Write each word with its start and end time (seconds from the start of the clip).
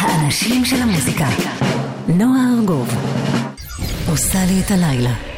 האנשים 0.00 0.64
של 0.64 0.82
המוזיקה. 0.82 1.26
נועה 2.08 2.40
ארגוב. 2.58 2.88
עושה 4.08 4.38
לי 4.46 4.60
את 4.66 4.70
הלילה. 4.70 5.29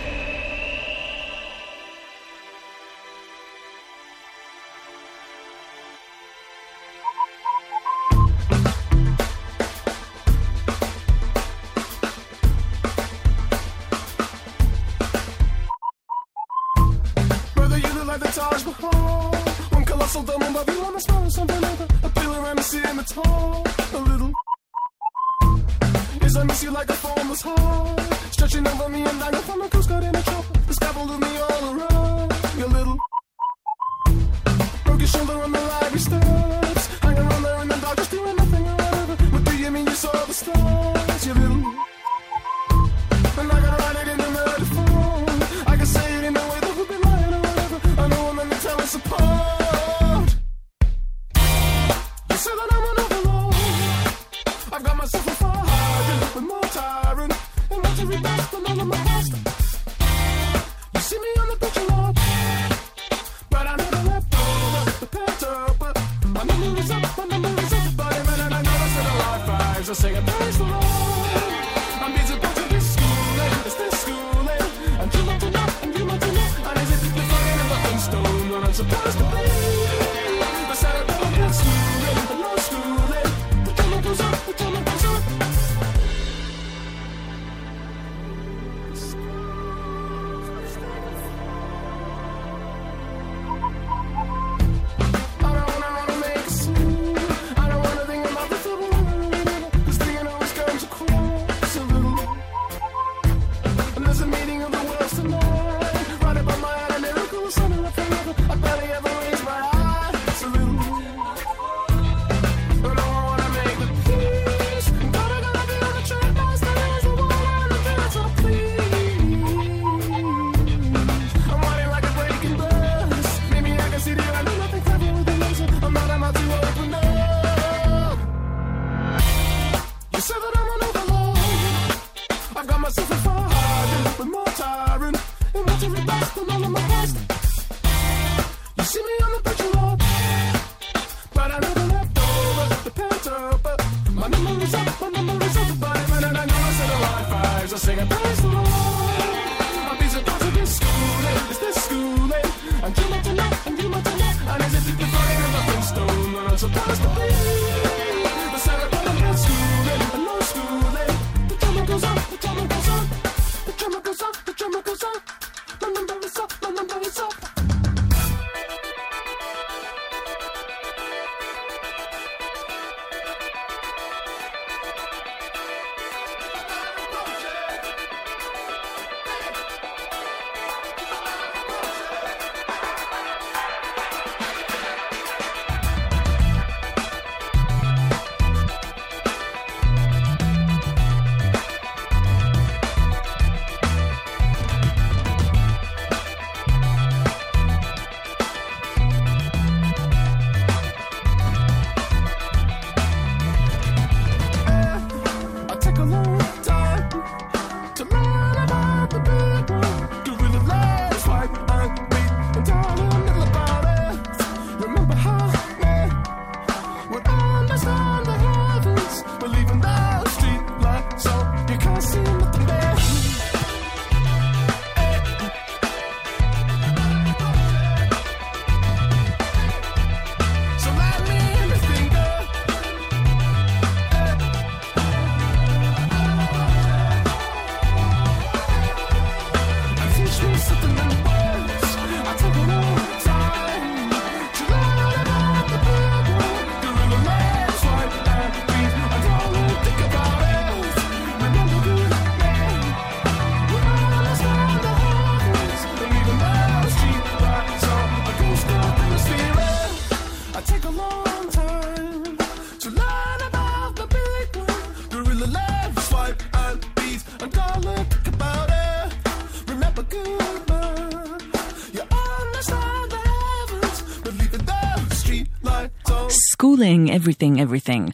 everything, 277.13 277.61
everything. 277.61 278.13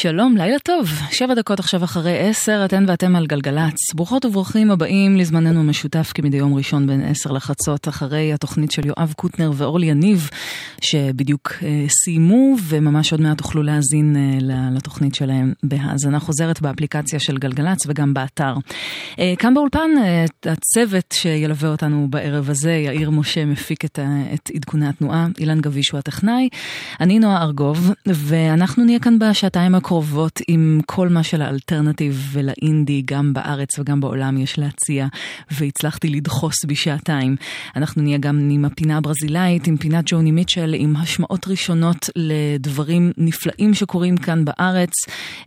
שלום, 0.00 0.36
לילה 0.36 0.58
טוב. 0.58 0.88
שבע 1.10 1.34
דקות 1.34 1.60
עכשיו 1.60 1.84
אחרי 1.84 2.28
עשר, 2.28 2.62
אתן 2.64 2.84
ואתם 2.88 3.16
על 3.16 3.26
גלגלצ. 3.26 3.94
ברוכות 3.94 4.24
וברוכים 4.24 4.70
הבאים 4.70 5.16
לזמננו 5.16 5.60
המשותף 5.60 6.12
כמדי 6.14 6.36
יום 6.36 6.54
ראשון 6.54 6.86
בין 6.86 7.04
עשר 7.04 7.32
לחצות, 7.32 7.88
אחרי 7.88 8.32
התוכנית 8.32 8.72
של 8.72 8.86
יואב 8.86 9.14
קוטנר 9.16 9.50
ואורלי 9.54 9.86
יניב, 9.86 10.30
שבדיוק 10.80 11.52
אה, 11.62 11.84
סיימו, 11.88 12.56
וממש 12.68 13.12
עוד 13.12 13.20
מעט 13.20 13.38
תוכלו 13.38 13.62
להאזין 13.62 14.16
אה, 14.16 14.70
לתוכנית 14.76 15.14
שלהם 15.14 15.52
בהאזנה 15.62 16.20
חוזרת 16.20 16.60
באפליקציה 16.60 17.20
של 17.20 17.38
גלגלצ 17.38 17.86
וגם 17.86 18.14
באתר. 18.14 18.54
אה, 19.18 19.34
כאן 19.38 19.54
באולפן, 19.54 19.90
אה, 20.04 20.24
הצוות 20.52 21.12
שילווה 21.12 21.68
אותנו 21.68 22.06
בערב 22.10 22.50
הזה, 22.50 22.72
יאיר 22.72 23.10
משה 23.10 23.44
מפיק 23.44 23.84
את, 23.84 23.98
את 24.34 24.50
עדכוני 24.54 24.88
התנועה, 24.88 25.26
אילן 25.38 25.60
גביש 25.60 25.90
הוא 25.90 25.98
הטכנאי, 25.98 26.48
אני 27.00 27.18
נועה 27.18 27.42
ארגוב, 27.42 27.92
ואנחנו 28.06 28.84
נהיה 28.84 28.98
כאן 28.98 29.18
בשעתיים 29.18 29.74
הקרובות 29.86 30.40
עם 30.48 30.80
כל 30.86 31.08
מה 31.08 31.22
שלאלטרנטיב 31.22 32.28
ולאינדי, 32.32 33.02
גם 33.04 33.32
בארץ 33.32 33.78
וגם 33.78 34.00
בעולם 34.00 34.38
יש 34.38 34.58
להציע, 34.58 35.06
והצלחתי 35.50 36.08
לדחוס 36.08 36.64
בשעתיים. 36.64 37.36
אנחנו 37.76 38.02
נהיה 38.02 38.18
גם 38.18 38.48
עם 38.50 38.64
הפינה 38.64 38.96
הברזילאית, 38.96 39.66
עם 39.66 39.76
פינת 39.76 40.04
ג'וני 40.06 40.30
מיטשל, 40.30 40.74
עם 40.78 40.96
השמעות 40.96 41.48
ראשונות 41.48 42.10
לדברים 42.16 43.12
נפלאים 43.16 43.74
שקורים 43.74 44.16
כאן 44.16 44.44
בארץ, 44.44 44.92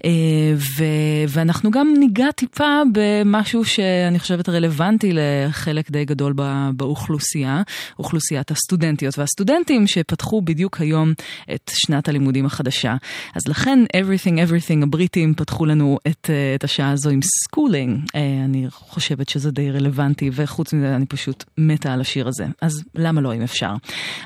אה, 0.06 0.10
ו- 0.56 1.26
ואנחנו 1.28 1.72
גם 1.72 1.94
ניגע 2.00 2.32
טיפה 2.32 2.82
במשהו 2.94 3.66
שאני 3.66 4.20
חושבת 4.20 4.50
רלוונטי 4.50 5.12
לחלק 5.14 5.92
די 5.92 6.06
גדול 6.06 6.34
באוכלוסייה, 6.74 7.62
אוכלוסיית 8.00 8.52
הסטודנטיות 8.52 9.20
והסטודנטים 9.20 9.88
שפתחו 9.88 10.42
בדיוק 10.42 10.82
היום 10.82 11.14
את 11.56 11.72
שנת 11.74 12.10
הלימודים 12.10 12.46
החדשה. 12.46 12.96
אז 13.36 13.42
לכן 13.48 13.80
Everything 13.98 14.29
Everything 14.38 14.84
הבריטים 14.84 15.34
פתחו 15.34 15.66
לנו 15.66 15.98
את, 16.08 16.30
אה, 16.30 16.56
את 16.56 16.64
השעה 16.64 16.92
הזו 16.92 17.10
עם 17.10 17.20
Schoolin'. 17.22 18.00
אה, 18.16 18.42
אני 18.46 18.66
חושבת 18.70 19.30
שזה 19.30 19.52
די 19.52 19.72
רלוונטי, 19.72 20.30
וחוץ 20.34 20.74
מזה 20.74 20.96
אני 20.96 21.06
פשוט 21.06 21.44
מתה 21.58 21.94
על 21.94 22.02
השיר 22.02 22.28
הזה. 22.28 22.46
אז 22.62 22.84
למה 22.96 23.22
לא 23.22 23.36
אם 23.36 23.42
אפשר? 23.42 23.74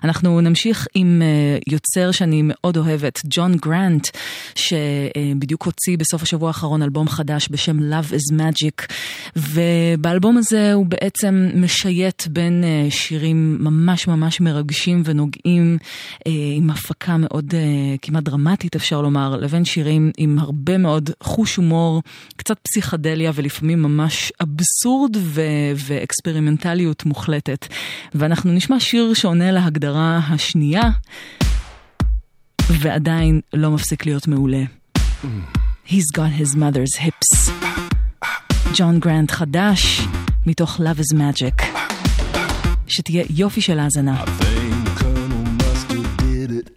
אנחנו 0.04 0.42
נמשיך 0.42 0.88
עם 0.96 1.22
אה, 1.22 1.58
יוצר 1.68 2.12
שאני 2.12 2.42
מאוד 2.44 2.78
אוהבת, 2.78 3.20
ג'ון 3.26 3.56
גרנט, 3.56 4.08
שבדיוק 4.56 5.66
הוציא 5.66 5.98
בסוף 5.98 6.22
השבוע 6.24 6.48
האחרון 6.48 6.82
אלבום 6.82 7.08
חדש 7.08 7.48
בשם 7.52 7.80
Love 7.80 8.14
is 8.14 8.36
Magic, 8.36 8.94
ובאלבום 9.36 10.38
הזה 10.38 10.74
הוא 10.74 10.86
בעצם 10.86 11.50
משייט 11.56 12.28
בין 12.28 12.64
שירים 12.90 13.58
ממש 13.60 14.08
ממש 14.08 14.42
מרגשים 14.42 15.02
ונוגעים, 15.06 15.78
עם 16.56 16.70
הפקה 16.70 17.18
מאוד 17.18 17.54
כמעט 18.02 18.24
דרמטית 18.24 18.76
אפשר 18.76 19.02
לומר, 19.02 19.36
לבין 19.38 19.66
שירים 19.66 19.93
עם 20.18 20.40
הרבה 20.40 20.78
מאוד 20.78 21.10
חוש 21.24 21.56
הומור, 21.56 22.02
קצת 22.36 22.60
פסיכדליה 22.60 23.32
ולפעמים 23.36 23.82
ממש 23.82 24.32
אבסורד 24.42 25.18
ו- 25.20 25.42
ואקספרימנטליות 25.76 27.06
מוחלטת. 27.06 27.68
ואנחנו 28.16 28.52
נשמע 28.52 28.80
שיר 28.80 29.14
שעונה 29.14 29.52
להגדרה 29.52 30.20
השנייה, 30.30 30.90
ועדיין 32.70 33.42
לא 33.54 33.72
מפסיק 33.72 34.06
להיות 34.06 34.28
מעולה. 34.28 34.64
He's 35.88 36.10
got 36.18 36.42
his 36.42 36.56
mother's 36.56 37.02
hips. 37.02 37.52
ג'ון 38.76 39.00
גרנט 39.00 39.32
חדש, 39.32 40.02
מתוך 40.46 40.80
Love 40.80 41.00
is 41.00 41.18
Magic. 41.18 41.64
שתהיה 42.88 43.24
יופי 43.30 43.62
של 43.62 43.80
האזנה. 43.80 44.24
shops 46.04 46.50
are 46.50 46.70
a 46.70 46.73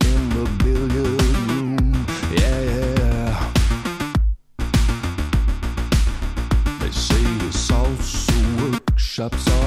shops 9.16 9.65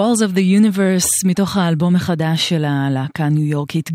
Walls 0.00 0.22
of 0.22 0.34
the 0.34 0.60
Universe, 0.60 1.08
מתוך 1.24 1.56
האלבום 1.56 1.96
החדש 1.96 2.48
של 2.48 2.64
הלהקה 2.64 3.24
הניו 3.24 3.44
יורקית, 3.44 3.90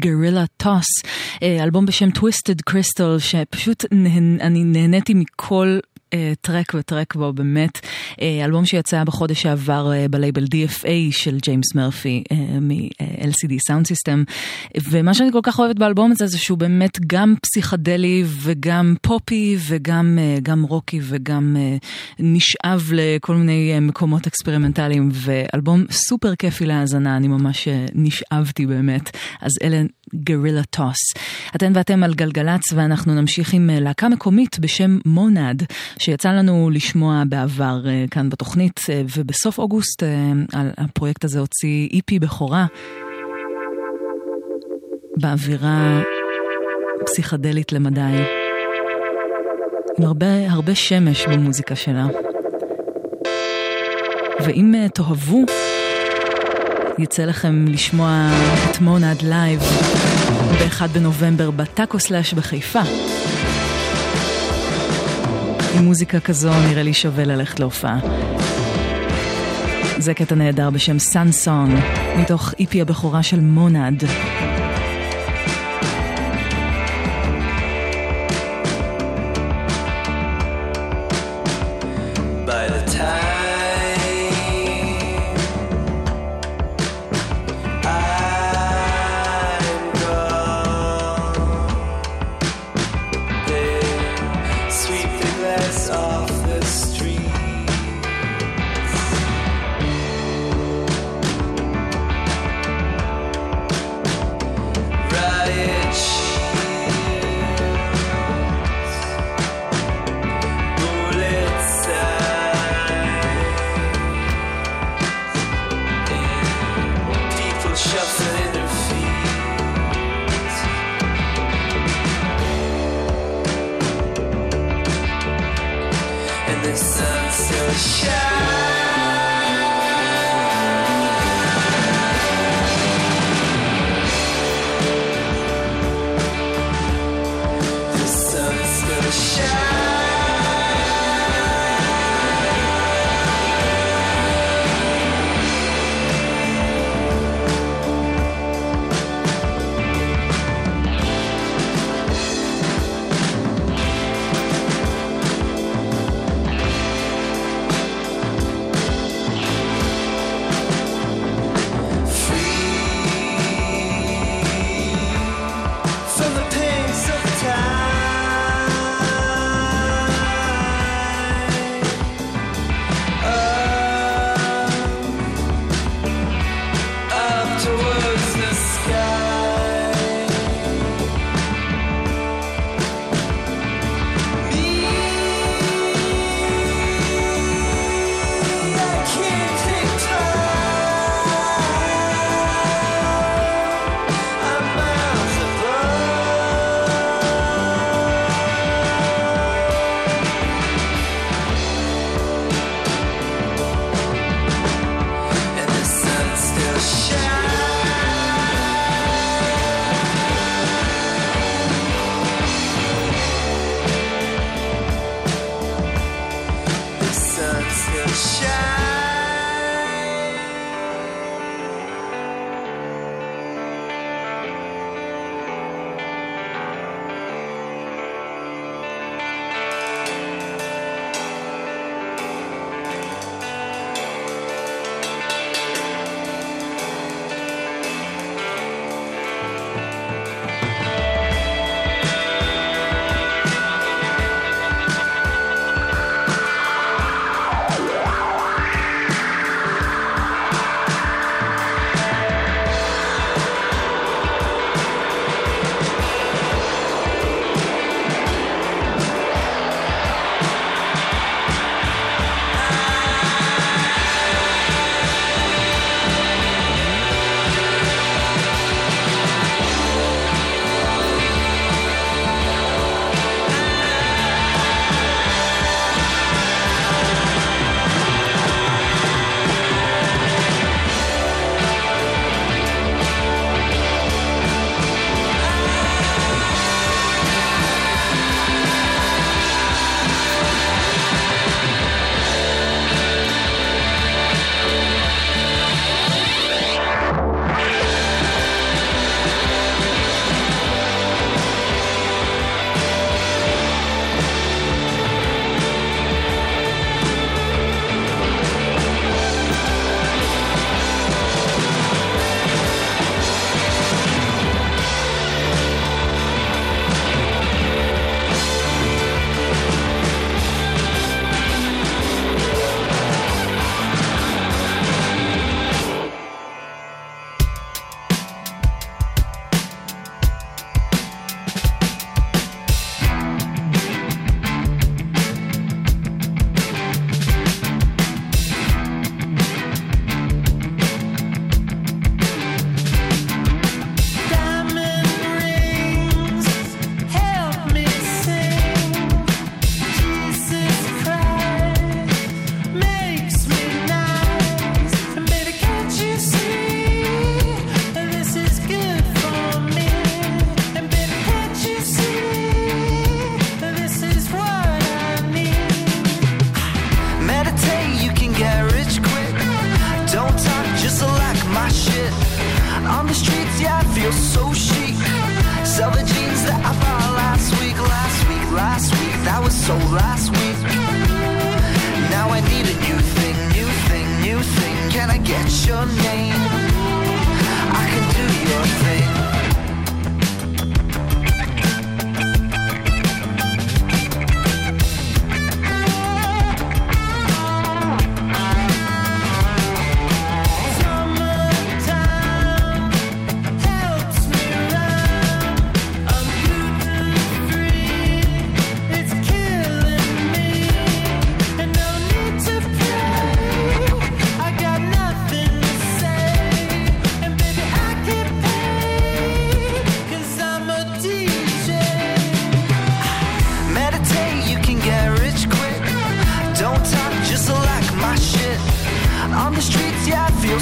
Toss, 0.63 1.07
אה, 1.43 1.63
אלבום 1.63 1.85
בשם 1.85 2.09
Twisted 2.09 2.71
Crystal, 2.71 3.19
שפשוט 3.19 3.85
נה, 3.91 4.09
אני 4.41 4.63
נהניתי 4.63 5.13
מכל 5.13 5.79
טרק 6.41 6.73
וטרק 6.75 7.15
בו, 7.15 7.33
באמת. 7.33 7.79
אה, 8.21 8.45
אלבום 8.45 8.65
שיצא 8.65 9.03
בחודש 9.03 9.41
שעבר 9.41 9.93
אה, 9.93 10.07
בלייבל 10.07 10.43
DFA 10.43 11.11
של 11.11 11.37
ג'יימס 11.41 11.75
מרפי 11.75 12.23
מ-LCD 12.61 13.51
Sound 13.69 13.85
System. 13.85 14.31
ומה 14.89 15.13
שאני 15.13 15.31
כל 15.31 15.39
כך 15.43 15.59
אוהבת 15.59 15.75
באלבום 15.75 16.11
הזה 16.11 16.27
זה 16.27 16.37
שהוא 16.37 16.57
באמת 16.57 16.99
גם 17.07 17.33
פסיכדלי 17.41 18.23
וגם 18.27 18.95
פופי 19.01 19.57
וגם 19.67 20.19
גם 20.43 20.63
רוקי 20.63 20.99
וגם 21.03 21.57
נשאב 22.19 22.89
לכל 22.93 23.35
מיני 23.35 23.79
מקומות 23.79 24.27
אקספרימנטליים. 24.27 25.09
ואלבום 25.11 25.85
סופר 25.91 26.35
כיפי 26.35 26.65
להאזנה, 26.65 27.17
אני 27.17 27.27
ממש 27.27 27.67
נשאבתי 27.93 28.65
באמת. 28.65 29.17
אז 29.41 29.51
אלה 29.63 29.81
Guerilla 30.15 30.63
Toss. 30.63 30.97
אתן 31.55 31.71
ואתם 31.75 32.03
על 32.03 32.13
גלגלצ 32.13 32.73
ואנחנו 32.73 33.13
נמשיך 33.13 33.53
עם 33.53 33.69
להקה 33.73 34.09
מקומית 34.09 34.59
בשם 34.59 34.97
מונד. 35.05 35.63
שיצא 35.99 36.29
לנו 36.29 36.69
לשמוע 36.73 37.23
בעבר 37.29 37.79
אה, 37.83 38.09
כאן 38.11 38.29
בתוכנית, 38.29 38.79
אה, 38.79 39.17
ובסוף 39.17 39.59
אוגוסט 39.59 40.03
הפרויקט 40.77 41.23
הזה 41.23 41.39
הוציא 41.39 41.89
EP 41.93 42.19
בכורה 42.19 42.65
באווירה 45.17 46.01
פסיכדלית 47.05 47.71
למדי, 47.71 48.01
עם 49.97 50.05
הרבה, 50.05 50.51
הרבה 50.51 50.75
שמש 50.75 51.27
במוזיקה 51.27 51.75
שלה. 51.75 52.07
ואם 54.45 54.87
תאהבו, 54.93 55.45
יצא 56.99 57.25
לכם 57.25 57.65
לשמוע 57.67 58.29
את 58.71 58.81
מונד 58.81 59.21
לייב 59.21 59.59
ב-1 60.59 60.87
בנובמבר 60.87 61.51
בטאקו 61.51 61.99
סלאש 61.99 62.33
בחיפה. 62.33 62.81
עם 65.75 65.83
מוזיקה 65.83 66.19
כזו 66.19 66.49
נראה 66.69 66.83
לי 66.83 66.93
שווה 66.93 67.23
ללכת 67.23 67.59
להופעה. 67.59 67.99
זה 69.97 70.13
קטע 70.13 70.35
נהדר 70.35 70.69
בשם 70.69 70.99
Sun 70.99 71.31
Song, 71.31 71.79
מתוך 72.17 72.53
EP 72.59 72.81
הבכורה 72.81 73.23
של 73.23 73.39
מונד. 73.39 74.03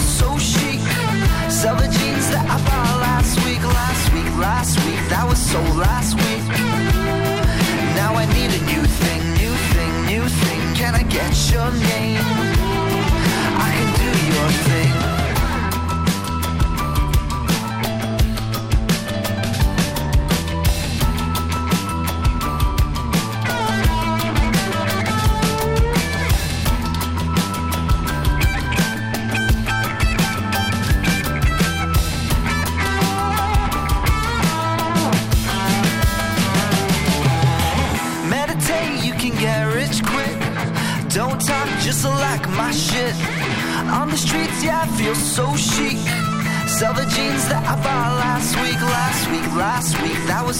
So 0.01 0.37
chic. 0.37 0.79
Sell 1.49 1.75
the 1.75 1.87
jeans 1.87 2.29
that 2.29 2.45
I 2.49 2.57
bought 2.65 2.99
last 3.01 3.37
week, 3.45 3.63
last 3.63 4.13
week, 4.13 4.29
last 4.37 4.75
week. 4.85 4.99
That 5.09 5.25
was 5.27 5.39
so 5.39 5.61
last 5.77 6.15
week. 6.15 6.45
Now 7.95 8.15
I 8.15 8.25
need 8.33 8.51
a 8.51 8.61
new 8.65 8.83
thing, 9.01 9.21
new 9.41 9.55
thing, 9.73 9.93
new 10.05 10.27
thing. 10.27 10.61
Can 10.75 10.95
I 10.95 11.03
get 11.03 11.31
your 11.51 11.71
name? 11.71 12.32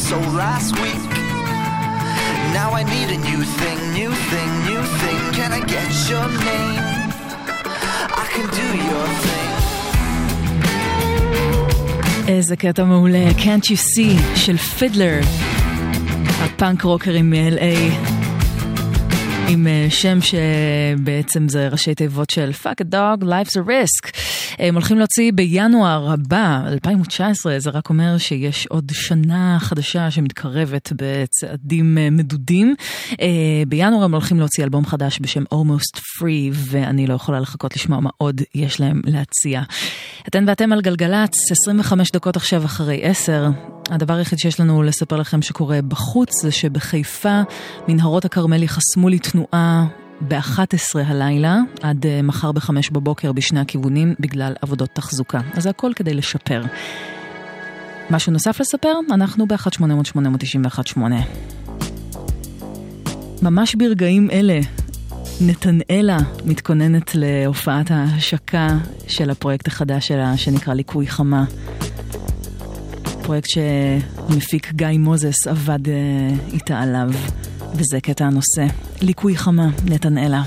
So 0.10 0.20
last 0.44 0.72
week. 0.84 1.12
Now 2.58 2.70
I 2.80 2.84
need 2.94 3.10
a 3.18 3.20
new 3.30 3.42
thing, 3.60 3.80
new 4.00 4.12
thing, 4.32 4.50
new 4.70 4.84
thing. 5.02 5.20
Can 5.38 5.50
I 5.60 5.62
get 5.76 5.90
your 6.12 6.28
name? 6.50 6.84
I 8.24 8.26
can 8.34 8.48
do 8.60 8.68
your 8.90 9.08
thing. 9.24 9.50
איזה 12.28 12.56
קטע 12.56 12.84
מעולה, 12.84 13.30
Can't 13.38 13.66
You 13.66 13.78
See 13.78 14.22
של 14.36 14.58
פידלר, 14.58 15.20
הפאנק 16.42 16.82
רוקרים 16.82 17.30
מ-LA, 17.30 17.94
עם 19.48 19.68
אה, 19.68 19.88
שם 19.90 20.20
שבעצם 20.22 21.50
זה 21.50 21.68
ראשי 21.68 21.96
תיבות 21.96 22.30
של 22.30 22.52
fuck 22.64 22.82
a 22.82 22.94
dog, 22.94 23.24
life's 23.24 23.56
a 23.56 23.62
risk. 23.62 24.18
הם 24.60 24.76
הולכים 24.76 24.98
להוציא 24.98 25.32
בינואר 25.36 26.12
הבא, 26.12 26.62
2019, 26.68 27.60
זה 27.60 27.70
רק 27.70 27.90
אומר 27.90 28.18
שיש 28.18 28.68
עוד 28.68 28.92
שנה 28.94 29.58
חדשה 29.60 30.12
שמתקרבת 30.12 30.94
בצעדים 30.96 31.98
אה, 31.98 32.10
מדודים. 32.10 32.76
אה, 33.22 33.28
בינואר 33.68 34.04
הם 34.04 34.14
הולכים 34.14 34.40
להוציא 34.40 34.64
אלבום 34.64 34.86
חדש 34.86 35.20
בשם 35.22 35.44
Almost 35.54 35.98
Free, 35.98 36.54
ואני 36.54 37.08
לא 37.08 37.14
יכולה 37.14 37.40
לחכות 37.40 37.76
לשמוע 37.76 38.00
מה 38.00 38.10
עוד 38.18 38.42
יש 38.56 38.80
להם 38.80 39.02
להציע. 39.06 39.62
אתן 40.28 40.46
ואתם 40.48 40.74
על 40.74 40.82
גלגלצ, 40.82 41.52
25 41.52 42.12
דקות 42.12 42.36
עכשיו 42.36 42.66
אחרי 42.66 43.00
10. 43.04 43.50
הדבר 43.90 44.14
היחיד 44.14 44.40
שיש 44.40 44.60
לנו 44.60 44.84
לספר 44.84 45.16
לכם 45.16 45.42
שקורה 45.42 45.80
בחוץ 45.82 46.42
זה 46.42 46.52
שבחיפה 46.52 47.42
מנהרות 47.88 48.26
הכרמל 48.26 48.64
יחסמו 48.64 49.10
לי 49.10 49.20
תנועה 49.20 49.86
ב-11 50.28 51.00
הלילה 51.06 51.60
עד 51.82 52.06
uh, 52.06 52.08
מחר 52.24 52.52
ב-5 52.52 52.70
בבוקר 52.92 53.32
בשני 53.32 53.60
הכיוונים 53.60 54.16
בגלל 54.20 54.54
עבודות 54.62 54.90
תחזוקה. 54.94 55.40
אז 55.54 55.64
זה 55.64 55.70
הכל 55.70 55.92
כדי 55.96 56.14
לשפר. 56.14 56.62
משהו 58.10 58.32
נוסף 58.32 58.60
לספר? 58.60 58.94
אנחנו 59.12 59.48
ב-1-800-891-8. 59.48 61.00
ממש 63.42 63.76
ברגעים 63.76 64.30
אלה 64.32 64.60
נתנאלה 65.42 66.18
מתכוננת 66.46 67.16
להופעת 67.16 67.92
ההשקה 67.92 68.68
של 69.08 69.30
הפרויקט 69.30 69.68
החדש 69.68 70.08
שלה 70.08 70.38
שנקרא 70.38 70.74
ליקוי 70.74 71.08
חמה. 71.08 71.46
פרויקט 73.24 73.50
שמפיק 73.50 74.72
גיא 74.74 74.88
מוזס 75.00 75.48
עבד 75.48 75.88
אה, 75.88 75.94
איתה 76.54 76.80
עליו, 76.80 77.10
וזה 77.76 78.02
קטע 78.02 78.26
הנושא. 78.26 78.66
ליקוי 79.02 79.38
חמה, 79.38 79.70
נתנאלה. 79.86 80.44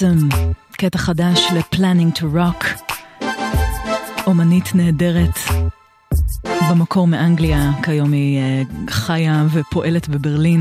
טרנסם, 0.00 0.28
קטע 0.72 0.98
חדש 0.98 1.46
ל-Planning 1.54 2.18
to 2.18 2.22
Rock, 2.22 2.64
אומנית 4.26 4.74
נהדרת, 4.74 5.38
במקור 6.70 7.06
מאנגליה, 7.06 7.70
כיום 7.82 8.12
היא 8.12 8.38
אה, 8.38 8.62
חיה 8.90 9.46
ופועלת 9.52 10.08
בברלין. 10.08 10.60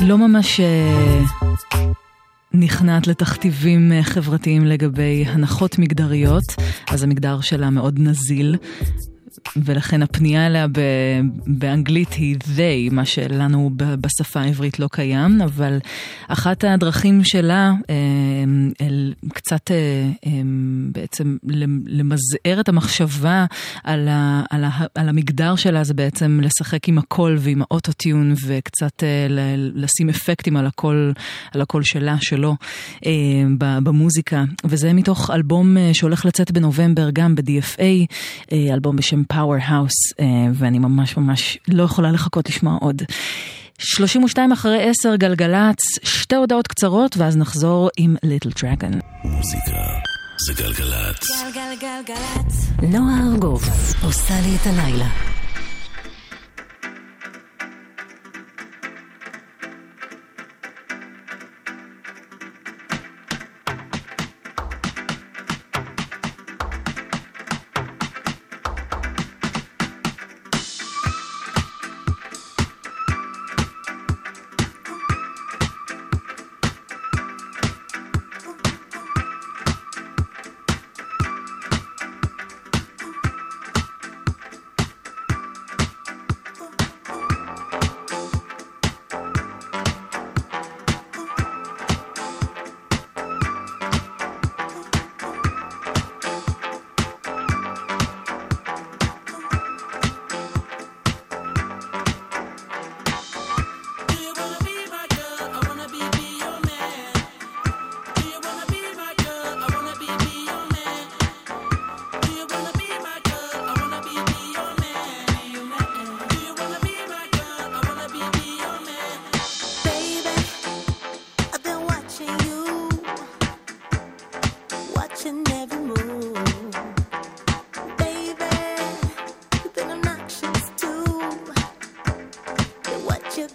לא 0.00 0.18
ממש 0.18 0.60
אה, 0.60 1.20
נכנעת 2.54 3.06
לתכתיבים 3.06 3.92
אה, 3.92 4.02
חברתיים 4.02 4.64
לגבי 4.64 5.24
הנחות 5.28 5.78
מגדריות, 5.78 6.44
אז 6.90 7.02
המגדר 7.02 7.40
שלה 7.40 7.70
מאוד 7.70 7.98
נזיל. 7.98 8.56
ולכן 9.56 10.02
הפנייה 10.02 10.46
אליה 10.46 10.66
באנגלית 11.46 12.12
היא 12.12 12.36
they, 12.56 12.92
מה 12.94 13.04
שלנו 13.04 13.70
בשפה 13.76 14.40
העברית 14.40 14.78
לא 14.78 14.88
קיים, 14.92 15.42
אבל 15.42 15.78
אחת 16.28 16.64
הדרכים 16.64 17.24
שלה 17.24 17.72
אה, 17.90 17.94
אל, 18.80 19.14
קצת 19.32 19.70
אה, 19.70 19.76
אה, 20.26 20.30
בעצם 20.92 21.36
למזער 21.86 22.60
את 22.60 22.68
המחשבה 22.68 23.44
על, 23.84 24.08
ה- 24.08 24.42
על, 24.50 24.64
ה- 24.64 24.86
על 24.94 25.08
המגדר 25.08 25.56
שלה 25.56 25.84
זה 25.84 25.94
בעצם 25.94 26.40
לשחק 26.42 26.88
עם 26.88 26.98
הקול 26.98 27.36
ועם 27.40 27.62
האוטוטיון 27.62 28.34
וקצת 28.46 29.02
אה, 29.02 29.26
לשים 29.74 30.08
אפקטים 30.08 30.56
על 30.56 30.66
הקול, 30.66 31.12
על 31.54 31.60
הקול 31.60 31.82
שלה, 31.82 32.16
שלו, 32.20 32.56
אה, 33.06 33.10
במוזיקה. 33.58 34.44
וזה 34.64 34.92
מתוך 34.92 35.30
אלבום 35.30 35.76
שהולך 35.92 36.24
לצאת 36.26 36.50
בנובמבר 36.50 37.10
גם 37.12 37.34
ב-DFA, 37.34 38.06
אלבום 38.72 38.96
בשם 38.96 39.22
Powerhouse, 39.34 40.12
ואני 40.54 40.78
ממש 40.78 41.16
ממש 41.16 41.58
לא 41.68 41.82
יכולה 41.82 42.12
לחכות 42.12 42.48
לשמוע 42.48 42.78
עוד. 42.80 43.02
32 43.78 44.52
אחרי 44.52 44.90
10 44.90 45.16
גלגלצ, 45.16 45.78
שתי 46.02 46.36
הודעות 46.36 46.66
קצרות 46.66 47.16
ואז 47.16 47.36
נחזור 47.36 47.90
עם 47.96 48.16
Little 48.22 48.50
Dragon. 48.62 49.00
מוזיקה 49.24 49.82
זה 50.46 50.52
גלגלצ. 50.62 51.26
גלגלגלצ. 51.54 52.70
נועה 52.82 53.20
ארגוב 53.32 53.62
עושה 54.02 54.34
לי 54.40 54.56
את 54.56 54.66
הלילה. 54.66 55.08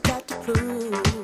got 0.03 0.27
to 0.27 0.35
prove. 0.35 1.16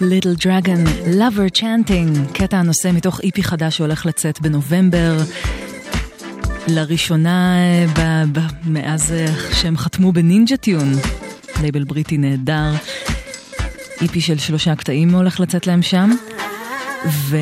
Little 0.00 0.42
Dragon, 0.42 0.86
Lover 1.14 1.58
Chanting, 1.60 2.32
קטע 2.32 2.56
הנושא 2.56 2.90
מתוך 2.94 3.20
EP 3.20 3.42
חדש 3.42 3.76
שהולך 3.76 4.06
לצאת 4.06 4.40
בנובמבר. 4.40 5.16
לראשונה 6.68 7.56
ב- 7.98 8.24
ב- 8.38 8.46
מאז 8.64 9.12
אה, 9.12 9.26
שהם 9.52 9.76
חתמו 9.76 10.12
ב 10.12 10.19
Ninja 10.19 10.56
Tune, 10.56 10.92
לייבל 11.62 11.84
בריטי 11.84 12.18
נהדר. 12.18 12.72
EP 14.02 14.20
של 14.20 14.38
שלושה 14.38 14.74
קטעים 14.74 15.14
הולך 15.14 15.40
לצאת 15.40 15.66
להם 15.66 15.82
שם. 15.82 16.10
ו... 17.06 17.36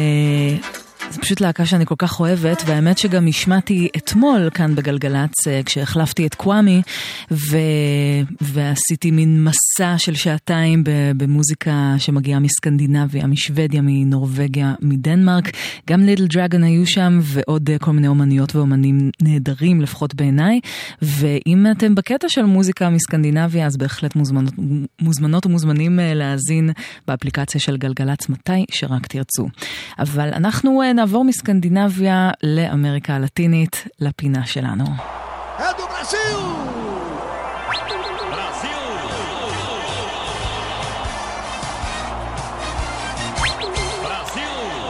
זו 1.10 1.20
פשוט 1.20 1.40
להקה 1.40 1.66
שאני 1.66 1.86
כל 1.86 1.94
כך 1.98 2.20
אוהבת, 2.20 2.62
והאמת 2.66 2.98
שגם 2.98 3.26
השמעתי 3.28 3.88
אתמול 3.96 4.50
כאן 4.54 4.74
בגלגלצ, 4.74 5.48
אה, 5.48 5.60
כשהחלפתי 5.64 6.26
את 6.26 6.34
קוואמי, 6.34 6.82
ו... 7.30 7.56
ועשיתי 8.40 9.10
מין 9.10 9.44
מסע 9.44 9.98
של 9.98 10.14
שעתיים. 10.14 10.84
במוזיקה 11.16 11.94
שמגיעה 11.98 12.40
מסקנדינביה, 12.40 13.26
משוודיה, 13.26 13.80
מנורבגיה, 13.84 14.74
מדנמרק. 14.80 15.50
גם 15.90 16.00
לידל 16.00 16.26
דרגון 16.26 16.62
היו 16.62 16.86
שם, 16.86 17.18
ועוד 17.22 17.70
אה, 17.70 17.78
כל 17.78 17.90
מיני 17.90 18.08
אומניות 18.08 18.56
ואומנים 18.56 19.10
נהדרים, 19.22 19.80
לפחות 19.80 20.14
בעיניי. 20.14 20.60
ואם 21.02 21.66
אתם 21.70 21.94
בקטע 21.94 22.28
של 22.28 22.42
מוזיקה 22.42 22.90
מסקנדינביה, 22.90 23.66
אז 23.66 23.76
בהחלט 23.76 24.16
מוזמנות, 24.16 24.54
מוזמנות 25.00 25.46
ומוזמנים 25.46 26.00
אה, 26.00 26.14
להאזין 26.14 26.70
באפליקציה 27.06 27.60
של 27.60 27.76
גלגלצ 27.76 28.28
מתי 28.28 28.64
שרק 28.70 29.06
תרצו. 29.06 29.48
אבל 29.98 30.28
אנחנו 30.32 30.70
אה, 30.98 31.02
נעבור 31.02 31.24
מסקנדינביה 31.24 32.30
לאמריקה 32.42 33.14
הלטינית, 33.14 33.88
לפינה 34.00 34.46
שלנו. 34.46 34.84
É 35.58 36.87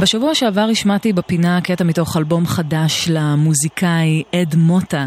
בשבוע 0.00 0.34
שעבר 0.34 0.68
השמעתי 0.70 1.12
בפינה 1.12 1.60
קטע 1.60 1.84
מתוך 1.84 2.16
אלבום 2.16 2.46
חדש 2.46 3.08
למוזיקאי 3.12 4.22
אד 4.34 4.54
מוטה, 4.54 5.06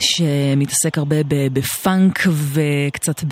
שמתעסק 0.00 0.98
הרבה 0.98 1.16
בפאנק 1.28 2.26
וקצת 2.26 3.24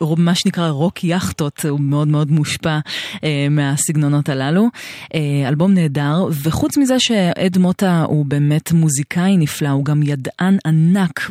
במה 0.00 0.34
שנקרא 0.34 0.68
רוק 0.68 1.04
יאכטות, 1.04 1.64
הוא 1.68 1.80
מאוד 1.80 2.08
מאוד 2.08 2.30
מושפע 2.30 2.78
אה, 3.24 3.46
מהסגנונות 3.50 4.28
הללו. 4.28 4.68
אה, 5.14 5.48
אלבום 5.48 5.74
נהדר, 5.74 6.26
וחוץ 6.42 6.76
מזה 6.76 6.98
שאד 6.98 7.58
מוטה 7.58 8.04
הוא 8.08 8.26
באמת 8.26 8.72
מוזיקאי 8.72 9.36
נפלא, 9.36 9.68
הוא 9.68 9.84
גם 9.84 10.02
ידען 10.02 10.58
ענק 10.66 11.30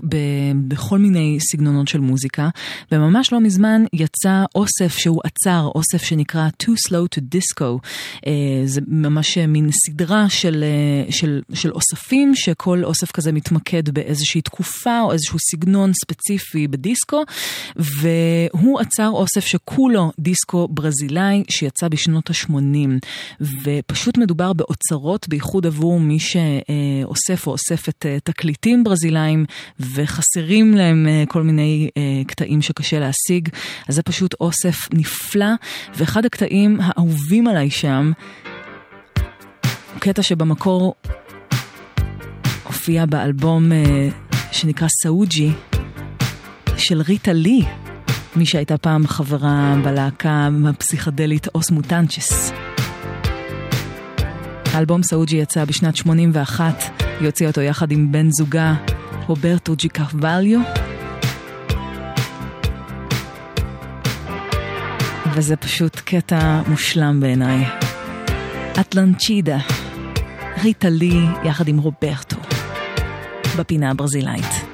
בכל 0.67 0.99
מיני 0.99 1.37
סגנונות 1.51 1.87
של 1.87 1.99
מוזיקה, 1.99 2.49
וממש 2.91 3.33
לא 3.33 3.39
מזמן 3.39 3.83
יצא 3.93 4.43
אוסף 4.55 4.97
שהוא 4.97 5.21
עצר, 5.23 5.69
אוסף 5.75 6.03
שנקרא 6.03 6.47
Too 6.63 6.87
Slow 6.87 7.17
to 7.17 7.21
Disco. 7.35 7.79
אה, 8.29 8.61
זה 8.65 8.81
ממש 8.87 9.37
מין 9.37 9.69
סדרה 9.71 10.29
של, 10.29 10.63
אה, 10.63 11.11
של, 11.11 11.41
של 11.53 11.71
אוספים, 11.71 12.35
שכל 12.35 12.83
אוסף 12.83 13.11
כזה 13.11 13.31
מתמקד 13.31 13.89
באיזושהי 13.89 14.41
תקופה 14.41 15.01
או 15.01 15.11
איזשהו 15.11 15.39
סגנון 15.51 15.91
ספציפי 15.93 16.67
בדיסקו, 16.67 17.23
והוא 17.75 18.79
עצר 18.79 19.09
אוסף 19.09 19.45
שכולו 19.45 20.11
דיסקו 20.19 20.67
ברזילאי 20.67 21.43
שיצא 21.49 21.87
בשנות 21.87 22.29
ה-80, 22.29 23.43
ופשוט 23.63 24.17
מדובר 24.17 24.53
באוצרות, 24.53 25.27
בייחוד 25.27 25.65
עבור 25.65 25.99
מי 25.99 26.17
שאוסף 26.19 27.47
או 27.47 27.51
אוספת 27.51 28.05
אה, 28.05 28.17
תקליטים 28.23 28.83
ברזילאיים, 28.83 29.45
וחסרים 29.79 30.73
להם 30.73 31.07
כל 31.27 31.43
מיני 31.43 31.89
קטעים 32.27 32.61
שקשה 32.61 32.99
להשיג, 32.99 33.49
אז 33.87 33.95
זה 33.95 34.03
פשוט 34.03 34.35
אוסף 34.41 34.77
נפלא, 34.93 35.45
ואחד 35.97 36.25
הקטעים 36.25 36.79
האהובים 36.81 37.47
עליי 37.47 37.69
שם, 37.69 38.11
הוא 39.93 39.99
קטע 39.99 40.21
שבמקור 40.21 40.95
הופיע 42.63 43.05
באלבום 43.05 43.71
אה, 43.71 44.09
שנקרא 44.51 44.87
סאוג'י 45.03 45.51
של 46.77 47.01
ריטה 47.01 47.33
לי, 47.33 47.61
מי 48.35 48.45
שהייתה 48.45 48.77
פעם 48.77 49.07
חברה 49.07 49.75
בלהקה 49.83 50.49
הפסיכדלית 50.69 51.47
אוס 51.55 51.71
מוטנצ'ס. 51.71 52.51
האלבום 54.73 55.03
סאוג'י 55.03 55.37
יצא 55.37 55.65
בשנת 55.65 55.95
81, 55.95 56.83
היא 57.19 57.25
הוציאה 57.25 57.49
אותו 57.49 57.61
יחד 57.61 57.91
עם 57.91 58.11
בן 58.11 58.31
זוגה 58.31 58.73
רוברטו 59.27 59.75
ג'יקרווליו. 59.75 60.59
וזה 65.33 65.55
פשוט 65.55 66.01
קטע 66.05 66.61
מושלם 66.67 67.19
בעיניי. 67.19 67.88
אטלנצ'ידה, 68.79 69.57
ריטה 70.63 70.89
לי 70.89 71.13
יחד 71.43 71.67
עם 71.67 71.77
רוברטו, 71.77 72.35
בפינה 73.57 73.91
הברזילאית. 73.91 74.68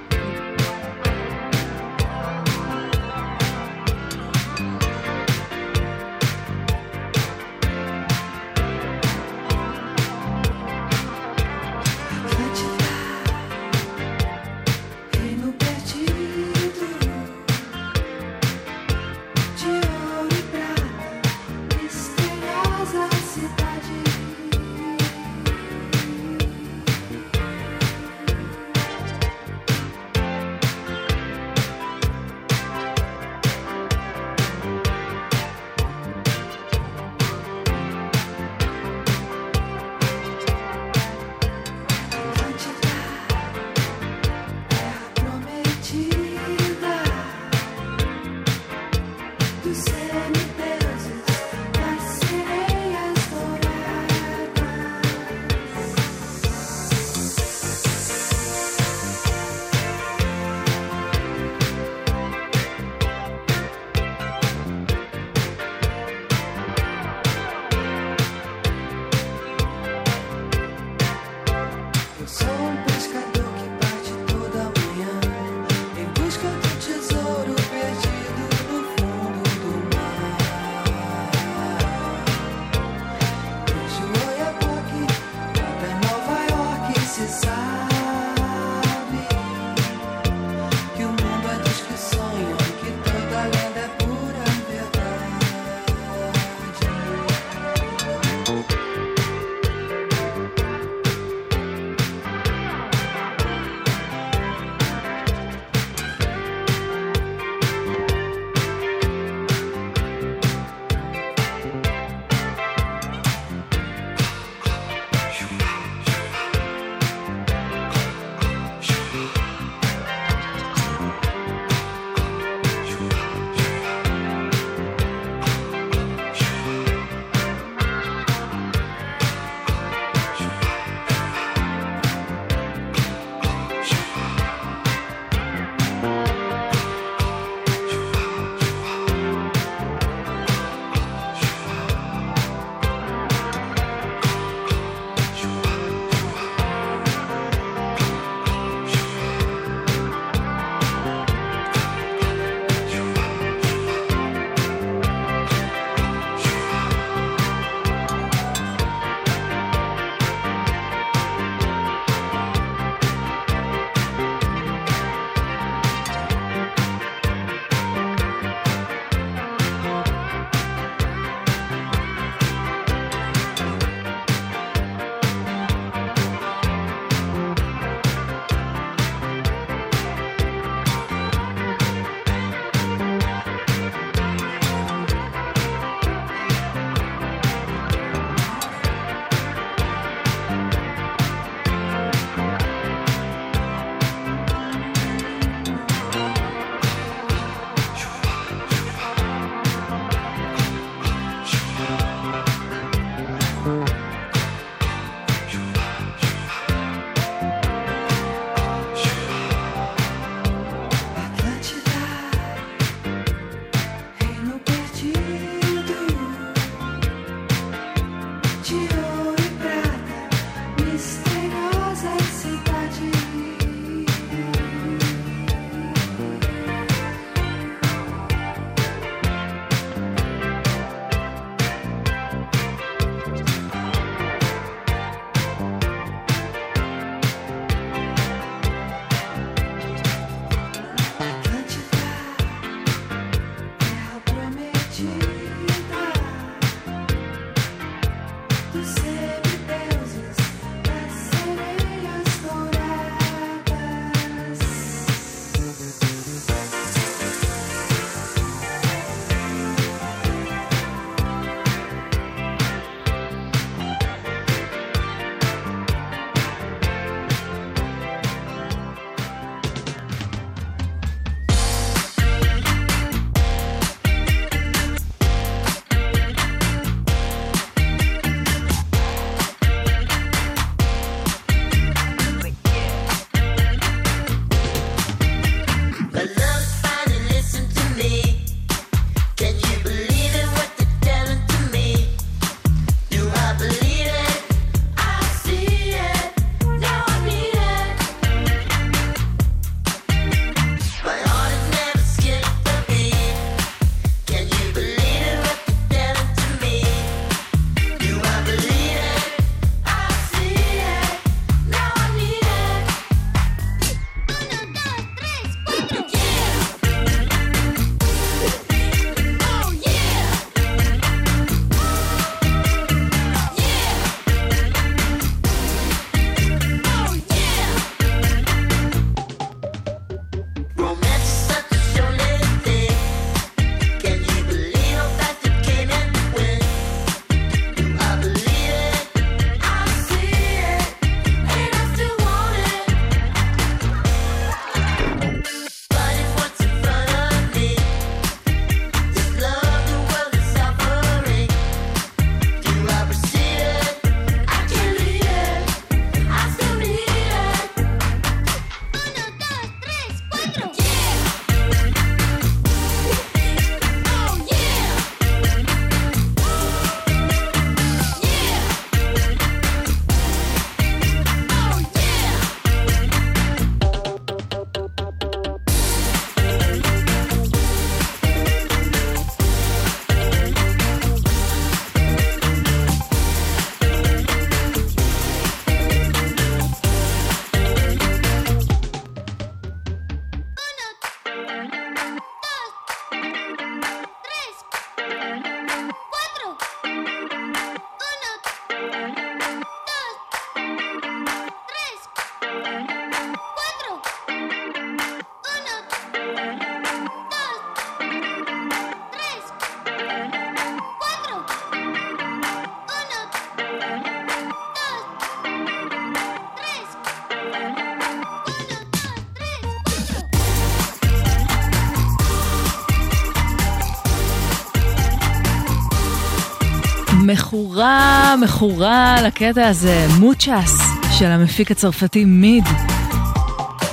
מכורה, 427.75 428.35
מכורה 428.41 429.15
לקטע 429.21 429.67
הזה, 429.67 430.07
מוצ'ס 430.19 430.77
של 431.19 431.25
המפיק 431.25 431.71
הצרפתי 431.71 432.25
מיד. 432.25 432.63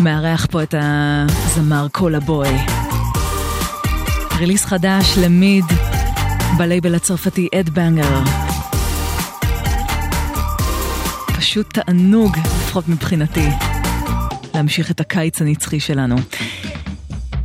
מארח 0.01 0.47
פה 0.51 0.63
את 0.63 0.75
הזמר 0.79 1.87
קולה 1.93 2.21
בוי. 2.21 2.49
ריליס 4.39 4.65
חדש 4.65 5.19
למיד 5.19 5.65
בלייבל 6.59 6.95
הצרפתי 6.95 7.49
אד 7.55 7.69
בנגר. 7.69 8.21
פשוט 11.37 11.79
תענוג, 11.79 12.37
לפחות 12.37 12.89
מבחינתי, 12.89 13.49
להמשיך 14.55 14.91
את 14.91 15.01
הקיץ 15.01 15.41
הנצחי 15.41 15.81
שלנו. 15.81 16.17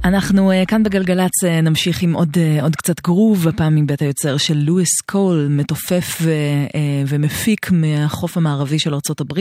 אנחנו 0.08 0.52
uh, 0.52 0.66
כאן 0.66 0.84
בגלגלצ 0.84 1.44
uh, 1.44 1.62
נמשיך 1.64 2.02
עם 2.02 2.14
עוד, 2.14 2.38
uh, 2.38 2.64
עוד 2.64 2.76
קצת 2.76 3.02
גרוב, 3.02 3.48
הפעם 3.48 3.76
מבית 3.76 4.02
היוצר 4.02 4.38
של 4.38 4.58
לואיס 4.58 5.02
קול, 5.06 5.48
מתופף 5.50 6.18
ו, 6.22 6.32
ומפיק 7.08 7.72
מהחוף 7.72 8.38
המערבי 8.38 8.80
של 8.80 8.94
ארה"ב, 8.94 9.40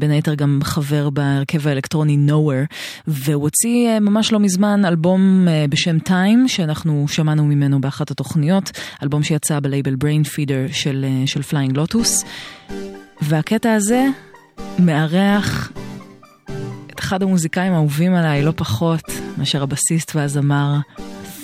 בין 0.00 0.10
היתר 0.10 0.34
גם 0.34 0.60
חבר 0.62 1.10
בהרכב 1.10 1.68
האלקטרוני 1.68 2.18
Nowhere, 2.28 2.74
והוא 3.06 3.42
הוציא 3.42 3.98
ממש 4.00 4.32
לא 4.32 4.40
מזמן 4.40 4.84
אלבום 4.84 5.48
בשם 5.68 5.96
Time, 6.08 6.48
שאנחנו 6.48 7.04
שמענו 7.08 7.44
ממנו 7.44 7.80
באחת 7.80 8.10
התוכניות, 8.10 8.70
אלבום 9.02 9.22
שיצא 9.22 9.60
בלייבל 9.60 9.94
Brain 9.94 10.26
Feeder 10.28 10.72
של, 10.72 11.06
של 11.26 11.40
Flying 11.40 11.76
Lotus, 11.76 12.26
והקטע 13.22 13.72
הזה 13.72 14.06
מארח 14.78 15.72
את 16.94 17.00
אחד 17.00 17.22
המוזיקאים 17.22 17.72
האהובים 17.72 18.14
עליי 18.14 18.42
לא 18.42 18.52
פחות 18.56 19.00
מאשר 19.38 19.62
הבסיסט 19.62 20.16
והזמר 20.16 20.78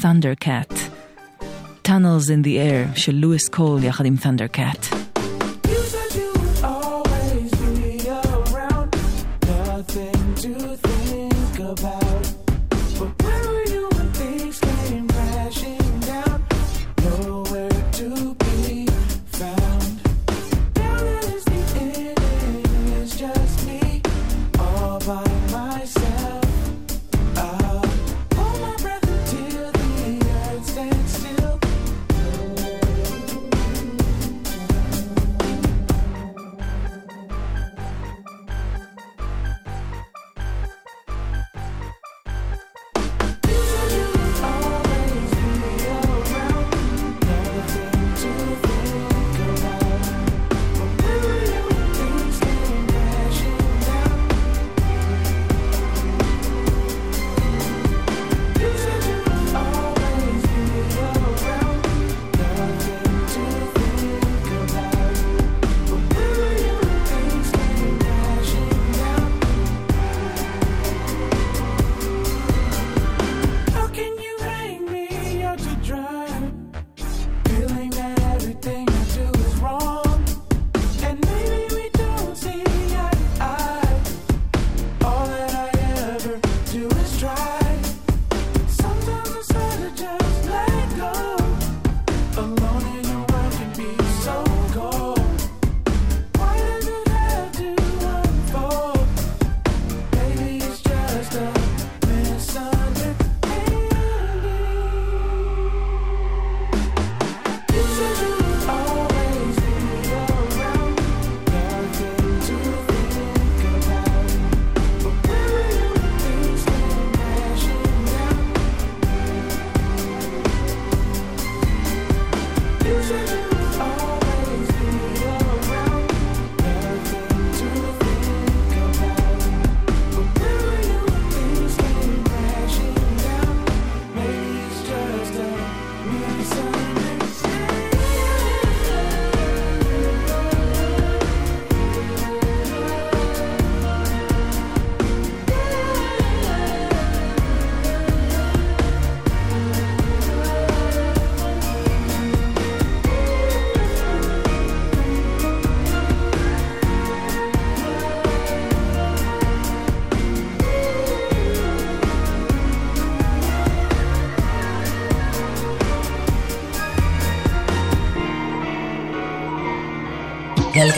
Thundercat. 0.01 0.75
Tunnels 1.89 2.27
in 2.29 2.45
the 2.45 2.47
Air 2.47 2.99
של 2.99 3.15
לואיס 3.15 3.49
קול 3.49 3.85
יחד 3.85 4.05
עם 4.07 4.17
Thundercat. 4.23 5.00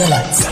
גלגלצ. 0.03 0.42
גלגלצ. 0.42 0.51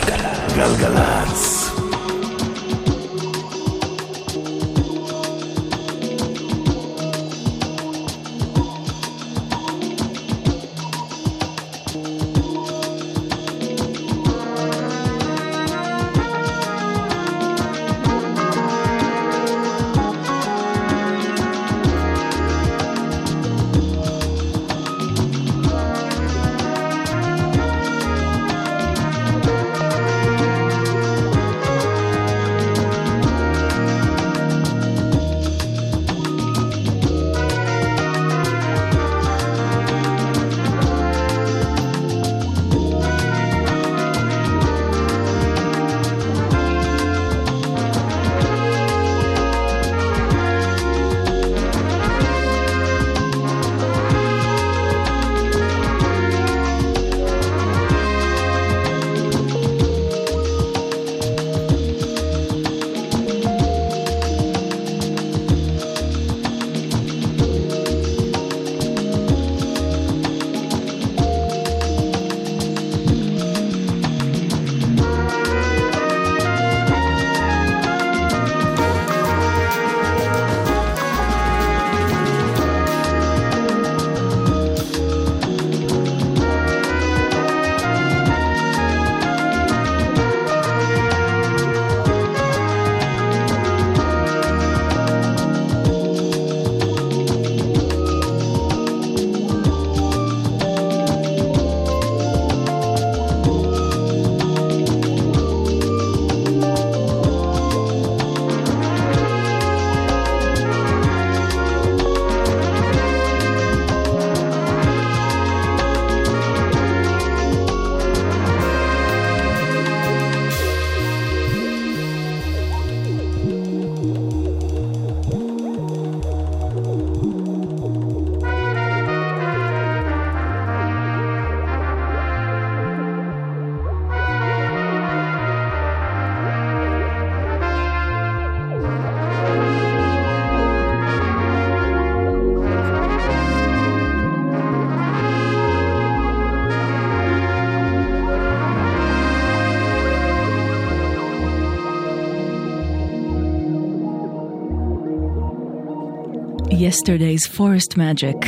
Yesterday's 157.00 157.56
Forest 157.56 157.96
Magic. 157.96 158.46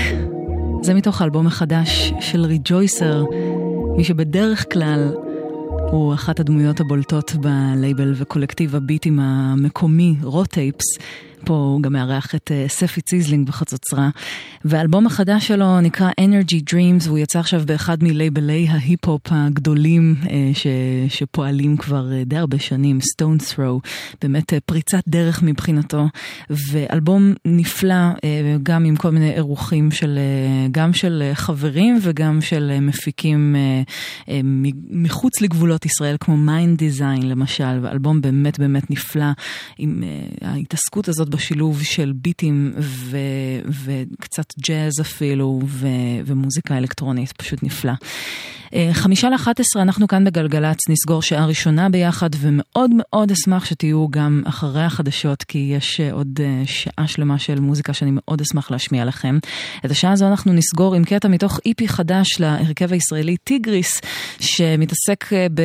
זה 0.82 0.94
מתוך 0.94 1.20
האלבום 1.20 1.46
החדש 1.46 2.12
של 2.20 2.44
Rejoicer, 2.44 3.24
מי 3.96 4.04
שבדרך 4.04 4.72
כלל 4.72 5.14
הוא 5.90 6.14
אחת 6.14 6.40
הדמויות 6.40 6.80
הבולטות 6.80 7.32
בלייבל 7.34 8.12
וקולקטיב 8.16 8.76
הביטים 8.76 9.20
המקומי, 9.20 10.14
Raw 10.22 10.43
Tapes. 10.43 10.84
פה 11.44 11.54
הוא 11.54 11.82
גם 11.82 11.92
מארח 11.92 12.34
את 12.34 12.50
אה, 12.50 12.70
ספי 12.72 13.00
ציזלינג 13.00 13.46
בחצוצרה. 13.46 14.08
והאלבום 14.64 15.06
החדש 15.06 15.48
שלו 15.48 15.80
נקרא 15.80 16.10
Energy 16.20 16.72
Dreams, 16.72 17.06
והוא 17.06 17.18
יצא 17.18 17.38
עכשיו 17.38 17.62
באחד 17.66 18.02
מלייבלי 18.02 18.66
ההיפ-הופ 18.68 19.22
הגדולים 19.30 20.14
אה, 20.22 20.28
ש, 20.54 20.66
שפועלים 21.08 21.76
כבר 21.76 22.08
אה, 22.10 22.28
די 22.28 22.36
הרבה 22.36 22.58
שנים, 22.58 22.98
Stones 22.98 23.42
Throw, 23.42 23.88
באמת 24.22 24.52
uh, 24.52 24.56
פריצת 24.66 25.02
דרך 25.08 25.42
מבחינתו, 25.42 26.06
ואלבום 26.50 27.32
נפלא, 27.44 27.94
גם 28.62 28.84
עם 28.84 28.96
כל 28.96 29.10
מיני 29.10 29.32
אירוחים 29.32 29.90
של, 29.90 30.18
גם 30.70 30.92
של 30.92 31.30
חברים 31.34 31.98
וגם 32.02 32.40
של 32.40 32.78
מפיקים 32.80 33.56
מחוץ 34.90 35.40
לגבולות 35.40 35.86
ישראל, 35.86 36.16
כמו 36.20 36.36
Mind 36.46 36.80
Design 36.80 37.24
למשל, 37.24 37.78
ואלבום 37.82 38.20
באמת 38.20 38.58
באמת 38.58 38.90
נפלא, 38.90 39.24
עם 39.78 40.02
ההתעסקות 40.42 41.08
הזאת 41.08 41.28
בשילוב 41.28 41.82
של 41.82 42.12
ביטים 42.16 42.72
ו, 42.78 43.16
וקצת 43.84 44.51
ג'אז 44.60 44.92
אפילו 45.00 45.60
ו, 45.66 45.86
ומוזיקה 46.26 46.78
אלקטרונית, 46.78 47.32
פשוט 47.32 47.62
נפלא. 47.62 47.92
אה, 48.74 48.88
חמישה 48.92 49.30
לאחת 49.30 49.60
עשרה, 49.60 49.82
אנחנו 49.82 50.08
כאן 50.08 50.24
בגלגלצ 50.24 50.78
נסגור 50.88 51.22
שעה 51.22 51.46
ראשונה 51.46 51.88
ביחד 51.88 52.30
ומאוד 52.40 52.90
מאוד 52.94 53.30
אשמח 53.30 53.64
שתהיו 53.64 54.08
גם 54.10 54.42
אחרי 54.44 54.82
החדשות 54.82 55.42
כי 55.42 55.72
יש 55.76 56.00
אה, 56.00 56.12
עוד 56.12 56.40
אה, 56.42 56.62
שעה 56.66 57.06
שלמה 57.06 57.38
של 57.38 57.60
מוזיקה 57.60 57.92
שאני 57.92 58.10
מאוד 58.14 58.40
אשמח 58.40 58.70
להשמיע 58.70 59.04
לכם. 59.04 59.38
את 59.86 59.90
השעה 59.90 60.12
הזו 60.12 60.26
אנחנו 60.26 60.52
נסגור 60.52 60.94
עם 60.94 61.04
קטע 61.04 61.28
מתוך 61.28 61.60
EP 61.66 61.88
חדש 61.88 62.26
להרכב 62.40 62.92
הישראלי 62.92 63.36
טיגריס 63.36 64.00
שמתעסק 64.40 65.24
ב, 65.54 65.62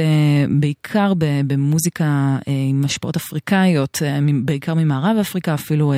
בעיקר 0.49 1.13
במוזיקה 1.47 2.38
עם 2.45 2.81
השפעות 2.85 3.15
אפריקאיות, 3.15 4.01
בעיקר 4.43 4.73
ממערב 4.73 5.17
אפריקה, 5.21 5.53
אפילו 5.53 5.93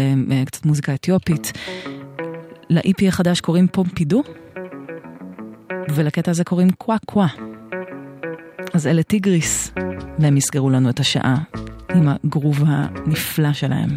קצת 0.46 0.66
מוזיקה 0.66 0.94
אתיופית. 0.94 1.52
ל 2.70 2.82
EP 2.82 3.08
החדש 3.08 3.42
קוראים 3.42 3.68
פומפידו. 3.68 4.24
ולקטע 5.96 6.32
הזה 6.32 6.44
קוראים 6.44 6.72
קווה 6.72 6.98
קווה. 7.06 7.28
אז 8.74 8.88
אלה 8.88 9.04
טיגריס, 9.04 9.72
והם 10.20 10.38
יסגרו 10.38 10.70
לנו 10.70 10.90
את 10.90 11.00
השעה 11.00 11.36
עם 11.96 12.08
הגרוב 12.08 12.64
הנפלא 12.68 13.54
שלהם. 13.54 13.90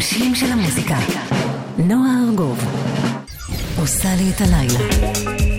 האנשים 0.00 0.34
של 0.34 0.52
המוזיקה. 0.52 0.98
נועה 1.78 2.10
ארגוב 2.28 2.64
עושה 3.78 4.08
לי 4.16 4.30
את 4.30 4.40
הלילה. 4.40 5.49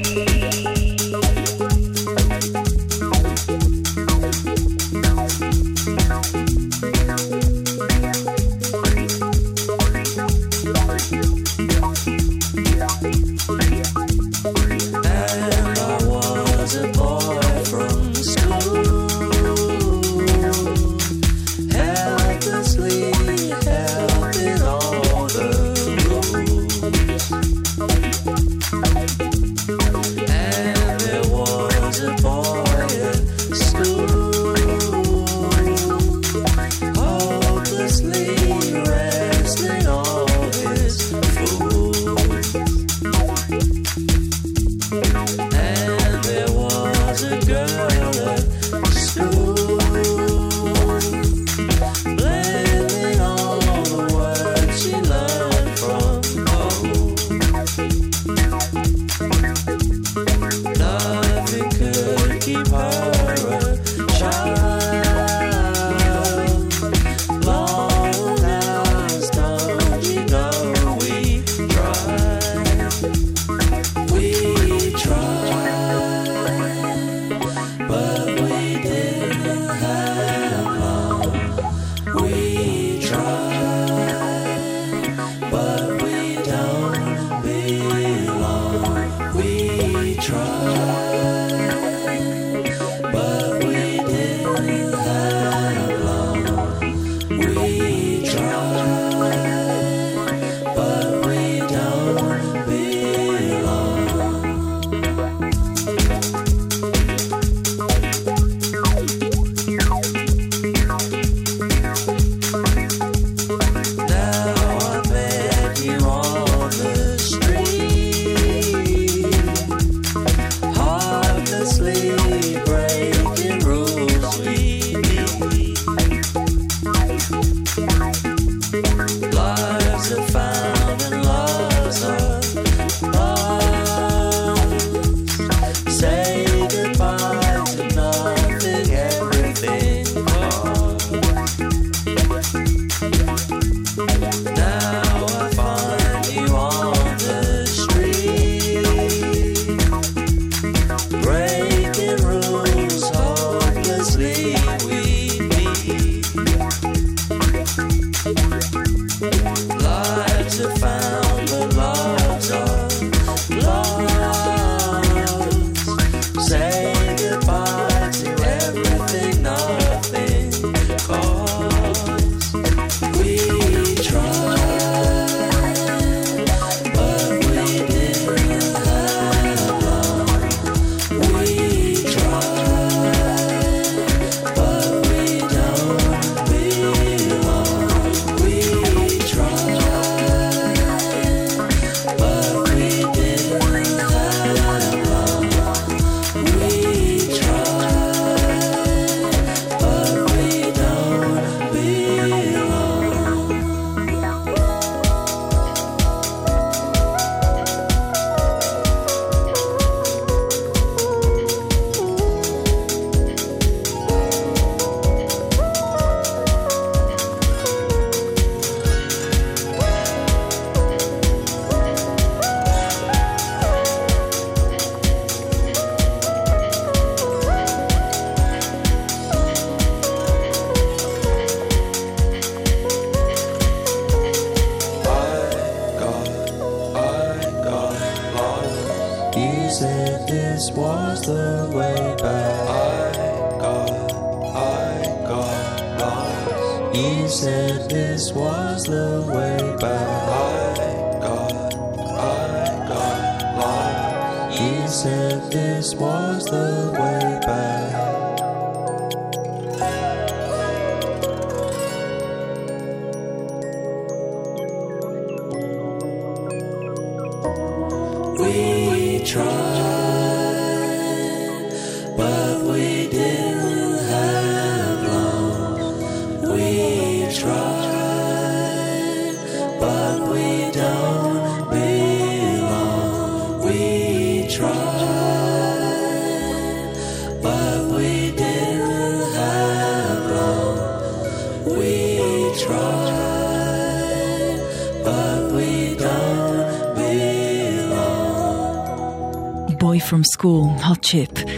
School, 300.42 300.84
hot 300.84 301.06
chip. 301.06 301.50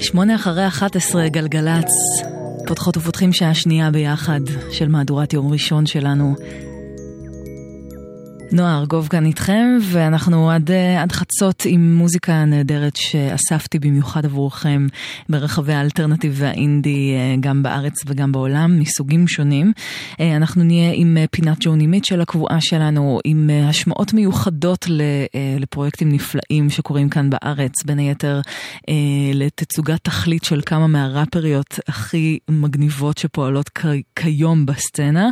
שמונה 0.00 0.34
אחרי 0.34 0.66
11 0.66 1.28
גלגלצ, 1.28 1.90
פותחות 2.66 2.96
ופותחים 2.96 3.32
שעה 3.32 3.54
שנייה 3.54 3.90
ביחד 3.90 4.40
של 4.70 4.88
מהדורת 4.88 5.32
יום 5.32 5.52
ראשון 5.52 5.86
שלנו. 5.86 6.34
נועה 8.52 8.78
ארגוב 8.78 9.08
כאן 9.08 9.26
איתכם, 9.26 9.78
ואנחנו 9.82 10.50
עד, 10.50 10.70
אה, 10.70 11.02
עד 11.02 11.12
חצות 11.12 11.62
עם 11.66 11.94
מוזיקה 11.96 12.44
נהדרת 12.44 12.96
שאספתי 12.96 13.78
במיוחד 13.78 14.24
עבורכם 14.24 14.86
ברחבי 15.28 15.72
האלטרנטיב 15.72 16.32
והאינדי, 16.36 17.14
אה, 17.14 17.34
גם 17.40 17.62
בארץ 17.62 17.94
וגם 18.06 18.32
בעולם, 18.32 18.78
מסוגים 18.78 19.28
שונים. 19.28 19.72
אה, 20.20 20.36
אנחנו 20.36 20.64
נהיה 20.64 20.90
עם 20.94 21.16
פינת 21.30 21.56
ג'וני 21.60 21.86
מיטשל 21.86 22.20
הקבועה 22.20 22.60
שלנו, 22.60 23.20
עם 23.24 23.50
השמעות 23.64 24.12
מיוחדות 24.12 24.86
לפרויקטים 25.60 26.12
נפלאים 26.12 26.70
שקורים 26.70 27.08
כאן 27.08 27.30
בארץ, 27.30 27.82
בין 27.84 27.98
היתר 27.98 28.40
לתצוגת 29.34 30.04
תכלית 30.04 30.44
של 30.44 30.60
כמה 30.66 30.86
מהראפריות 30.86 31.80
הכי 31.88 32.38
מגניבות 32.50 33.18
שפועלות 33.18 33.70
כיום 34.16 34.66
בסצנה 34.66 35.30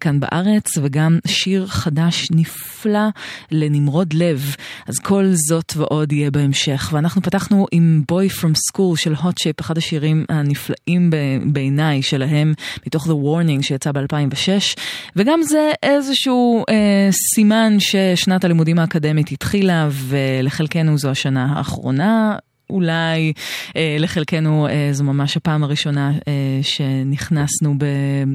כאן 0.00 0.20
בארץ, 0.20 0.78
וגם 0.82 1.18
שיר 1.26 1.66
חדש 1.66 2.28
נפלא 2.30 3.08
לנמרוד 3.50 4.12
לב. 4.12 4.56
אז 4.86 4.98
כל 4.98 5.24
זאת 5.48 5.72
ועוד 5.76 6.12
יהיה 6.12 6.30
בהמשך. 6.30 6.90
ואנחנו 6.92 7.22
פתחנו 7.22 7.66
עם 7.72 8.02
בוי 8.08 8.28
פרום 8.28 8.52
סקול 8.54 8.96
של 8.96 9.14
hot 9.14 9.42
shape, 9.42 9.60
אחד 9.60 9.78
השירים 9.78 10.24
הנפלאים 10.28 11.10
בעיניי 11.44 12.02
שלהם, 12.02 12.54
מתוך 12.86 13.06
The 13.06 13.10
Warning 13.10 13.62
שיצא 13.62 13.92
ב-2006. 14.02 14.80
וגם 15.16 15.42
זה 15.42 15.72
איזשהו 15.82 16.64
אה, 16.68 17.08
סימן 17.34 17.76
ששנת 17.78 18.44
הלימודים 18.44 18.78
האקדמית 18.78 19.32
התחילה, 19.32 19.88
ולחלקנו 19.92 20.98
זו 20.98 21.10
השנה 21.10 21.46
האחרונה. 21.56 22.36
אולי 22.70 23.32
אה, 23.76 23.96
לחלקנו 23.98 24.68
אה, 24.68 24.88
זו 24.92 25.04
ממש 25.04 25.36
הפעם 25.36 25.64
הראשונה 25.64 26.12
אה, 26.28 26.32
שנכנסנו 26.62 27.74
ב, 27.78 27.84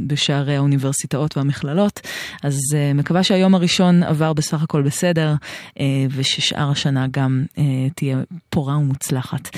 בשערי 0.07 0.55
האוניברסיטאות 0.55 1.37
והמכללות, 1.37 2.01
אז 2.43 2.57
אה, 2.75 2.93
מקווה 2.93 3.23
שהיום 3.23 3.55
הראשון 3.55 4.03
עבר 4.03 4.33
בסך 4.33 4.63
הכל 4.63 4.81
בסדר, 4.81 5.35
אה, 5.79 5.85
וששאר 6.09 6.71
השנה 6.71 7.05
גם 7.11 7.43
אה, 7.57 7.63
תהיה 7.95 8.17
פורה 8.49 8.77
ומוצלחת. 8.77 9.49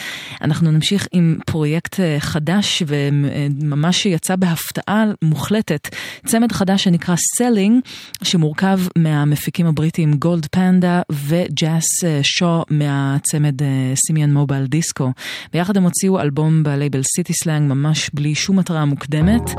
אנחנו 0.41 0.71
נמשיך 0.71 1.07
עם 1.11 1.37
פרויקט 1.45 1.99
אה, 1.99 2.15
חדש 2.19 2.83
וממש 2.87 4.05
יצא 4.05 4.35
בהפתעה 4.35 5.05
מוחלטת, 5.21 5.95
צמד 6.25 6.51
חדש 6.51 6.83
שנקרא 6.83 7.15
Selling, 7.15 7.89
שמורכב 8.23 8.79
מהמפיקים 8.97 9.65
הבריטים 9.65 10.13
גולד 10.13 10.45
פנדה 10.51 11.01
וג'אס 11.11 12.03
אה, 12.03 12.19
שו 12.23 12.63
מהצמד 12.69 13.61
אה, 13.61 13.67
סימיאן 14.07 14.33
מובייל 14.33 14.67
דיסקו. 14.69 15.11
ביחד 15.53 15.77
הם 15.77 15.83
הוציאו 15.83 16.19
אלבום 16.19 16.63
בלייבל 16.63 17.01
סיטי 17.15 17.33
סלאנג 17.33 17.69
ממש 17.69 18.09
בלי 18.13 18.35
שום 18.35 18.59
התראה 18.59 18.85
מוקדמת. 18.85 19.51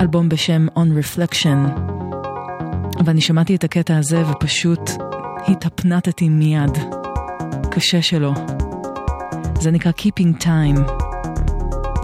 אלבום 0.00 0.28
בשם 0.28 0.66
On 0.76 0.88
Reflection. 1.02 1.80
ואני 3.04 3.20
שמעתי 3.20 3.54
את 3.54 3.64
הקטע 3.64 3.96
הזה 3.96 4.22
ופשוט 4.30 4.90
התהפנטתי 5.46 6.28
מיד. 6.28 6.78
קשה 7.70 8.02
שלא. 8.02 8.32
זה 9.60 9.70
נקרא 9.70 9.92
Keeping 9.98 10.42
Time, 10.42 10.92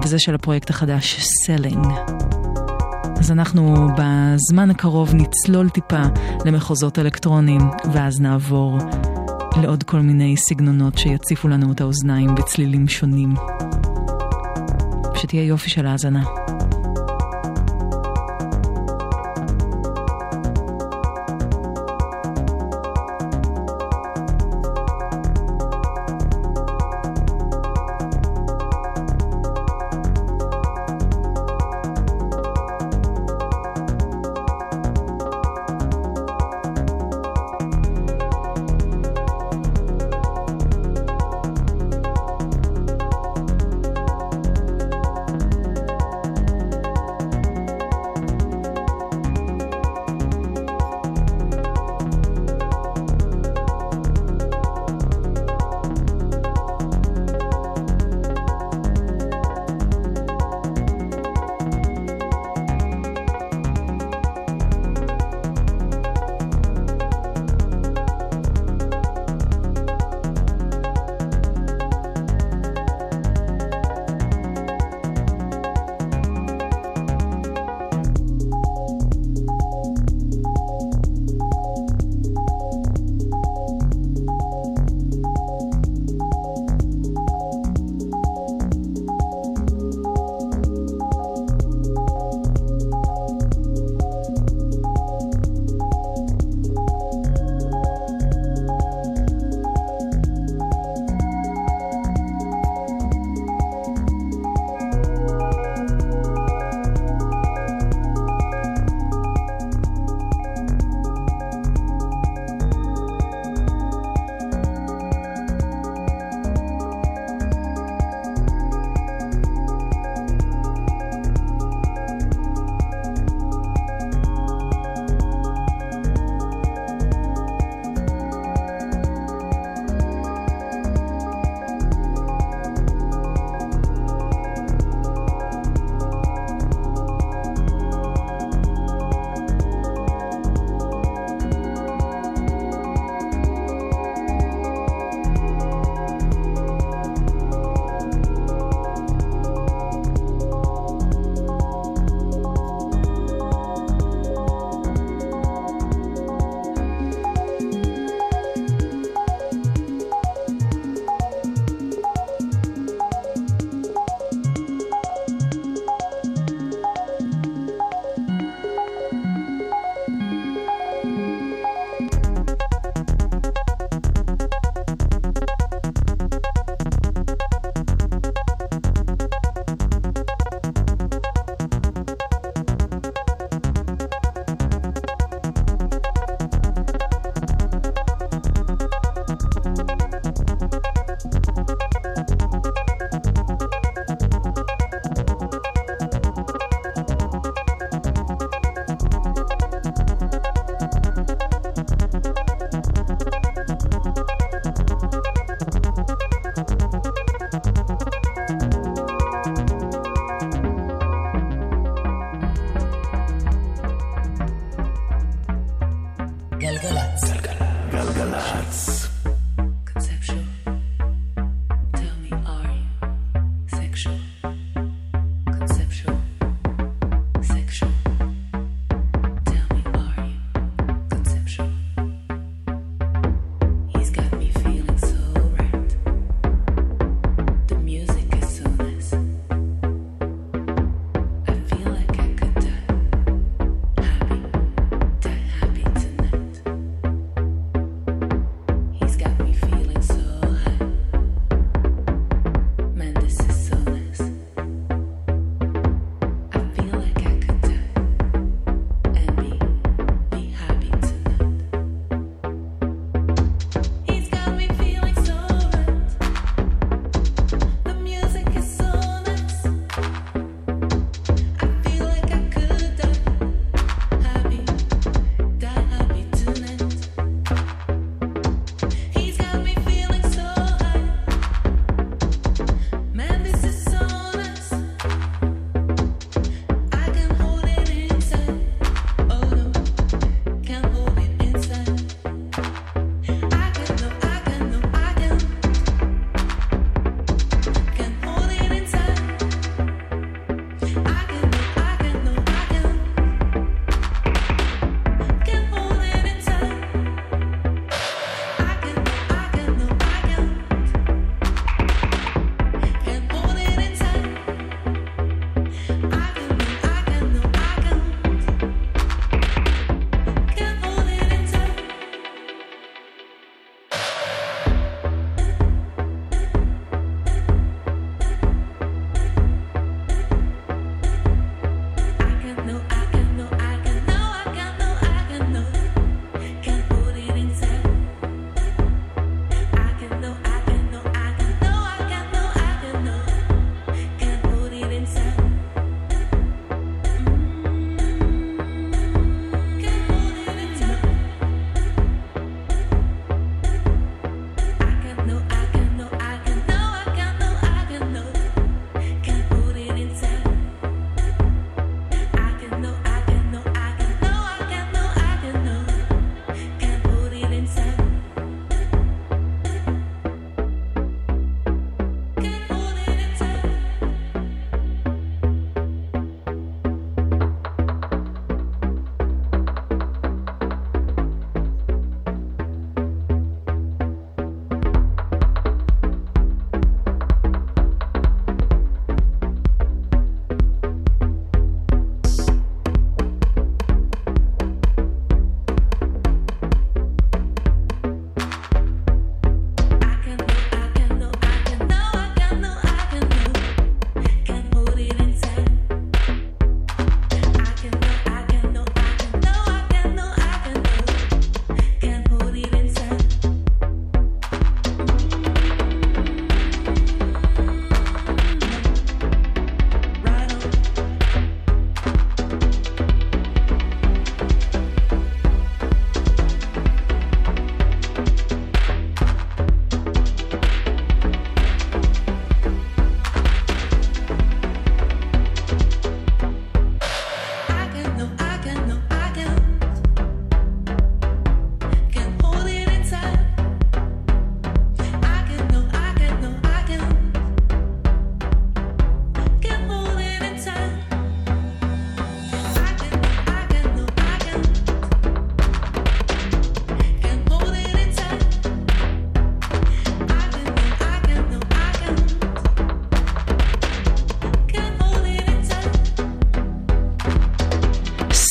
וזה 0.04 0.18
של 0.18 0.34
הפרויקט 0.34 0.70
החדש, 0.70 1.20
Selling. 1.46 1.88
אז 3.18 3.30
אנחנו 3.30 3.88
בזמן 3.98 4.70
הקרוב 4.70 5.14
נצלול 5.14 5.68
טיפה 5.68 6.02
למחוזות 6.44 6.98
אלקטרוניים, 6.98 7.60
ואז 7.92 8.20
נעבור 8.20 8.78
לעוד 9.62 9.82
כל 9.82 10.00
מיני 10.00 10.36
סגנונות 10.36 10.98
שיציפו 10.98 11.48
לנו 11.48 11.72
את 11.72 11.80
האוזניים 11.80 12.34
בצלילים 12.34 12.88
שונים. 12.88 13.34
שתהיה 15.14 15.44
יופי 15.44 15.70
של 15.70 15.86
האזנה. 15.86 16.24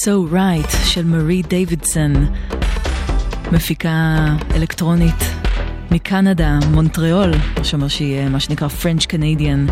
So 0.04 0.34
Right 0.34 0.86
של 0.86 1.06
מרי 1.06 1.42
דיווידסון, 1.42 2.14
מפיקה 3.52 4.26
אלקטרונית 4.56 5.24
מקנדה, 5.92 6.60
מונטריאול, 6.72 7.32
מה 7.58 7.64
שאומר 7.64 7.88
שהיא 7.88 8.20
אה, 8.20 8.30
מה 8.30 8.40
שנקרא 8.40 8.68
French 8.68 9.06
Canadian. 9.06 9.72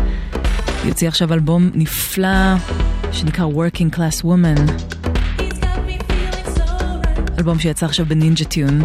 היא 0.82 0.90
הוציאה 0.90 1.08
עכשיו 1.08 1.32
אלבום 1.32 1.70
נפלא 1.74 2.54
שנקרא 3.12 3.46
Working 3.46 3.96
Class 3.96 4.24
Woman. 4.24 4.72
אלבום 7.38 7.58
שיצא 7.58 7.86
עכשיו 7.86 8.06
בנינג'ה 8.06 8.44
טיון. 8.44 8.82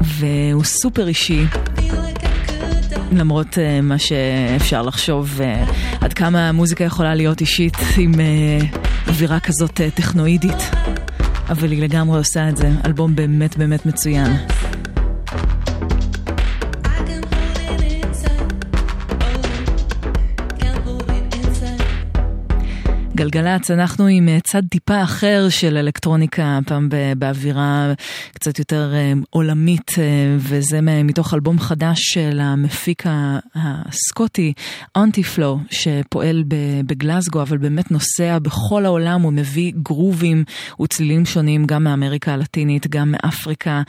והוא 0.00 0.64
סופר 0.64 1.08
אישי. 1.08 1.44
למרות 3.12 3.54
uh, 3.54 3.82
מה 3.82 3.98
שאפשר 3.98 4.82
לחשוב, 4.82 5.40
uh, 5.40 5.70
עד 6.00 6.12
כמה 6.12 6.48
המוזיקה 6.48 6.84
יכולה 6.84 7.14
להיות 7.14 7.40
אישית 7.40 7.76
עם 7.96 8.12
uh, 8.12 8.83
אווירה 9.08 9.40
כזאת 9.40 9.80
אה, 9.80 9.90
טכנואידית, 9.90 10.70
אבל 11.48 11.70
היא 11.72 11.82
לגמרי 11.82 12.18
עושה 12.18 12.48
את 12.48 12.56
זה. 12.56 12.70
אלבום 12.86 13.14
באמת 13.14 13.56
באמת 13.56 13.86
מצוין. 13.86 14.32
גלגלצ, 23.24 23.70
אנחנו 23.70 24.06
עם 24.06 24.28
אה, 24.28 24.38
צד 24.40 24.62
טיפה 24.70 25.02
אחר 25.02 25.48
של 25.48 25.76
אלקטרוניקה, 25.76 26.58
הפעם 26.62 26.88
באווירה 27.18 27.92
קצת 28.34 28.58
יותר 28.58 28.92
אה, 28.94 29.12
עולמית, 29.30 29.90
אה, 29.98 30.04
וזה 30.38 30.80
מתוך 30.80 31.34
אלבום 31.34 31.58
חדש 31.58 31.98
של 32.00 32.40
המפיק 32.42 33.02
הסקוטי, 33.54 34.52
אונטי 34.96 35.22
פלו, 35.22 35.58
שפועל 35.70 36.44
ב- 36.48 36.80
בגלסגו, 36.86 37.42
אבל 37.42 37.56
באמת 37.56 37.90
נוסע 37.90 38.38
בכל 38.38 38.84
העולם, 38.84 39.22
הוא 39.22 39.32
מביא 39.32 39.72
גרובים 39.82 40.44
וצלילים 40.82 41.26
שונים, 41.26 41.66
גם 41.66 41.84
מאמריקה 41.84 42.32
הלטינית, 42.32 42.86
גם 42.86 43.12
מאפריקה, 43.12 43.82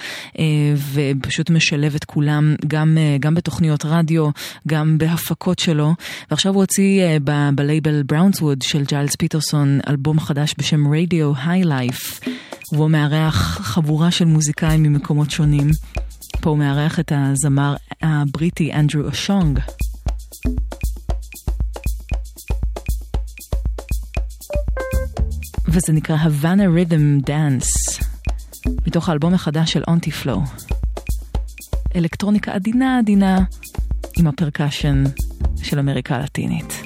ופשוט 0.93 1.49
משלב 1.49 1.95
את 1.95 2.03
כולם, 2.03 2.55
גם, 2.67 2.97
גם 3.19 3.35
בתוכניות 3.35 3.85
רדיו, 3.85 4.29
גם 4.67 4.97
בהפקות 4.97 5.59
שלו, 5.59 5.93
ועכשיו 6.31 6.53
הוא 6.53 6.61
הוציא 6.61 7.03
בלייבל 7.55 8.03
בראונסווד 8.03 8.61
של 8.61 8.83
ג'יילס 8.83 9.15
פיטרסון 9.25 9.79
אלבום 9.87 10.19
חדש 10.19 10.55
בשם 10.57 10.93
רדיו 10.93 11.33
היי 11.45 11.63
לייף, 11.63 12.19
והוא 12.71 12.89
מארח 12.89 13.35
חבורה 13.61 14.11
של 14.11 14.25
מוזיקאים 14.25 14.83
ממקומות 14.83 15.31
שונים. 15.31 15.67
פה 16.41 16.49
הוא 16.49 16.57
מארח 16.57 16.99
את 16.99 17.11
הזמר 17.15 17.75
הבריטי 18.01 18.73
אנדרו 18.73 19.09
אשונג. 19.09 19.59
וזה 25.67 25.93
נקרא 25.93 26.17
Havana 26.17 26.91
Rhythm 26.91 27.29
Dance, 27.29 28.03
מתוך 28.87 29.09
האלבום 29.09 29.33
החדש 29.33 29.73
של 29.73 29.83
אונטי 29.87 30.11
פלו. 30.11 30.41
אלקטרוניקה 31.95 32.51
עדינה 32.51 32.97
עדינה 32.97 33.39
עם 34.17 34.27
הפרקשן 34.27 35.03
של 35.63 35.79
אמריקה 35.79 36.15
הלטינית. 36.15 36.83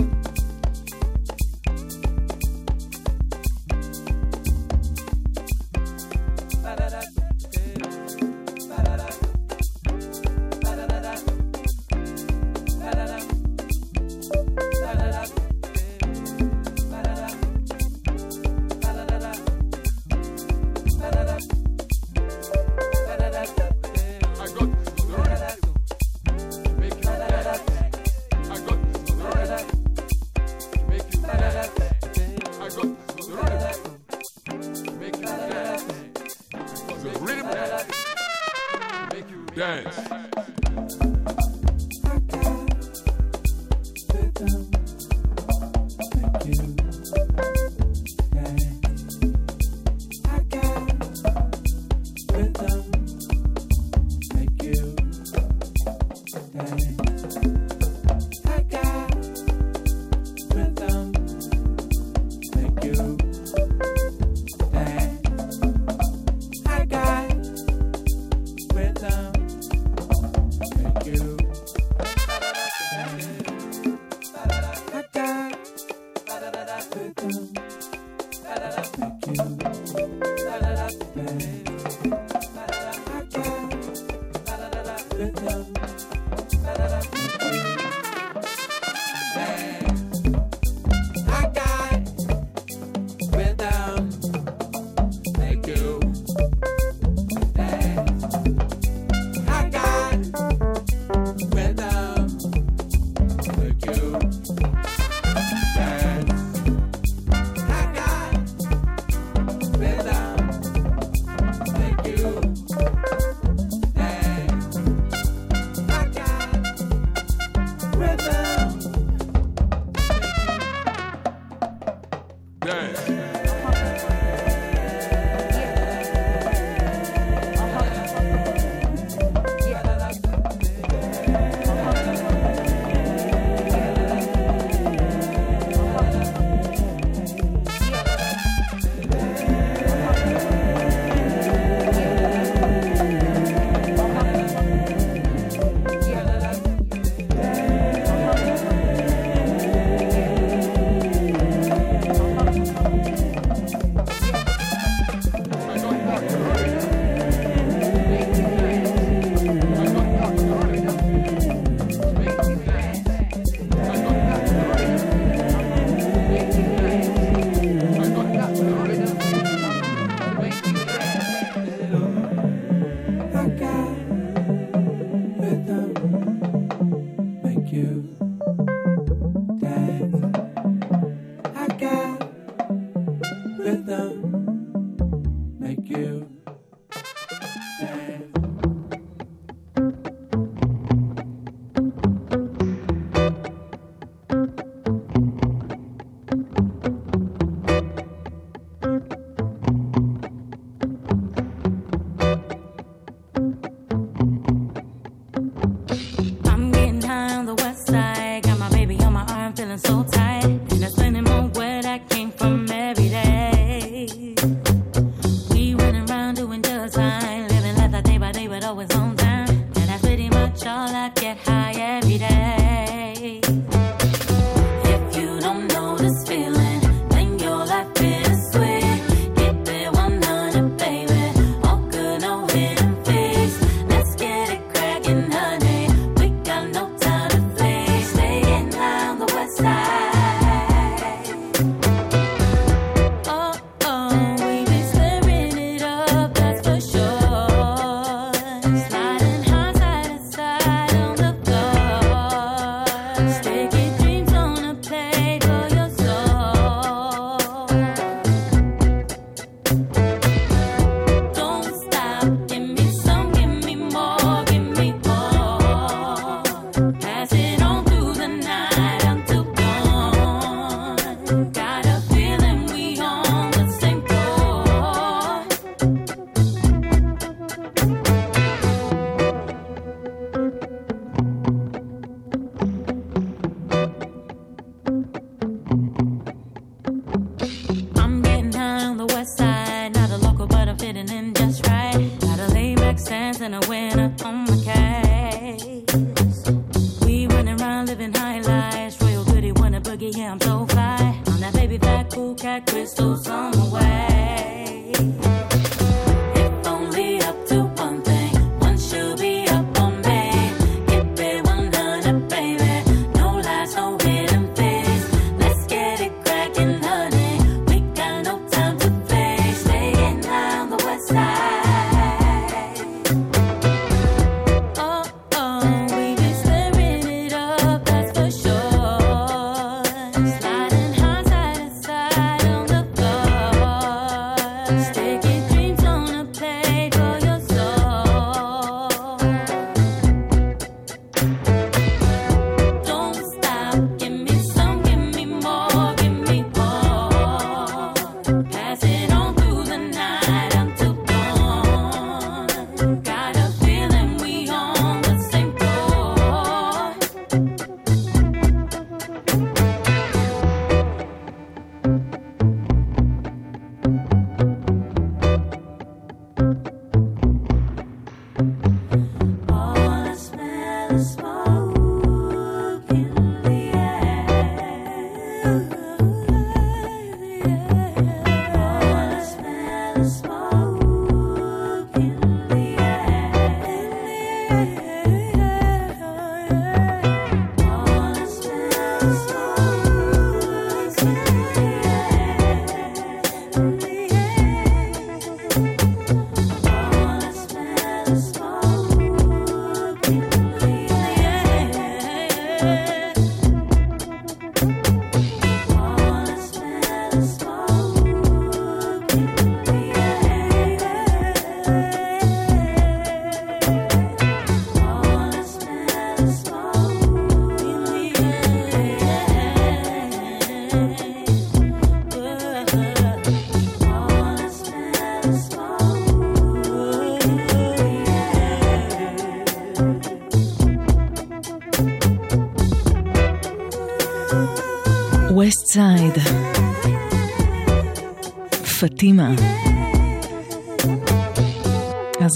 פטימה. 438.99 439.68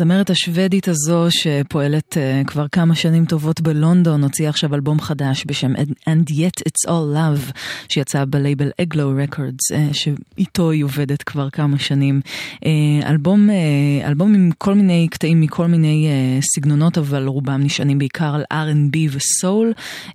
הזמרת 0.04 0.30
השוודית 0.30 0.88
הזו 0.88 1.28
שפועלת 1.30 2.18
uh, 2.18 2.48
כבר 2.48 2.68
כמה 2.68 2.96
שנים 2.96 3.26
טובות 3.26 3.62
בלונדון 3.62 4.24
הוציאה 4.24 4.50
עכשיו 4.50 4.76
אלבום 4.76 5.00
חדש 5.00 5.44
בשם 5.48 5.74
And 6.10 6.30
Yet 6.30 6.62
It's 6.68 6.90
All 6.90 7.16
Love 7.16 7.58
שיצא 7.90 8.26
בלייבל 8.26 8.72
אגלו 8.82 9.14
רקורדס 9.24 9.72
uh, 9.72 9.94
שאיתו 9.94 10.72
היא 10.72 10.84
עובדת 10.84 11.24
כבר 11.24 11.50
כמה 11.50 11.80
שנים. 11.80 12.22
Uh, 12.56 12.68
אלבום, 13.06 13.50
uh, 13.50 14.08
אלבום 14.08 14.34
עם 14.36 14.50
כל 14.58 14.74
מיני 14.74 15.08
קטעים 15.12 15.42
מכל 15.42 15.68
מיני 15.68 16.08
uh, 16.10 16.46
סגנונות 16.56 16.98
אבל 16.98 17.28
רובם 17.28 17.62
נשענים 17.64 18.00
בעיקר 18.00 18.36
על 18.36 18.44
R&B 18.54 18.98
וסול 19.12 19.74
uh, 20.10 20.14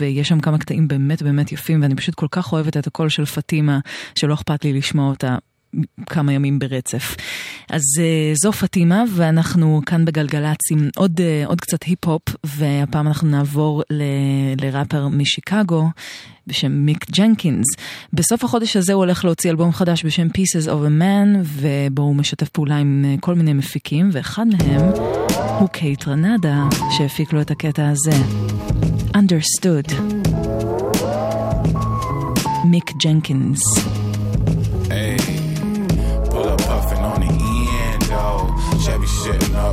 ויש 0.00 0.28
שם 0.28 0.40
כמה 0.40 0.58
קטעים 0.58 0.88
באמת 0.88 1.22
באמת 1.22 1.52
יפים 1.52 1.82
ואני 1.82 1.94
פשוט 1.94 2.14
כל 2.14 2.28
כך 2.30 2.52
אוהבת 2.52 2.76
את 2.76 2.86
הקול 2.86 3.08
של 3.08 3.24
פטימה 3.24 3.78
שלא 4.14 4.34
אכפת 4.34 4.64
לי 4.64 4.72
לשמוע 4.72 5.10
אותה. 5.10 5.36
כמה 6.06 6.32
ימים 6.32 6.58
ברצף. 6.58 7.16
אז 7.70 7.82
אה, 7.96 8.38
זו 8.42 8.52
פטימה 8.52 9.04
ואנחנו 9.14 9.80
כאן 9.86 10.04
בגלגלצ 10.04 10.70
עם 10.70 10.88
עוד, 10.96 11.20
אה, 11.20 11.48
עוד 11.48 11.60
קצת 11.60 11.82
היפ-הופ 11.82 12.22
והפעם 12.44 13.06
אנחנו 13.06 13.28
נעבור 13.28 13.82
ל, 13.90 14.02
לראפר 14.60 15.08
משיקגו 15.08 15.88
בשם 16.46 16.72
מיק 16.72 17.10
ג'נקינס. 17.10 17.66
בסוף 18.12 18.44
החודש 18.44 18.76
הזה 18.76 18.92
הוא 18.92 19.04
הולך 19.04 19.24
להוציא 19.24 19.50
אלבום 19.50 19.72
חדש 19.72 20.04
בשם 20.04 20.26
Pieces 20.26 20.66
of 20.66 20.68
a 20.68 21.00
Man 21.00 21.38
ובו 21.44 22.02
הוא 22.02 22.16
משתף 22.16 22.48
פעולה 22.48 22.76
עם 22.76 23.04
אה, 23.04 23.20
כל 23.20 23.34
מיני 23.34 23.52
מפיקים 23.52 24.08
ואחד 24.12 24.46
מהם 24.46 24.82
הוא 25.58 25.68
קייטרנדה 25.68 26.64
שהפיק 26.96 27.32
לו 27.32 27.40
את 27.40 27.50
הקטע 27.50 27.88
הזה. 27.88 28.22
Understood. 29.16 29.94
מיק 32.64 32.92
ג'נקינס. 33.02 33.60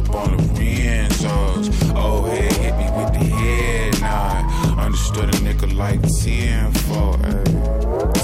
Up 0.03 0.15
on 0.15 0.37
the 0.37 0.43
Renzos. 0.43 1.93
Oh, 1.95 2.23
hey, 2.25 2.47
hit 2.61 2.75
me 2.77 2.89
with 2.97 3.13
the 3.13 3.25
head 3.25 4.01
nod. 4.01 4.79
Understood 4.79 5.29
a 5.29 5.37
nigga 5.39 5.75
like 5.75 6.01
10 6.01 6.71
for, 6.85 7.17
hey. 7.19 7.43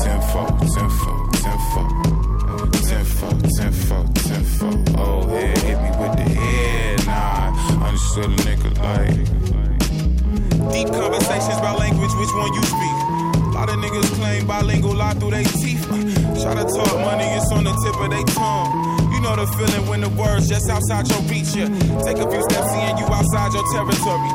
10 0.03 0.21
for, 0.31 0.47
10 0.59 0.89
for, 0.99 1.17
10 1.33 1.57
for. 1.71 1.85
10 2.87 3.05
for, 3.05 3.31
10 3.57 3.71
for, 3.71 4.01
10 4.13 4.43
for. 4.43 4.73
Oh, 4.97 5.27
hey, 5.29 5.53
hit 5.67 5.77
me 5.81 5.89
with 5.99 6.15
the 6.17 6.27
head 6.39 7.05
nod. 7.05 7.49
Understood 7.83 8.25
a 8.25 8.35
nigga 8.47 8.69
like. 8.83 9.29
Deep 10.73 10.87
conversations 10.89 11.57
about 11.57 11.79
language, 11.79 12.13
which 12.15 12.33
one 12.35 12.53
you 12.53 12.63
speak? 12.63 12.98
Lot 13.59 13.71
of 13.71 13.75
niggas 13.75 14.15
claim 14.15 14.47
bilingual 14.47 14.95
lie 14.95 15.13
through 15.15 15.31
their 15.31 15.43
teeth. 15.43 15.85
Try 15.85 16.55
to 16.55 16.63
talk 16.63 16.95
money, 17.03 17.25
it's 17.25 17.51
on 17.51 17.65
the 17.65 17.75
tip 17.83 17.99
of 17.99 18.09
their 18.09 18.23
tongue. 18.33 19.11
You 19.11 19.19
know 19.19 19.35
the 19.35 19.45
feeling 19.47 19.85
when 19.89 19.99
the 19.99 20.07
words 20.07 20.47
just 20.47 20.69
outside 20.69 21.09
your 21.09 21.19
reach. 21.23 21.53
Yeah. 21.53 21.67
Take 21.99 22.19
a 22.23 22.31
few 22.31 22.41
steps 22.41 22.71
seeing 22.71 22.97
you 22.97 23.05
outside 23.11 23.51
your 23.51 23.67
territory. 23.73 24.31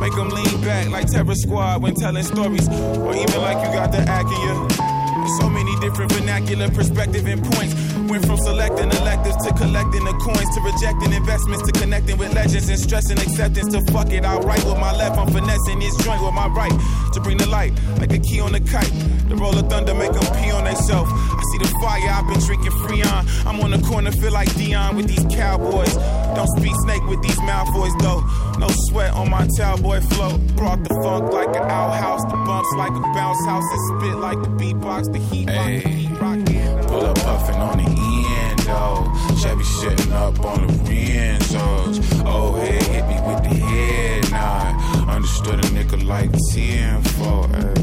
Make 0.00 0.14
them 0.14 0.30
lean 0.30 0.58
back 0.62 0.88
like 0.88 1.06
Terror 1.06 1.34
Squad 1.34 1.82
when 1.82 1.94
telling 1.96 2.24
stories. 2.24 2.66
Or 2.66 3.14
even 3.14 3.42
like 3.42 3.60
you 3.60 3.76
got 3.76 3.92
the 3.92 3.98
act 4.08 4.32
in 4.32 4.40
you. 4.40 4.91
So 5.38 5.48
many 5.48 5.74
different 5.80 6.12
vernacular 6.12 6.68
perspective 6.70 7.26
and 7.26 7.42
points. 7.44 7.74
Went 8.10 8.26
from 8.26 8.36
selecting 8.38 8.90
electives 8.90 9.36
to 9.46 9.54
collecting 9.54 10.04
the 10.04 10.12
coins 10.20 10.50
to 10.54 10.60
rejecting 10.60 11.12
investments 11.12 11.62
to 11.70 11.72
connecting 11.72 12.18
with 12.18 12.34
legends 12.34 12.68
and 12.68 12.78
stressing 12.78 13.18
acceptance 13.18 13.72
to 13.72 13.80
fuck 13.92 14.10
it. 14.10 14.24
I 14.24 14.36
write 14.38 14.64
with 14.64 14.78
my 14.78 14.94
left, 14.94 15.16
I'm 15.16 15.30
finessing 15.30 15.78
this 15.78 15.96
joint 16.04 16.22
with 16.22 16.34
my 16.34 16.48
right 16.48 16.72
to 17.12 17.20
bring 17.20 17.38
the 17.38 17.46
light 17.46 17.72
like 17.98 18.12
a 18.12 18.18
key 18.18 18.40
on 18.40 18.52
the 18.52 18.60
kite. 18.60 18.92
The 19.28 19.36
roll 19.36 19.56
of 19.56 19.68
thunder 19.70 19.94
make 19.94 20.12
them 20.12 20.26
pee 20.42 20.50
on 20.50 20.64
themselves. 20.64 21.10
I 21.12 21.42
see 21.52 21.58
the 21.58 21.70
fire, 21.80 22.10
I've 22.10 22.26
been 22.26 22.40
drinking 22.40 22.72
Freon. 22.82 23.46
I'm 23.46 23.60
on 23.60 23.70
the 23.70 23.80
corner, 23.86 24.10
feel 24.10 24.32
like 24.32 24.52
Dion 24.56 24.96
with 24.96 25.06
these 25.06 25.24
cowboys. 25.34 25.94
Don't 26.34 26.48
speak 26.58 26.74
snake 26.84 27.04
with 27.06 27.22
these 27.22 27.38
Malfoys 27.40 27.94
though. 28.00 28.20
No 28.58 28.68
sweat 28.88 29.12
on 29.14 29.30
my 29.30 29.46
cowboy 29.56 30.00
flow. 30.00 30.38
Brought 30.56 30.82
the 30.84 30.94
funk 31.02 31.32
like 31.32 31.48
an 31.56 31.62
outhouse, 31.70 32.22
the 32.24 32.36
bumps 32.36 32.72
like 32.76 32.92
a 32.92 33.00
bounce 33.14 33.44
house, 33.46 33.64
and 33.70 34.02
spit 34.02 34.16
like 34.18 34.40
the 34.42 34.48
beatbox, 34.48 35.11
the 35.12 35.18
heat 35.18 35.48
rock, 35.48 35.66
the 35.66 35.88
heat 35.88 36.10
rock. 36.20 36.88
Pull 36.88 37.06
up 37.06 37.16
puffin' 37.16 37.56
on 37.56 37.78
the 37.78 37.84
end, 37.84 38.58
though. 38.60 39.12
Chevy 39.36 39.64
sitting 39.64 40.12
up 40.12 40.40
on 40.44 40.66
the 40.66 40.72
Renzos. 40.72 42.22
Oh, 42.24 42.54
hey, 42.54 42.82
hit 42.92 43.06
me 43.06 43.18
with 43.26 43.42
the 43.42 43.54
head 43.54 44.30
nod. 44.30 45.08
Understood 45.08 45.58
a 45.64 45.68
nigga 45.68 46.04
like 46.06 46.30
10 46.52 47.02
for, 47.02 47.46
ayy. 47.48 47.74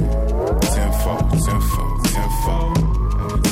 10 0.75 0.91
for, 1.01 1.19
10 1.45 1.61
for, 1.71 1.89
10 2.03 2.29
for. 2.43 2.63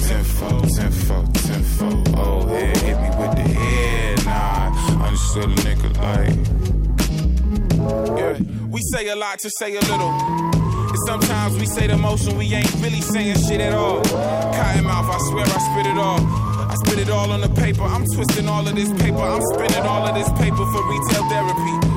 10 0.08 0.24
for, 0.24 0.56
10 0.76 0.92
for, 0.92 1.22
10 1.34 1.64
for. 1.64 1.94
Oh, 2.18 2.48
hey, 2.48 2.74
hit 2.86 2.98
me 3.02 3.10
with 3.20 3.34
the 3.36 3.48
head 3.48 4.26
nod. 4.26 4.70
Understood 5.02 5.28
Understood 5.28 5.50
a 5.50 5.56
nigga 5.64 5.90
like. 6.02 6.38
Yeah, 8.18 8.57
we 8.78 8.84
say 8.94 9.08
a 9.08 9.16
lot 9.16 9.40
to 9.40 9.50
say 9.58 9.76
a 9.76 9.80
little. 9.90 10.12
And 10.12 11.00
sometimes 11.08 11.58
we 11.58 11.66
say 11.66 11.88
the 11.88 11.94
and 11.94 12.38
we 12.38 12.54
ain't 12.54 12.72
really 12.76 13.02
saying 13.02 13.38
shit 13.50 13.60
at 13.60 13.74
all. 13.74 14.04
Cotton 14.04 14.84
mouth, 14.86 15.10
I 15.10 15.18
swear 15.30 15.46
I 15.46 15.58
spit 15.74 15.88
it 15.88 15.98
all. 15.98 16.22
I 16.70 16.76
spit 16.86 17.00
it 17.00 17.10
all 17.10 17.32
on 17.32 17.42
the 17.42 17.50
paper. 17.50 17.82
I'm 17.82 18.06
twisting 18.06 18.48
all 18.48 18.68
of 18.68 18.76
this 18.76 18.94
paper. 19.02 19.18
I'm 19.18 19.42
spinning 19.54 19.82
all 19.82 20.06
of 20.06 20.14
this 20.14 20.30
paper 20.38 20.64
for 20.72 20.82
retail 20.94 21.28
therapy. 21.28 21.97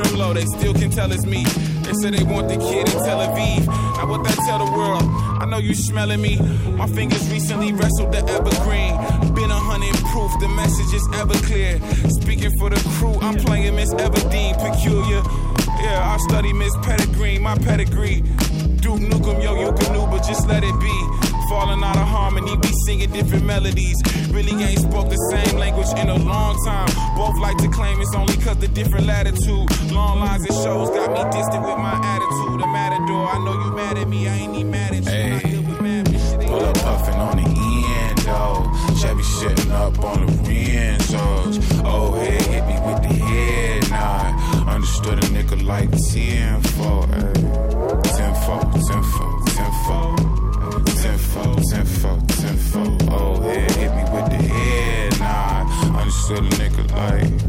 Brimlow, 0.00 0.32
they 0.32 0.46
still 0.56 0.72
can 0.72 0.90
tell 0.90 1.12
it's 1.12 1.26
me. 1.26 1.44
They 1.84 1.92
say 2.00 2.10
they 2.10 2.24
want 2.24 2.48
the 2.48 2.56
kid 2.56 2.88
in 2.88 2.98
Tel 3.04 3.20
Aviv. 3.20 3.66
Now 3.66 4.08
what 4.08 4.24
that 4.24 4.36
tell 4.48 4.64
the 4.64 4.72
world? 4.72 5.02
I 5.40 5.44
know 5.44 5.58
you 5.58 5.74
smelling 5.74 6.22
me. 6.22 6.38
My 6.72 6.86
fingers 6.86 7.30
recently 7.30 7.72
wrestled 7.72 8.12
the 8.12 8.24
evergreen. 8.24 8.96
Been 9.34 9.50
a 9.50 9.60
hundred 9.60 9.96
proof, 10.12 10.32
the 10.40 10.48
message 10.48 10.94
is 10.94 11.06
ever 11.20 11.34
clear. 11.44 11.78
Speaking 12.08 12.50
for 12.58 12.70
the 12.70 12.80
crew, 12.96 13.18
I'm 13.20 13.36
playing 13.36 13.76
Miss 13.76 13.92
Everdeen, 13.92 14.56
peculiar. 14.56 15.22
Yeah, 15.84 16.14
I 16.14 16.16
study 16.28 16.52
Miss 16.54 16.74
Pedigree, 16.82 17.38
my 17.38 17.56
pedigree. 17.58 18.22
Duke 18.80 19.00
Nukem, 19.00 19.42
yo, 19.42 19.54
you 19.60 19.72
can 19.72 20.10
but 20.10 20.22
just 20.24 20.48
let 20.48 20.64
it 20.64 20.80
be 20.80 21.29
falling 21.50 21.82
out 21.82 21.96
of 21.96 22.06
harmony. 22.06 22.56
We 22.62 22.70
singing 22.86 23.10
different 23.10 23.44
melodies. 23.44 23.98
Really 24.30 24.54
ain't 24.62 24.78
spoke 24.78 25.10
the 25.10 25.18
same 25.34 25.58
language 25.58 25.90
in 25.98 26.08
a 26.08 26.14
long 26.14 26.54
time. 26.64 26.88
Both 27.16 27.36
like 27.38 27.58
to 27.58 27.68
claim 27.68 28.00
it's 28.00 28.14
only 28.14 28.36
cause 28.36 28.58
the 28.58 28.68
different 28.68 29.06
latitude. 29.06 29.66
Long 29.90 30.20
lines 30.20 30.46
and 30.48 30.56
shows 30.62 30.88
got 30.90 31.10
me 31.10 31.22
distant 31.36 31.62
with 31.66 31.78
my 31.88 31.98
attitude. 32.14 32.60
A 32.62 32.68
matador, 32.78 33.26
I 33.34 33.38
know 33.44 33.54
you 33.64 33.70
mad 33.74 33.98
at 33.98 34.08
me, 34.08 34.28
I 34.28 34.34
ain't 34.42 34.54
even 34.54 34.70
mad 34.70 34.94
at 34.94 35.02
you. 35.02 35.10
Hey, 35.10 36.46
pull 36.46 36.64
up 36.70 36.78
puffing 36.86 37.18
on 37.28 37.36
the 37.42 37.46
endo. 38.06 38.70
Chevy 39.00 39.24
sitting 39.24 39.72
up 39.72 39.98
on 40.04 40.26
the 40.26 40.32
Renzos. 40.46 41.54
Oh, 41.84 42.12
head 42.12 42.42
hit 42.42 42.64
me 42.70 42.76
with 42.86 43.02
the 43.02 43.14
head 43.26 43.90
nod. 43.90 44.68
Understood 44.68 45.18
a 45.18 45.26
nigga 45.34 45.56
like 45.66 45.90
10-4, 45.90 47.10
ayy. 47.10 47.50
10-4, 48.06 48.70
10-4, 48.86 50.20
10-4 50.20 50.29
info, 51.36 51.76
info, 51.76 52.14
info. 52.48 52.98
Oh, 53.10 53.40
head 53.42 53.70
hit 53.72 53.94
me 53.94 54.02
with 54.12 54.30
the 54.30 54.36
head 54.36 55.18
nod. 55.20 55.66
Nah, 55.66 55.98
understood 56.00 56.38
a 56.38 56.48
nigga 56.56 56.90
like. 56.92 57.39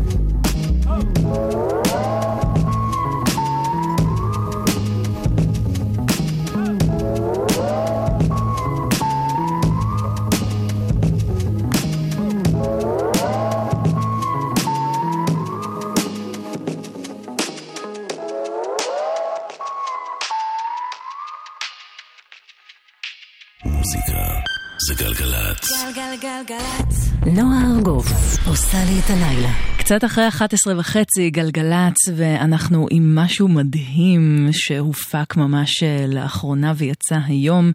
גלגלצ. 26.22 27.10
נועה 27.26 27.72
ארגוב 27.76 28.06
עושה 28.48 28.77
לי 28.85 28.99
את 28.99 29.10
הלילה. 29.10 29.70
קצת 29.83 30.03
אחרי 30.03 30.27
11 30.27 30.73
וחצי 30.79 31.29
גלגלצ 31.29 31.95
ואנחנו 32.15 32.87
עם 32.91 33.15
משהו 33.15 33.47
מדהים 33.47 34.49
שהופק 34.51 35.35
ממש 35.37 35.83
אה, 35.83 36.05
לאחרונה 36.07 36.73
ויצא 36.75 37.17
היום 37.25 37.71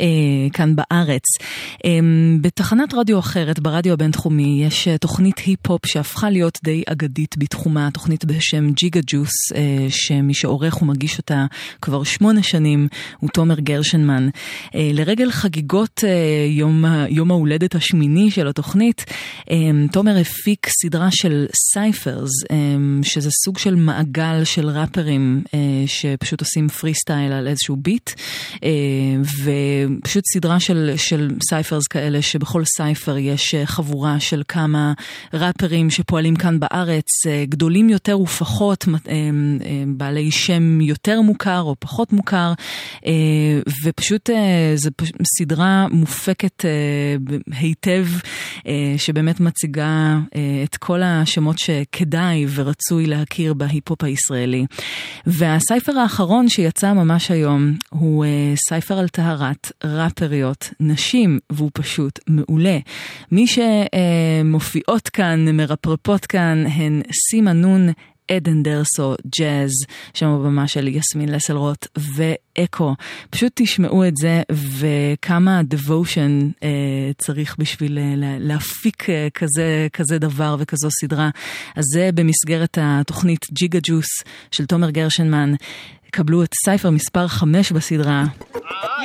אה, 0.00 0.06
כאן 0.52 0.76
בארץ. 0.76 1.22
אה, 1.84 1.90
בתחנת 2.40 2.94
רדיו 2.94 3.18
אחרת, 3.18 3.58
ברדיו 3.60 3.92
הבינתחומי, 3.92 4.64
יש 4.66 4.88
אה, 4.88 4.98
תוכנית 4.98 5.38
היפ-הופ 5.38 5.86
שהפכה 5.86 6.30
להיות 6.30 6.58
די 6.64 6.82
אגדית 6.86 7.34
בתחומה, 7.38 7.88
תוכנית 7.92 8.24
בשם 8.24 8.70
ג'יגה 8.70 9.00
ג'וס, 9.06 9.52
אה, 9.54 9.86
שמי 9.88 10.34
שעורך 10.34 10.82
ומגיש 10.82 11.18
אותה 11.18 11.46
כבר 11.82 12.04
שמונה 12.04 12.42
שנים 12.42 12.88
הוא 13.18 13.30
תומר 13.30 13.60
גרשנמן. 13.60 14.28
אה, 14.74 14.90
לרגל 14.92 15.30
חגיגות 15.30 16.04
אה, 16.04 16.46
יום, 16.48 16.84
יום 17.08 17.30
ההולדת 17.30 17.74
השמיני 17.74 18.30
של 18.30 18.48
התוכנית, 18.48 19.04
אה, 19.50 19.56
תומר 19.92 20.16
הפיק 20.20 20.66
סדרה 20.82 21.08
של 21.10 21.46
cyphers, 21.72 22.30
אמ, 22.50 23.00
שזה 23.02 23.30
סוג 23.44 23.58
של 23.58 23.74
מעגל 23.74 24.44
של 24.44 24.68
ראפרים 24.68 25.42
אה, 25.54 25.58
שפשוט 25.86 26.40
עושים 26.40 26.68
פרי 26.68 26.94
סטייל 26.94 27.32
על 27.32 27.48
איזשהו 27.48 27.76
ביט, 27.76 28.10
אה, 28.64 28.70
ופשוט 29.44 30.24
סדרה 30.34 30.60
של, 30.60 30.92
של 30.96 31.30
cyphers 31.48 31.86
כאלה 31.86 32.22
שבכל 32.22 32.62
cypher 32.64 33.18
יש 33.18 33.54
אה, 33.54 33.66
חבורה 33.66 34.20
של 34.20 34.42
כמה 34.48 34.92
ראפרים 35.34 35.90
שפועלים 35.90 36.36
כאן 36.36 36.60
בארץ, 36.60 37.06
גדולים 37.48 37.88
יותר 37.88 38.20
ופחות, 38.20 38.84
בעלי 39.86 40.30
שם 40.30 40.80
יותר 40.80 41.20
מוכר 41.20 41.60
או 41.60 41.76
פחות 41.78 42.12
מוכר, 42.12 42.52
ופשוט 43.84 44.30
זו 44.74 44.90
סדרה 45.38 45.86
מופקת 45.90 46.64
היטב, 47.52 48.06
שבאמת 48.96 49.40
מציגה 49.40 50.18
את 50.64 50.76
כל 50.76 51.02
השמות 51.38 51.58
שכדאי 51.58 52.46
ורצוי 52.54 53.06
להכיר 53.06 53.54
בהיפ-הופ 53.54 54.04
הישראלי. 54.04 54.66
והסייפר 55.26 55.98
האחרון 55.98 56.48
שיצא 56.48 56.92
ממש 56.92 57.30
היום 57.30 57.74
הוא 57.90 58.24
אה, 58.24 58.52
סייפר 58.68 58.98
על 58.98 59.08
טהרת 59.08 59.72
ראפריות 59.84 60.70
נשים, 60.80 61.38
והוא 61.50 61.70
פשוט 61.74 62.18
מעולה. 62.28 62.78
מי 63.32 63.46
שמופיעות 63.46 65.08
כאן, 65.08 65.56
מרפרפות 65.56 66.26
כאן, 66.26 66.64
הן 66.66 67.02
סימה 67.30 67.52
נון. 67.52 67.88
עדן 68.28 68.62
דרסו, 68.62 69.14
ג'אז, 69.38 69.70
שם 70.14 70.26
הבמה 70.26 70.68
של 70.68 70.88
יסמין 70.88 71.28
לסלרוט 71.28 71.86
ואקו. 71.98 72.94
פשוט 73.30 73.52
תשמעו 73.54 74.08
את 74.08 74.16
זה 74.16 74.42
וכמה 74.52 75.60
devotion 75.74 76.52
אה, 76.62 76.68
צריך 77.18 77.56
בשביל 77.58 77.98
אה, 77.98 78.12
לה- 78.16 78.38
להפיק 78.38 79.10
אה, 79.10 79.28
כזה, 79.34 79.86
כזה 79.92 80.18
דבר 80.18 80.56
וכזו 80.58 80.88
סדרה. 81.00 81.30
אז 81.76 81.84
זה 81.94 82.10
במסגרת 82.14 82.78
התוכנית 82.80 83.46
ג'יגה 83.52 83.78
ג'וס 83.82 84.06
של 84.50 84.66
תומר 84.66 84.90
גרשנמן. 84.90 85.54
קבלו 86.10 86.42
את 86.42 86.50
סייפר 86.64 86.90
מספר 86.90 87.28
5 87.28 87.72
בסדרה 87.72 88.24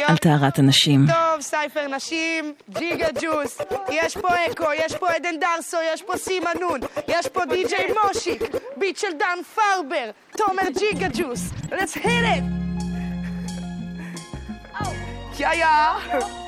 על 0.07 0.17
טהרת 0.17 0.59
הנשים. 0.59 1.05
טוב, 1.07 1.41
סייפר 1.41 1.87
נשים, 1.87 2.53
ג'יגה 2.69 3.07
ג'וס, 3.21 3.57
יש 3.91 4.17
פה 4.17 4.27
אקו, 4.51 4.65
יש 4.77 4.95
פה 4.95 5.11
עדן 5.11 5.39
דרסו, 5.39 5.77
יש 5.93 6.01
פה 6.01 6.17
סימה 6.17 6.49
נון, 6.59 6.79
יש 7.07 7.27
פה 7.27 7.45
די.ג'יי 7.45 7.87
מושיק, 8.03 8.41
ביט 8.77 8.97
של 8.97 9.11
דן 9.19 9.43
פרבר, 9.55 10.09
תומר 10.37 10.63
ג'יגה 10.79 11.07
ג'וס, 11.13 11.49
let's 11.69 11.97
hit 11.97 12.05
it! 12.05 12.43
יא 15.39 15.47
יא! 15.47 16.42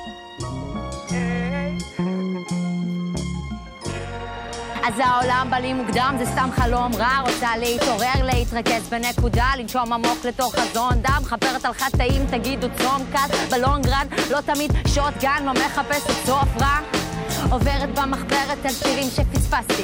אז 4.86 4.94
העולם 4.98 5.48
בא 5.50 5.56
לי 5.56 5.72
מוקדם, 5.72 6.14
זה 6.18 6.26
סתם 6.26 6.48
חלום 6.52 6.94
רע, 6.94 7.20
רוצה 7.20 7.56
להתעורר, 7.56 8.24
להתרכז 8.24 8.88
בנקודה, 8.88 9.46
לנשום 9.58 9.92
עמוק 9.92 10.24
לתוך 10.24 10.54
חזון 10.54 11.02
דם, 11.02 11.20
חפרת 11.24 11.64
על 11.64 11.72
חטאים, 11.72 12.26
תגידו 12.30 12.66
צום 12.78 13.02
קל, 13.12 13.36
בלונגרן, 13.50 14.06
לא 14.30 14.40
תמיד 14.40 14.72
שוטגן, 14.94 15.42
לא 15.44 15.52
מחפשת 15.52 16.26
סוף 16.26 16.48
רע. 16.60 17.05
עוברת 17.50 17.94
במחברת 17.94 18.64
על 18.64 18.72
שירים 18.72 19.08
שפספסתי, 19.10 19.82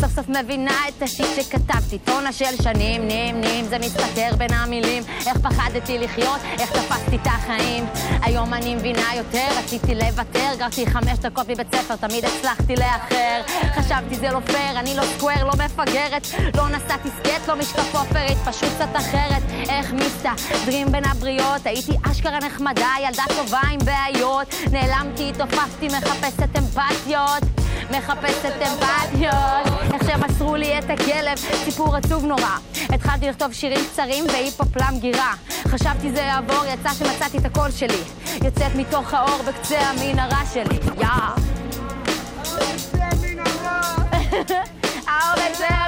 סוף 0.00 0.12
סוף 0.14 0.28
מבינה 0.28 0.76
את 0.88 1.02
השיט 1.02 1.26
שכתבתי, 1.36 1.98
טונה 1.98 2.32
של 2.32 2.62
שנים, 2.62 3.08
נים 3.08 3.40
נים, 3.40 3.64
זה 3.64 3.78
מסתתר 3.78 4.30
בין 4.38 4.52
המילים, 4.52 5.02
איך 5.26 5.38
פחדתי 5.42 5.98
לחיות, 5.98 6.40
איך 6.58 6.70
תפסתי 6.70 7.16
את 7.16 7.26
החיים. 7.26 7.86
היום 8.22 8.54
אני 8.54 8.74
מבינה 8.74 9.14
יותר, 9.16 9.46
רציתי 9.58 9.94
לוותר, 9.94 10.50
גרתי 10.58 10.86
חמש 10.86 11.18
דקות 11.18 11.48
מבית 11.48 11.74
ספר, 11.74 11.96
תמיד 11.96 12.24
הצלחתי 12.24 12.76
לאחר. 12.76 13.42
חשבתי 13.74 14.14
זה 14.14 14.30
לא 14.30 14.40
פייר, 14.46 14.78
אני 14.78 14.96
לא 14.96 15.02
סקוואר, 15.16 15.44
לא 15.44 15.52
מפגרת, 15.64 16.26
לא 16.56 16.68
נסעתי 16.68 17.08
סקט, 17.18 17.48
לא 17.48 17.56
משקף 17.56 17.94
אופרית, 17.94 18.38
פשוט 18.44 18.68
קצת 18.76 18.96
אחרת. 18.96 19.42
איך 19.68 19.92
מסתדרים 19.92 20.92
בין 20.92 21.04
הבריות, 21.04 21.66
הייתי 21.66 21.92
אשכרה 22.10 22.38
נחמדה, 22.38 22.90
ילדה 23.06 23.22
טובה 23.36 23.60
עם 23.72 23.80
בעיות. 23.84 24.54
נעלמתי, 24.72 25.28
התעופפתי, 25.28 25.86
מחפשת 25.86 26.56
אמפתיות. 26.68 27.42
מחפשת 27.90 28.52
אמפתיות, 28.62 29.92
איך 29.94 30.02
שמסרו 30.10 30.56
לי 30.56 30.78
את 30.78 30.90
הכלב, 30.90 31.36
סיפור 31.64 31.96
עצוב 31.96 32.24
נורא. 32.24 32.56
התחלתי 32.88 33.28
לכתוב 33.28 33.52
שירים 33.52 33.80
קצרים 33.92 34.24
והיפ-הופ 34.28 34.76
למגירה. 34.76 35.34
חשבתי 35.68 36.12
זה 36.12 36.20
יעבור, 36.20 36.64
יצא 36.64 36.88
שמצאתי 36.92 37.38
את 37.38 37.44
הקול 37.44 37.70
שלי. 37.70 38.02
יוצאת 38.44 38.74
מתוך 38.74 39.14
האור 39.14 39.42
בקצה 39.42 39.80
המנהרה 39.80 40.42
שלי, 40.54 40.78
יא. 41.00 41.06
האור 45.08 45.34
בקצה 45.36 45.66
המנהרה. 45.66 45.87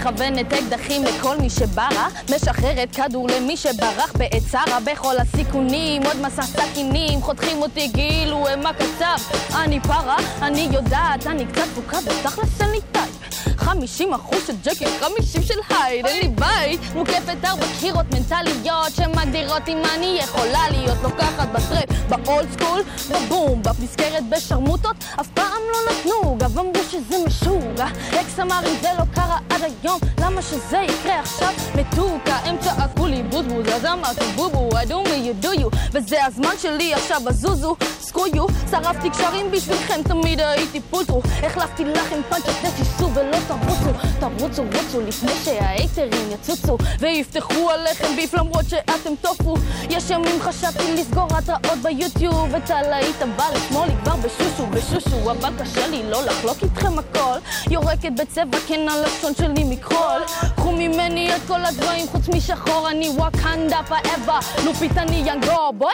מכוונת 0.00 0.52
אקדחים 0.52 1.04
לכל 1.04 1.36
מי 1.36 1.50
שברה, 1.50 2.08
משחררת 2.34 2.96
כדור 2.96 3.26
למי 3.28 3.56
שברח 3.56 4.12
בעת 4.18 4.42
צרה 4.50 4.80
בכל 4.84 5.16
הסיכונים, 5.18 6.02
עוד 6.02 6.16
מסע 6.20 6.42
סכינים, 6.42 7.22
חותכים 7.22 7.62
אותי 7.62 7.90
כאילו 7.94 8.48
הם 8.48 8.66
הקצב. 8.66 9.36
אני 9.54 9.80
פרה, 9.80 10.16
אני 10.42 10.68
יודעת, 10.72 11.26
אני 11.26 11.46
קצת 11.46 11.62
תפוקה 11.62 11.98
ותכלס 11.98 12.60
אין 12.60 12.70
לי 12.70 12.80
טייפ. 12.92 13.10
50 13.56 14.14
אחוז 14.14 14.46
של 14.46 14.52
ג'קי, 14.64 14.84
50 15.00 15.42
של 15.42 15.54
הייד, 15.68 16.06
אין 16.06 16.18
לי 16.22 16.28
בית. 16.28 16.80
מוקפת 16.94 17.44
ארבע 17.44 17.66
קהירות 17.80 18.06
מנטליות 18.14 18.90
שמגדירות 18.96 19.68
אם 19.68 19.82
אני 19.94 20.18
יכולה 20.20 20.70
להיות 20.70 20.98
לוקחת 21.02 21.48
בטרפ, 21.48 21.88
באולד 22.08 22.48
סקול, 22.52 22.82
בבום, 23.10 23.62
בפזכרת 23.62 24.28
בשרמוטות, 24.28 24.96
אף 25.20 25.28
פעם 25.34 25.62
לא 25.72 25.92
נתנו, 25.92 26.38
גם 26.38 26.58
אמרו 26.58 26.84
שזה 26.90 27.16
משוגע. 27.26 27.86
אקס 28.20 28.40
אמר 28.40 28.60
אם 28.66 28.74
זה 28.80 28.88
לא 28.98 29.04
קרה 29.14 29.38
היום, 29.62 30.00
למה 30.20 30.42
שזה 30.42 30.78
יקרה 30.78 31.20
עכשיו? 31.20 31.52
מתוקה, 31.74 32.36
הם 32.36 32.56
צעקו 32.58 33.06
לי 33.06 33.22
בוזבוז, 33.22 33.68
אז 33.74 33.84
אמרתי 33.84 34.24
בובו, 34.34 34.70
I 34.70 34.88
do 34.88 35.08
me 35.08 35.42
you 35.42 35.44
do 35.44 35.60
you, 35.60 35.76
וזה 35.92 36.24
הזמן 36.24 36.54
שלי 36.62 36.94
עכשיו, 36.94 37.22
אז 37.28 37.40
זוזו, 37.40 37.76
סקרו 38.00 38.26
יו, 38.26 38.46
שרפתי 38.70 39.10
קשרים 39.10 39.50
בשבילכם, 39.50 40.02
תמיד 40.02 40.40
הייתי 40.40 40.80
פולטרו, 40.80 41.22
החלפתי 41.42 41.84
לכם 41.84 42.20
פאנצ'ות 42.28 42.54
נשיסו 42.64 43.10
ולא 43.14 43.36
תרוצו, 43.48 43.90
תרוצו 44.20 44.62
רוצו 44.62 45.00
לפני 45.00 45.32
שההייטרים 45.44 46.30
יצוצו, 46.30 46.78
ויפתחו 47.00 47.70
עליכם 47.70 48.16
ביף 48.16 48.34
למרות 48.34 48.68
שאתם 48.68 49.14
טופו. 49.20 49.54
יש 49.90 50.10
ימים 50.10 50.40
חשבתי 50.40 50.94
לסגור 50.94 51.28
התראות 51.30 51.78
ביוטיוב, 51.82 52.54
את 52.54 52.70
הלהיט 52.70 53.22
הבא 53.22 53.44
לשמאל 53.54 53.88
לי 53.88 53.94
כבר 54.02 54.16
בשושו, 54.16 54.66
בשושו, 54.66 55.30
אבל 55.30 55.50
קשה 55.58 55.86
לי 55.86 56.02
לא 56.10 56.24
לחלוק 56.26 56.56
איתכם 56.62 56.98
הכל, 56.98 57.38
יורקת 57.70 58.12
בצבע 58.16 58.58
כן 58.68 58.80
הלשון 58.88 59.34
שלי 59.56 59.64
מכחול, 59.64 60.22
קחו 60.56 60.72
ממני 60.72 61.36
את 61.36 61.40
כל 61.46 61.64
הדברים 61.64 62.06
חוץ 62.06 62.28
משחור, 62.28 62.88
אני 62.90 63.08
וואקנדה 63.08 63.80
פאבה, 63.88 64.38
לופית 64.64 64.98
אני 64.98 65.22
יאנגו. 65.26 65.88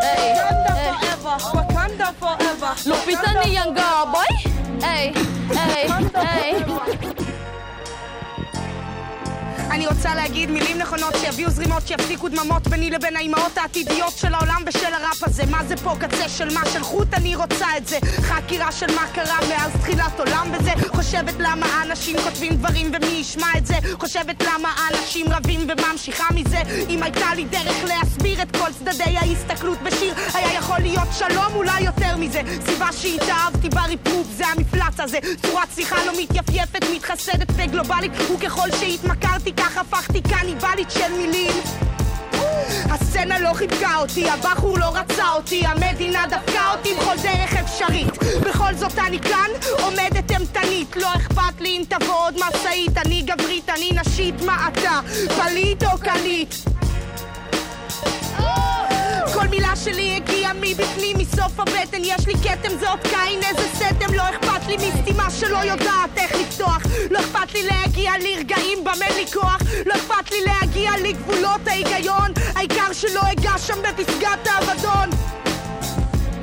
היי, 0.00 0.34
היי. 0.68 0.92
וואקנדה 1.54 2.10
פוראבר. 2.18 2.72
לופית 2.86 3.18
אני 3.24 3.50
יאנגו 3.50 3.82
בוי. 4.12 4.52
היי, 4.82 5.12
היי, 5.50 5.88
היי. 6.14 7.23
אני 9.70 9.86
רוצה 9.86 10.14
להגיד 10.14 10.50
מילים 10.50 10.78
נכונות 10.78 11.14
שיביאו 11.20 11.50
זרימות 11.50 11.86
שיפסיקו 11.86 12.28
דממות 12.28 12.68
ביני 12.68 12.90
לבין 12.90 13.16
האימהות 13.16 13.58
העתידיות 13.58 14.12
של 14.16 14.34
העולם 14.34 14.62
ושל 14.66 14.94
הראפ 14.94 15.22
הזה. 15.22 15.42
מה 15.50 15.64
זה 15.64 15.76
פה 15.76 15.94
קצה 16.00 16.28
של 16.28 16.54
מה? 16.54 16.60
של 16.72 16.82
חוט? 16.82 17.14
אני 17.14 17.36
רוצה 17.36 17.66
את 17.76 17.86
זה. 17.86 17.98
חקירה 18.20 18.72
של 18.72 18.94
מה 18.94 19.06
קרה 19.14 19.38
מאז 19.48 19.72
תחילת 19.80 20.20
עולם 20.20 20.52
בזה. 20.52 20.70
חושבת 20.88 21.34
למה 21.38 21.82
אנשים 21.82 22.16
כותבים 22.24 22.56
דברים 22.56 22.92
ומי 22.94 23.06
ישמע 23.06 23.46
את 23.58 23.66
זה? 23.66 23.74
חושבת 24.00 24.42
למה 24.42 24.74
אנשים 24.90 25.26
רבים 25.32 25.60
וממשיכה 25.68 26.24
מזה? 26.34 26.62
אם 26.88 27.02
הייתה 27.02 27.34
לי 27.34 27.44
דרך 27.44 27.84
להסביר 27.84 28.42
את 28.42 28.56
כל 28.56 28.72
צדדי 28.72 29.16
ההסתכלות 29.16 29.78
בשיר 29.82 30.14
היה 30.34 30.54
יכול 30.58 30.78
להיות 30.78 31.08
שלום 31.18 31.54
אולי 31.54 31.80
יותר 31.80 32.16
מזה. 32.16 32.40
סיבה 32.66 32.92
שהתאהבתי 32.92 33.68
בריפרוף 33.68 34.26
זה 34.36 34.46
המפלץ 34.46 35.00
הזה. 35.00 35.18
צורת 35.42 35.68
שיחה 35.74 35.96
לא 36.06 36.12
מתייפייפת 36.22 36.84
מתחסדת 36.94 37.48
וגלובלית 37.56 38.12
וככל 38.30 38.68
שהתמכרתי 38.80 39.52
כך 39.56 39.78
הפכתי 39.78 40.20
קניבלית 40.22 40.90
של 40.90 41.12
מילים 41.16 41.62
הסצנה 42.90 43.38
לא 43.38 43.52
חיבקה 43.54 43.96
אותי, 43.96 44.30
הבחור 44.30 44.78
לא 44.78 44.84
רצה 44.84 45.32
אותי, 45.32 45.66
המדינה 45.66 46.24
דפקה 46.26 46.72
אותי 46.72 46.94
בכל 46.94 47.16
דרך 47.22 47.54
אפשרית. 47.54 48.18
בכל 48.40 48.74
זאת 48.74 48.98
אני 48.98 49.18
כאן, 49.20 49.50
עומדת 49.82 50.30
אימתנית, 50.30 50.96
לא 50.96 51.08
אכפת 51.16 51.60
לי 51.60 51.68
אם 51.68 51.82
תבוא 51.88 52.14
עוד 52.14 52.34
משאית, 52.34 52.98
אני 53.06 53.22
גברית, 53.22 53.70
אני 53.70 53.90
נשית, 53.94 54.42
מה 54.42 54.68
אתה? 54.68 55.00
פליט 55.36 55.82
או 55.82 55.98
קליט? 55.98 56.54
כל 59.44 59.50
מילה 59.50 59.76
שלי 59.76 60.16
הגיעה 60.16 60.52
מבפנים, 60.54 61.16
מסוף 61.18 61.60
הבטן. 61.60 62.04
יש 62.04 62.26
לי 62.26 62.34
כתם, 62.34 62.86
עוד 62.88 62.98
קין, 63.02 63.40
איזה 63.42 63.68
סתם. 63.74 64.14
לא 64.14 64.22
אכפת 64.22 64.66
לי 64.68 64.76
מסתימה 64.76 65.30
שלא 65.30 65.58
יודעת 65.58 66.10
איך 66.16 66.32
לפתוח. 66.40 66.82
לא 67.10 67.18
אכפת 67.18 67.54
לי 67.54 67.62
להגיע 67.62 68.12
לרגעים 68.18 68.78
במה 68.84 69.16
לי 69.16 69.26
כוח. 69.32 69.58
לא 69.86 69.94
אכפת 69.94 70.30
לי 70.30 70.36
להגיע 70.46 70.90
לגבולות 71.04 71.60
ההיגיון. 71.66 72.32
העיקר 72.54 72.92
שלא 72.92 73.20
אגע 73.32 73.58
שם 73.58 73.82
בפסגת 73.82 74.46
האבדון 74.46 75.10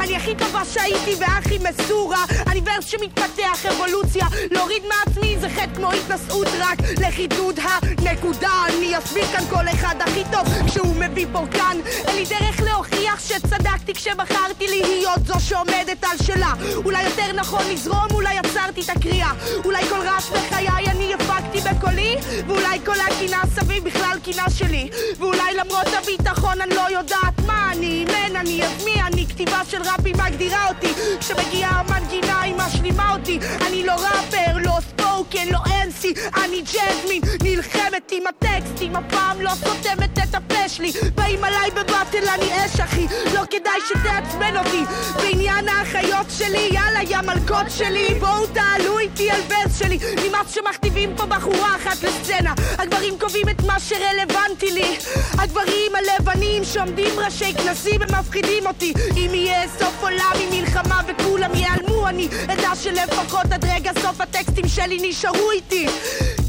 אני 0.02 0.15
הכי 0.15 0.36
טובה 0.36 0.65
שהייתי 0.65 1.15
והכי 1.19 1.57
מסורה. 1.57 2.26
אני 2.48 2.61
ורס 2.65 2.86
שמתפתח, 2.86 3.65
אבולוציה. 3.65 4.26
להוריד 4.52 4.84
מעצמי 4.88 5.38
זה 5.40 5.49
חטא 5.49 5.76
כמו 5.76 5.91
התנשאות 5.91 6.48
רק 6.60 6.78
לחידוד 7.02 7.60
הנקודה. 7.60 8.52
אני 8.68 8.98
אסביר 8.98 9.26
כאן 9.26 9.45
כל 9.49 9.68
אחד 9.73 9.95
הכי 9.99 10.23
טוב 10.32 10.68
כשהוא 10.68 10.95
מביא 10.95 11.26
פורקן 11.32 11.78
אין 12.07 12.15
לי 12.15 12.26
דרך 12.26 12.61
להוכיח 12.61 13.19
שצדקתי 13.19 13.94
כשבחרתי 13.94 14.68
להיות 14.68 15.26
זו 15.28 15.40
שעומדת 15.40 16.03
על 16.03 16.18
שלה. 16.23 16.53
אולי 16.76 17.03
יותר 17.03 17.34
נכון 17.34 17.64
לזרום, 17.72 18.07
אולי 18.11 18.38
עצרתי 18.38 18.82
את 18.82 18.90
הקריאה. 18.90 19.32
אולי 19.65 19.86
כל 19.86 20.07
רעש 20.07 20.30
בחיי 20.30 20.68
אני 20.88 21.14
הפקתי 21.14 21.60
בקולי 21.60 22.15
ואולי 22.48 22.80
כל 22.86 22.99
הקינה 22.99 23.41
סביב 23.56 23.84
בכלל 23.84 24.18
קינה 24.23 24.45
שלי. 24.49 24.90
ואולי 25.19 25.53
למרות 25.53 25.88
הביטחון 26.03 26.61
אני 26.61 26.76
לא 26.76 26.88
יודעת 26.91 27.40
מה 27.48 27.61
אני 27.72 28.06
מן 28.06 28.35
אני 28.35 28.64
אז 28.64 28.81
אני 29.14 29.26
כתיבה 29.27 29.61
של 29.69 29.77
ראפים 29.77 30.15
מגדירה 30.18 30.68
אותי. 30.69 30.93
כשמגיעה 31.19 31.80
המנגינה 31.80 32.41
היא 32.41 32.56
משלימה 32.56 33.14
אותי. 33.14 33.39
אני 33.68 33.84
לא 33.84 33.91
ראפר, 33.91 34.57
לא 34.65 34.77
ספוקן, 34.81 35.48
לא 35.52 35.60
אנסי 35.84 36.14
אני 36.43 36.61
ג'זמין, 36.61 37.22
נלחמת 37.43 38.11
עם 38.11 38.23
הטקסטים 38.27 38.95
הפעם 38.95 39.41
לא 39.41 39.52
סותמת 39.56 40.19
את 40.19 40.35
הפה 40.35 40.69
שלי. 40.69 40.91
באים 41.15 41.43
עליי 41.43 41.72
בבטל 41.72 42.27
אני 42.34 42.65
אש 42.65 42.80
אחי. 42.80 43.07
לא 43.34 43.41
כדאי 43.49 43.80
שתעצבן 43.88 44.57
אותי. 44.57 44.84
בעניין 45.15 45.69
האחיות 45.69 46.27
שלי 46.30 46.69
יאללה 46.72 47.02
יא 47.10 47.18
מלכות 47.22 47.65
שלי. 47.69 48.07
בואו 48.19 48.48
תעלו 48.48 48.99
איתי 48.99 49.31
על 49.31 49.41
ורס 49.49 49.80
שלי. 49.80 49.99
נמאס 50.27 50.56
שמכתיבים 50.56 51.15
פה 51.18 51.26
בחורה 51.26 51.76
אחת 51.76 52.03
לסצנה. 52.03 52.53
הגברים 52.77 53.19
קובעים 53.19 53.49
את 53.49 53.64
מה 53.64 53.80
שרלוונטי 53.80 54.72
לי. 54.72 54.98
הגברים 55.38 55.91
הלבנים 55.95 56.64
שעומדים 56.64 57.19
ראשי 57.19 57.53
כנסים 57.64 58.02
הם 58.02 58.20
מפחידים 58.20 58.68
אותי. 58.68 58.94
אם 59.18 59.32
יהיה 59.34 59.68
סוף 59.80 60.04
עולם 60.04 60.34
עם 60.40 60.50
מלחמה 60.60 61.02
וכולם 61.08 61.56
ייעלמו 61.56 62.08
אני 62.08 62.28
אדע 62.48 62.76
שלפחות 62.76 63.46
עד 63.52 63.66
רגע 63.66 63.92
סוף 64.02 64.22
הטקסטים 64.22 64.68
שלי 64.68 65.10
נשארו 65.10 65.52
איתי. 65.52 65.88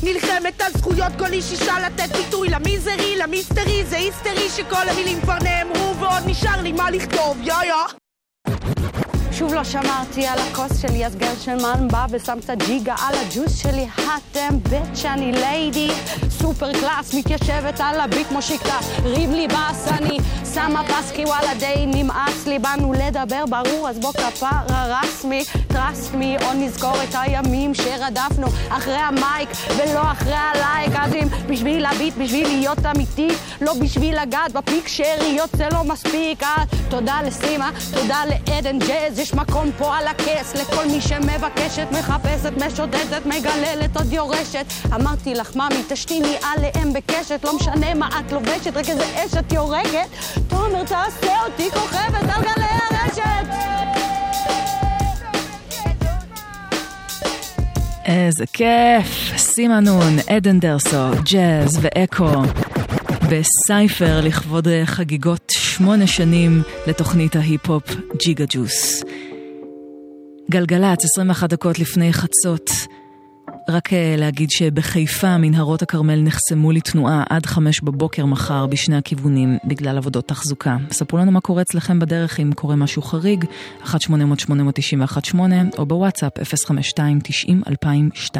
נלחמת 0.02 0.60
על 0.60 0.72
זכויות 0.76 1.12
כל 1.18 1.32
איש 1.32 1.52
אישה 1.52 1.74
לתת 1.86 2.16
ביטוי 2.16 2.48
למיזרי, 2.48 3.16
למיסטרי. 3.16 3.84
זה 3.84 3.96
היסטרי 3.96 4.48
שכל 4.56 4.88
המילים 4.88 5.20
כבר 5.20 5.38
נאמרו 5.42 5.96
ועוד 6.00 6.22
נשאר 6.26 6.62
לי 6.62 6.72
מה 6.72 6.90
לכתוב. 6.90 7.38
יא 7.42 7.54
יא 7.64 8.01
שוב 9.42 9.54
לא 9.54 9.64
שמרתי 9.64 10.26
על 10.26 10.38
הכוס 10.38 10.82
שלי, 10.82 11.06
אז 11.06 11.16
גרשנמן 11.16 11.88
בא 11.88 12.06
ושם 12.10 12.38
קצת 12.40 12.56
ג'יגה 12.66 12.94
על 13.08 13.14
הג'וס 13.14 13.56
שלי. 13.56 13.86
האטם 13.96 14.58
ביץ' 14.58 15.04
אני 15.04 15.32
ליידי, 15.32 15.88
סופר 16.30 16.72
קלאס, 16.72 17.14
מתיישבת 17.14 17.80
על 17.80 18.00
הביט 18.00 18.26
כמו 18.28 18.42
שיקה. 18.42 18.78
ריב 19.04 19.30
לי 19.30 19.48
בס, 19.48 19.88
אני 19.88 20.18
שמה 20.54 20.82
פס 20.84 21.10
כי 21.10 21.24
וואלה 21.24 21.54
די 21.54 21.84
נמאס 21.86 22.46
לי. 22.46 22.58
באנו 22.58 22.92
לדבר 22.92 23.44
ברור, 23.48 23.88
אז 23.88 23.98
בוא 23.98 24.12
כפרה 24.12 24.60
רסמי, 24.68 25.44
me, 26.12 26.44
או 26.44 26.52
נזכור 26.54 27.02
את 27.02 27.14
הימים 27.14 27.74
שרדפנו 27.74 28.46
אחרי 28.68 28.94
המייק 28.94 29.48
ולא 29.76 30.12
אחרי 30.12 30.34
הלייק. 30.34 30.92
אז 30.98 31.14
אם 31.14 31.28
בשביל 31.48 31.86
הביט, 31.86 32.14
בשביל 32.18 32.48
להיות 32.48 32.86
אמיתי, 32.96 33.28
לא 33.60 33.74
בשביל 33.74 34.22
לגעת 34.22 34.52
בפיק 34.52 34.88
שאריות 34.88 35.50
זה 35.52 35.68
לא 35.72 35.84
מספיק. 35.84 36.42
אז 36.42 36.68
תודה 36.88 37.18
לסימה, 37.26 37.70
תודה 37.94 38.22
לעדן 38.26 38.78
ג'אז, 38.78 39.18
יש 39.18 39.31
מקום 39.34 39.70
פה 39.78 39.96
על 39.96 40.06
הכס 40.06 40.54
לכל 40.54 40.86
מי 40.86 41.00
שמבקשת, 41.00 41.86
מחפשת, 41.90 42.52
משודדת, 42.66 43.26
מגללת, 43.26 43.96
עוד 43.96 44.12
יורשת. 44.12 44.66
אמרתי 44.94 45.34
לך, 45.34 45.56
ממי, 45.56 45.82
תשתיני 45.88 46.36
עליהם 46.42 46.92
בקשת, 46.92 47.44
לא 47.44 47.56
משנה 47.56 47.94
מה 47.94 48.08
את 48.08 48.32
לובשת, 48.32 48.76
רק 48.76 48.88
איזה 48.88 49.04
אש 49.14 49.34
את 49.34 49.52
יורקת. 49.52 50.08
תומר, 50.48 50.84
תעשה 50.84 51.44
אותי 51.46 51.70
כוכבת 51.70 52.30
על 52.34 52.42
גלי 52.42 52.64
הרשת! 52.64 53.48
איזה 58.04 58.44
כיף, 58.52 59.36
סימנון, 59.36 60.16
עדן 60.28 60.60
דרסו, 60.60 61.10
ג'אז 61.24 61.78
ואקו 61.82 62.42
בסייפר 63.30 64.20
לכבוד 64.20 64.68
חגיגות 64.84 65.52
שמונה 65.76 66.06
שנים 66.06 66.62
לתוכנית 66.86 67.36
ההיפ-הופ 67.36 67.82
ג'יגה 68.24 68.44
ג'וס. 68.48 69.02
גלגלצ, 70.50 71.04
21 71.04 71.50
דקות 71.50 71.78
לפני 71.78 72.12
חצות. 72.12 72.70
רק 73.68 73.92
אה, 73.92 74.14
להגיד 74.18 74.50
שבחיפה 74.50 75.38
מנהרות 75.38 75.82
הכרמל 75.82 76.22
נחסמו 76.22 76.72
לתנועה 76.72 77.24
עד 77.30 77.46
חמש 77.46 77.80
בבוקר 77.80 78.26
מחר 78.26 78.66
בשני 78.66 78.96
הכיוונים 78.96 79.58
בגלל 79.64 79.96
עבודות 79.96 80.28
תחזוקה. 80.28 80.76
ספרו 80.90 81.18
לנו 81.18 81.32
מה 81.32 81.40
קורה 81.40 81.62
אצלכם 81.62 81.98
בדרך 81.98 82.40
אם 82.40 82.50
קורה 82.54 82.76
משהו 82.76 83.02
חריג, 83.02 83.44
1-800-891-8 83.84 85.36
או 85.78 85.86
בוואטסאפ 85.86 86.32
052-90-2002. 86.38 88.36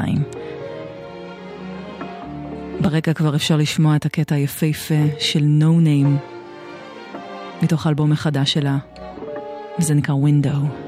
ברקע 2.81 3.13
כבר 3.13 3.37
אפשר 3.37 3.57
לשמוע 3.57 3.97
את 3.97 4.07
הקטע 4.07 4.35
היפהפה 4.35 5.05
של 5.19 5.45
No 5.61 5.85
Name 5.87 6.42
מתוך 7.64 7.86
האלבום 7.86 8.12
החדש 8.12 8.54
שלה, 8.54 8.78
וזה 9.80 9.94
נקרא 9.94 10.16
Window. 10.16 10.88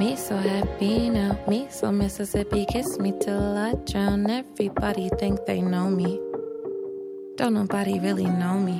Me 0.00 0.14
so 0.14 0.36
happy 0.36 1.10
now, 1.10 1.32
me 1.50 1.60
so 1.78 1.90
Mississippi. 1.90 2.64
Kiss 2.72 2.88
me 3.02 3.10
till 3.22 3.56
I 3.68 3.74
drown. 3.88 4.30
Everybody 4.30 5.06
think 5.20 5.34
they 5.48 5.60
know 5.72 5.88
me. 6.00 6.10
Don't 7.38 7.54
nobody 7.54 7.94
really 8.06 8.28
know 8.40 8.56
me. 8.68 8.76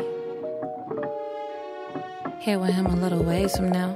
Here 2.44 2.58
with 2.62 2.74
him 2.78 2.86
a 2.86 2.96
little 3.04 3.24
ways 3.30 3.52
from 3.56 3.68
now. 3.80 3.90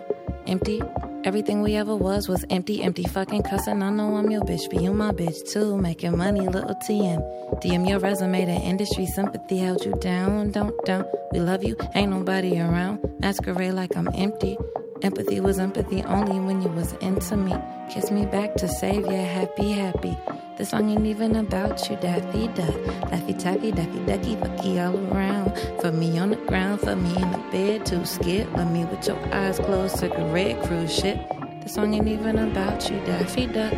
Empty. 0.47 0.81
Everything 1.25 1.61
we 1.61 1.75
ever 1.75 1.93
was 1.93 2.29
was 2.29 2.45
empty, 2.49 2.81
empty 2.81 3.03
fucking 3.03 3.43
cussing. 3.43 3.83
I 3.83 3.89
know 3.89 4.15
I'm 4.15 4.31
your 4.31 4.41
bitch, 4.41 4.71
but 4.71 4.81
you 4.81 4.93
my 4.93 5.11
bitch 5.11 5.51
too. 5.51 5.77
Making 5.77 6.17
money, 6.17 6.47
little 6.47 6.75
TM. 6.87 7.19
DM 7.61 7.87
your 7.87 7.99
resume 7.99 8.45
to 8.45 8.51
industry 8.51 9.05
sympathy 9.07 9.57
held 9.57 9.83
you 9.83 9.93
down. 9.99 10.51
Don't 10.51 10.73
don't, 10.85 11.05
We 11.33 11.41
love 11.41 11.65
you, 11.65 11.75
ain't 11.95 12.11
nobody 12.11 12.59
around. 12.61 12.99
Masquerade 13.19 13.73
like 13.73 13.97
I'm 13.97 14.07
empty. 14.15 14.57
Empathy 15.03 15.39
was 15.39 15.59
empathy 15.59 16.03
only 16.05 16.39
when 16.39 16.61
you 16.61 16.69
was 16.69 16.93
into 16.93 17.37
me. 17.37 17.55
Kiss 17.89 18.09
me 18.09 18.25
back 18.25 18.55
to 18.55 18.67
save 18.67 19.05
ya, 19.05 19.23
happy, 19.23 19.71
happy. 19.71 20.17
The 20.57 20.65
song 20.65 20.89
ain't 20.89 21.05
even 21.05 21.35
about 21.35 21.87
you, 21.87 21.97
Daffy 21.97 22.47
Duck. 22.47 22.75
Daffy 23.11 23.33
Taffy, 23.33 23.71
Daffy 23.71 23.99
Ducky, 24.05 24.35
Bucky 24.35 24.79
all 24.79 24.97
around. 25.13 25.55
For 25.81 25.91
me 25.91 26.17
on 26.17 26.31
the 26.31 26.35
ground, 26.35 26.81
for 26.81 26.95
me 26.95 27.15
in 27.15 27.31
the 27.31 27.43
bed, 27.51 27.85
too 27.85 28.05
scared. 28.05 28.51
Love 28.53 28.71
me 28.71 28.85
with 28.85 29.05
your 29.05 29.17
eyes 29.33 29.59
closed, 29.59 29.97
cigarette 29.97 30.63
cruise 30.65 30.93
shit. 30.93 31.19
The 31.61 31.69
song 31.69 31.93
ain't 31.93 32.07
even 32.07 32.39
about 32.39 32.89
you, 32.89 32.99
Daffy 33.01 33.45
Duck. 33.45 33.73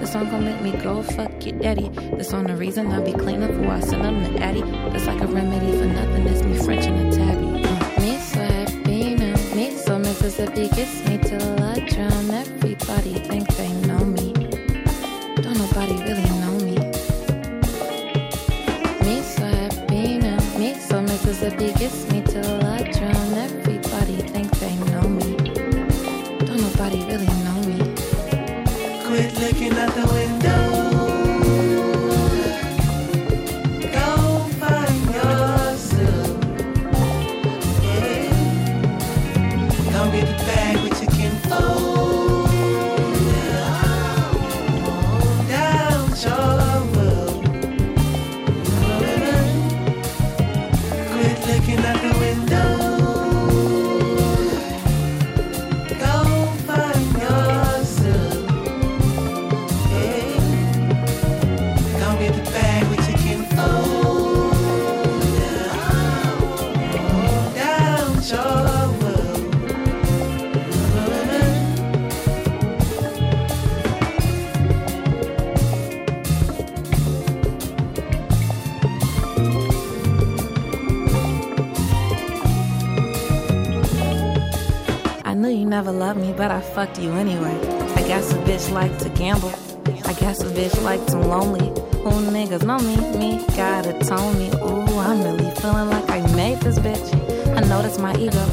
The 0.00 0.06
song 0.06 0.30
gon' 0.30 0.44
make 0.44 0.60
me 0.60 0.72
go 0.82 1.02
fuck 1.02 1.44
your 1.44 1.58
daddy. 1.58 1.88
The 1.88 2.24
song 2.24 2.44
the 2.46 2.56
reason 2.56 2.90
I 2.92 3.02
be 3.02 3.12
clean 3.12 3.42
up 3.42 3.50
before 3.50 3.72
I 3.72 3.80
send 3.80 4.04
them 4.04 4.34
to 4.34 4.42
Addy. 4.42 4.62
That's 4.90 5.06
like 5.06 5.20
a 5.20 5.26
remedy 5.26 5.72
for 5.78 5.86
nothing, 5.86 6.24
that's 6.24 6.42
me 6.42 6.58
French 6.58 6.86
and 6.86 7.12
a 7.12 7.29
so 10.30 10.44
Mississippi, 10.46 10.68
kiss 10.76 11.08
me 11.08 11.18
till 11.18 11.64
I 11.64 11.80
drown. 11.80 12.30
Everybody 12.30 13.14
think 13.14 13.48
they 13.56 13.72
know 13.86 14.04
me. 14.04 14.32
Don't 15.42 15.58
nobody 15.58 15.94
really 16.04 16.30
know 16.38 16.56
me. 16.66 16.76
Me 19.04 19.22
so 19.22 19.44
happy 19.44 20.18
now, 20.18 20.38
me 20.56 20.74
so 20.74 21.02
Mississippi, 21.02 21.72
kiss 21.72 22.08
me 22.12 22.22
loved 86.10 86.26
me, 86.26 86.32
but 86.32 86.50
I 86.50 86.60
fucked 86.60 86.98
you 86.98 87.12
anyway. 87.12 87.56
I 87.94 88.02
guess 88.02 88.32
a 88.32 88.38
bitch 88.38 88.72
like 88.72 88.98
to 88.98 89.08
gamble. 89.10 89.54
I 90.10 90.12
guess 90.14 90.42
a 90.42 90.46
bitch 90.46 90.82
like 90.82 91.04
to 91.06 91.18
lonely. 91.18 91.68
Who 92.02 92.10
niggas 92.34 92.64
know 92.64 92.78
me? 92.78 92.96
Me 93.16 93.46
gotta 93.56 93.92
tone 94.00 94.36
me. 94.36 94.48
Ooh, 94.56 94.98
I'm 94.98 95.22
really 95.22 95.50
feeling 95.60 95.88
like 95.88 96.10
I 96.10 96.18
made 96.34 96.58
this 96.62 96.80
bitch. 96.80 97.08
I 97.56 97.60
know 97.68 97.80
that's 97.82 97.98
my 97.98 98.16
ego. 98.16 98.44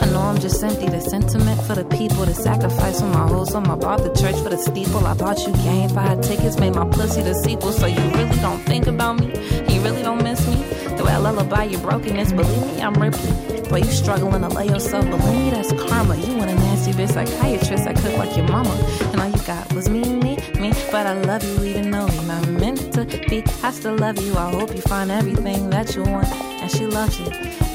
I 0.00 0.06
know 0.06 0.20
I'm 0.20 0.40
just 0.40 0.62
empty. 0.64 0.88
The 0.88 1.02
sentiment 1.02 1.60
for 1.66 1.74
the 1.74 1.84
people, 1.84 2.24
the 2.24 2.32
sacrifice 2.32 3.00
for 3.00 3.08
my 3.08 3.26
whole 3.28 3.44
soul. 3.44 3.70
I 3.70 3.74
bought 3.74 4.02
the 4.02 4.14
church 4.14 4.36
for 4.42 4.48
the 4.48 4.56
steeple. 4.56 5.06
I 5.06 5.12
bought 5.12 5.38
you 5.46 5.52
game 5.68 5.90
five 5.90 6.22
tickets, 6.22 6.58
made 6.58 6.74
my 6.74 6.88
pussy 6.88 7.20
the 7.20 7.34
sequel. 7.34 7.72
So 7.72 7.86
you 7.86 8.04
really 8.16 8.38
don't 8.40 8.62
think 8.64 8.86
about 8.86 9.20
me? 9.20 9.26
You 9.68 9.82
really 9.82 10.02
don't 10.02 10.22
miss 10.22 10.40
me? 10.48 10.71
I 11.06 11.16
lullaby 11.18 11.64
your 11.64 11.80
brokenness, 11.80 12.32
believe 12.32 12.66
me, 12.66 12.82
I'm 12.82 12.94
Ripley. 12.94 13.60
Boy, 13.68 13.78
you 13.78 13.90
struggling 13.92 14.42
to 14.42 14.48
lay 14.48 14.66
yourself, 14.66 15.04
believe 15.08 15.44
me, 15.44 15.50
that's 15.50 15.72
karma. 15.72 16.16
You 16.16 16.36
want 16.36 16.50
a 16.50 16.54
nasty 16.54 16.92
bitch 16.92 17.12
psychiatrist, 17.12 17.86
I 17.86 17.94
cook 17.94 18.16
like 18.18 18.36
your 18.36 18.46
mama. 18.48 18.70
And 19.12 19.20
all 19.20 19.28
you 19.28 19.38
got 19.46 19.72
was 19.72 19.88
me, 19.88 20.00
me, 20.16 20.36
me. 20.60 20.72
But 20.90 21.06
I 21.06 21.14
love 21.14 21.42
you 21.44 21.64
even 21.64 21.90
though 21.90 22.06
you're 22.06 22.24
not 22.24 22.46
meant 22.48 22.92
to 22.94 23.04
be. 23.28 23.42
I 23.62 23.70
still 23.70 23.96
love 23.96 24.20
you, 24.20 24.36
I 24.36 24.50
hope 24.50 24.74
you 24.74 24.82
find 24.82 25.10
everything 25.10 25.70
that 25.70 25.94
you 25.96 26.02
want. 26.02 26.28
And 26.32 26.70
she 26.70 26.86
loves 26.86 27.18
you. 27.18 27.26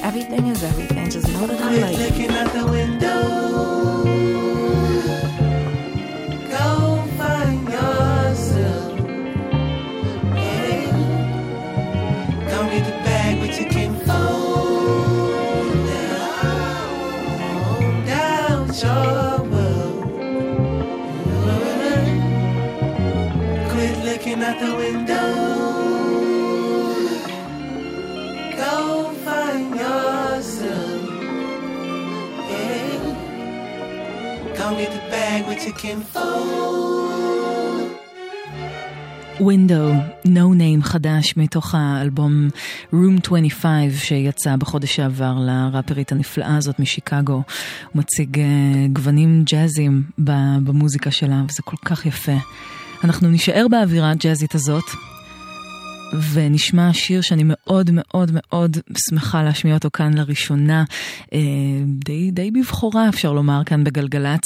Everything 0.03 0.47
is 0.47 0.63
everything, 0.63 1.09
just 1.09 1.27
know 1.33 1.47
that 1.47 1.59
I 1.59 1.67
Quit 1.67 1.81
love 1.81 1.91
you. 1.91 2.05
looking 2.05 2.31
out 2.37 2.53
the 2.53 2.65
window. 2.71 4.36
Out 24.47 24.59
the 24.65 24.73
window. 24.83 25.29
Go 28.61 28.75
find 29.25 29.69
yourself. 29.83 31.01
Yeah. 32.51 32.99
Go 34.59 34.65
get 34.79 34.91
the 34.97 35.03
bag 35.13 35.39
with 35.49 35.61
your 35.67 35.77
kinfolk. 35.83 36.87
Window, 39.39 39.85
No 40.25 40.53
Name 40.53 40.83
חדש 40.83 41.37
מתוך 41.37 41.75
האלבום 41.75 42.47
Room 42.93 43.19
25 43.23 44.03
שיצא 44.03 44.55
בחודש 44.55 44.95
שעבר 44.95 45.35
לראפרית 45.39 46.11
הנפלאה 46.11 46.57
הזאת 46.57 46.79
משיקגו. 46.79 47.33
הוא 47.33 47.43
מציג 47.95 48.39
אה, 48.39 48.45
גוונים 48.93 49.43
ג'אזיים 49.43 50.03
במוזיקה 50.17 51.11
שלה 51.11 51.41
וזה 51.49 51.61
כל 51.63 51.77
כך 51.85 52.05
יפה. 52.05 52.37
אנחנו 53.03 53.29
נישאר 53.29 53.65
באווירה 53.71 54.11
הג'אזית 54.11 54.55
הזאת 54.55 54.83
ונשמע 56.13 56.93
שיר 56.93 57.21
שאני 57.21 57.43
מאוד 57.45 57.89
מאוד 57.93 58.31
מאוד 58.33 58.77
שמחה 59.09 59.43
להשמיע 59.43 59.73
אותו 59.73 59.89
כאן 59.93 60.13
לראשונה, 60.13 60.83
אה, 61.33 61.39
די, 61.85 62.31
די 62.31 62.51
בבחורה 62.51 63.09
אפשר 63.09 63.33
לומר 63.33 63.61
כאן 63.65 63.83
בגלגלצ. 63.83 64.41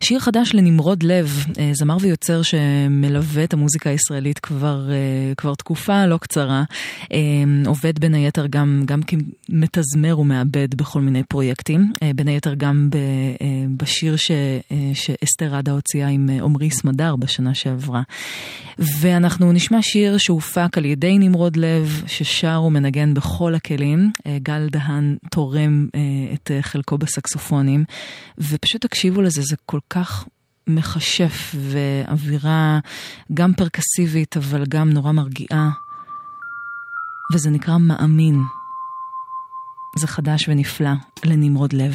שיר 0.00 0.20
חדש 0.20 0.54
לנמרוד 0.54 1.02
לב, 1.02 1.44
אה, 1.58 1.70
זמר 1.74 1.96
ויוצר 2.00 2.42
שמלווה 2.42 3.44
את 3.44 3.52
המוזיקה 3.52 3.90
הישראלית 3.90 4.38
כבר, 4.38 4.90
אה, 4.90 5.34
כבר 5.36 5.54
תקופה 5.54 6.06
לא 6.06 6.16
קצרה. 6.16 6.64
עובד 7.66 7.98
בין 7.98 8.14
היתר 8.14 8.46
גם, 8.46 8.82
גם 8.84 9.00
כמתזמר 9.02 10.18
ומעבד 10.18 10.74
בכל 10.74 11.00
מיני 11.00 11.22
פרויקטים, 11.22 11.92
בין 12.14 12.28
היתר 12.28 12.54
גם 12.54 12.90
בשיר 13.76 14.16
ש, 14.16 14.30
שאסתר 14.94 15.54
עדה 15.54 15.72
הוציאה 15.72 16.08
עם 16.08 16.30
עמרי 16.42 16.70
סמדר 16.70 17.16
בשנה 17.16 17.54
שעברה. 17.54 18.02
ואנחנו 18.78 19.52
נשמע 19.52 19.82
שיר 19.82 20.18
שהופק 20.18 20.78
על 20.78 20.84
ידי 20.84 20.99
נמרוד 21.08 21.56
לב, 21.56 22.02
ששר 22.06 22.62
ומנגן 22.66 23.14
בכל 23.14 23.54
הכלים. 23.54 24.12
אה, 24.26 24.38
גל 24.42 24.68
דהן 24.70 25.16
תורם 25.30 25.86
אה, 25.94 26.34
את 26.34 26.50
אה, 26.50 26.62
חלקו 26.62 26.98
בסקסופונים, 26.98 27.84
ופשוט 28.38 28.86
תקשיבו 28.86 29.22
לזה, 29.22 29.42
זה 29.42 29.56
כל 29.66 29.80
כך 29.90 30.28
מכשף 30.66 31.54
ואווירה 31.54 32.78
גם 33.34 33.54
פרקסיבית, 33.54 34.36
אבל 34.36 34.64
גם 34.68 34.90
נורא 34.90 35.12
מרגיעה. 35.12 35.70
וזה 37.32 37.50
נקרא 37.50 37.78
מאמין. 37.78 38.42
זה 39.98 40.06
חדש 40.06 40.48
ונפלא 40.48 40.90
לנמרוד 41.24 41.72
לב. 41.72 41.94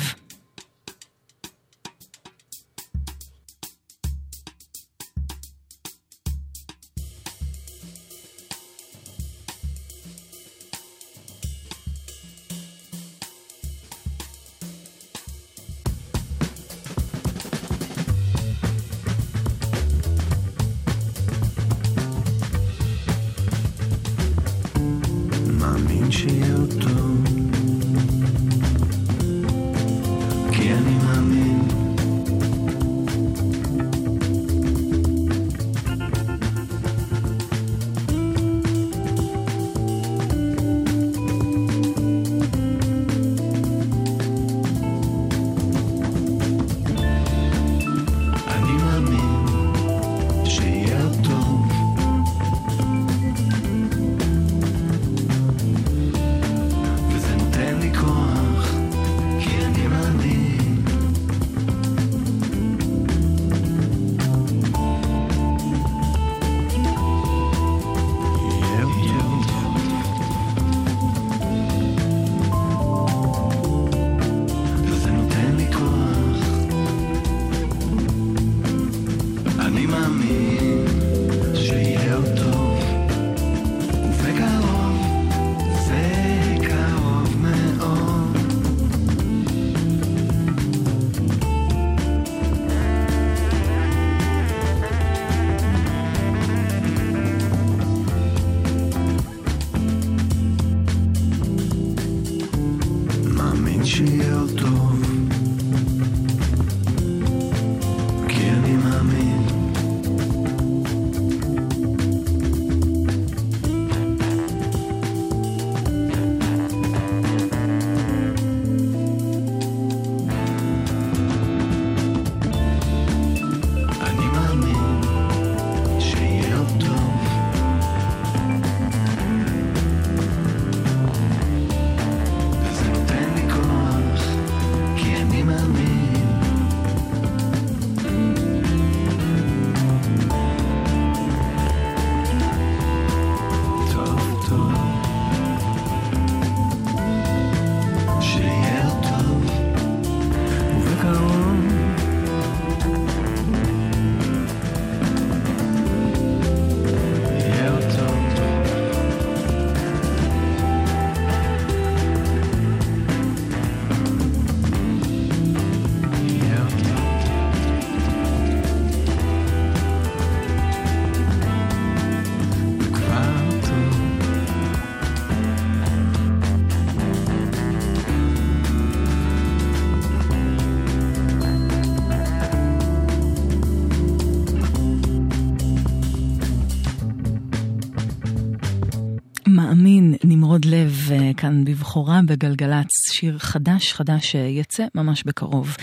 כאן 191.37 191.65
בבכורה 191.65 192.19
בגלגלצ, 192.25 192.87
שיר 193.13 193.37
חדש 193.37 193.93
חדש 193.93 194.31
שיצא 194.31 194.85
ממש 194.95 195.23
בקרוב. 195.23 195.75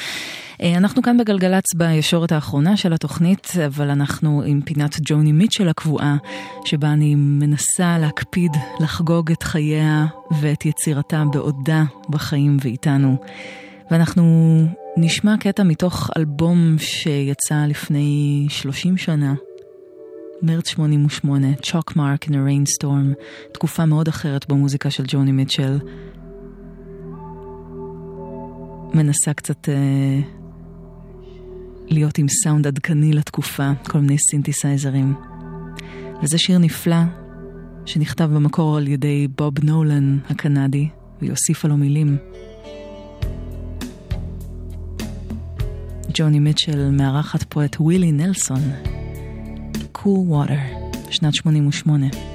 אה, 0.63 0.77
אנחנו 0.77 1.03
כאן 1.03 1.19
בגלגלצ 1.19 1.65
בישורת 1.77 2.33
האחרונה 2.33 2.77
של 2.77 2.93
התוכנית, 2.93 3.53
אבל 3.67 3.91
אנחנו 3.91 4.43
עם 4.47 4.61
פינת 4.63 4.97
ג'וני 5.03 5.33
מיטשל 5.33 5.69
הקבועה, 5.69 6.17
שבה 6.65 6.93
אני 6.93 7.15
מנסה 7.15 7.99
להקפיד 7.99 8.53
לחגוג 8.81 9.33
את 9.33 9.43
חייה 9.43 10.07
ואת 10.41 10.67
יצירתה 10.67 11.25
בעודה 11.33 11.85
בחיים 12.09 12.57
ואיתנו. 12.61 13.17
ואנחנו 13.91 14.57
נשמע 14.97 15.37
קטע 15.41 15.63
מתוך 15.63 16.11
אלבום 16.17 16.77
שיצא 16.79 17.65
לפני 17.69 18.47
30 18.49 18.97
שנה, 18.97 19.35
מרץ 20.43 20.69
88, 20.69 21.47
Chalk 21.63 21.93
Mark 21.97 22.29
in 22.29 22.31
a 22.31 22.33
Rainstorm, 22.33 23.15
תקופה 23.53 23.87
מאוד 23.87 24.09
אחרת 24.09 24.49
במוזיקה 24.49 24.91
של 24.91 25.05
ג'וני 25.07 25.33
מיטשל. 25.33 25.79
מנסה 28.95 29.35
קצת 29.35 29.69
אה, 29.69 30.21
להיות 31.89 32.19
עם 32.19 32.27
סאונד 32.29 32.67
עדכני 32.67 33.13
לתקופה, 33.13 33.71
כל 33.89 33.99
מיני 33.99 34.19
סינתסייזרים. 34.19 35.15
וזה 36.23 36.39
שיר 36.39 36.59
נפלא 36.59 37.03
שנכתב 37.87 38.25
במקור 38.25 38.77
על 38.77 38.89
ידי 38.89 39.29
בוב 39.39 39.65
נולן 39.65 40.19
הקנדי, 40.31 40.89
והיא 41.19 41.31
הוסיפה 41.31 41.69
לו 41.69 41.77
מילים. 41.77 42.17
ג'וני 46.15 46.39
מיטשל 46.39 46.91
מארחת 46.91 47.43
פה 47.43 47.65
את 47.65 47.77
ווילי 47.81 48.13
נלסון. 48.13 48.92
cool 50.02 50.32
water, 50.32 50.60
שנת 51.10 51.34
88. 51.34 52.31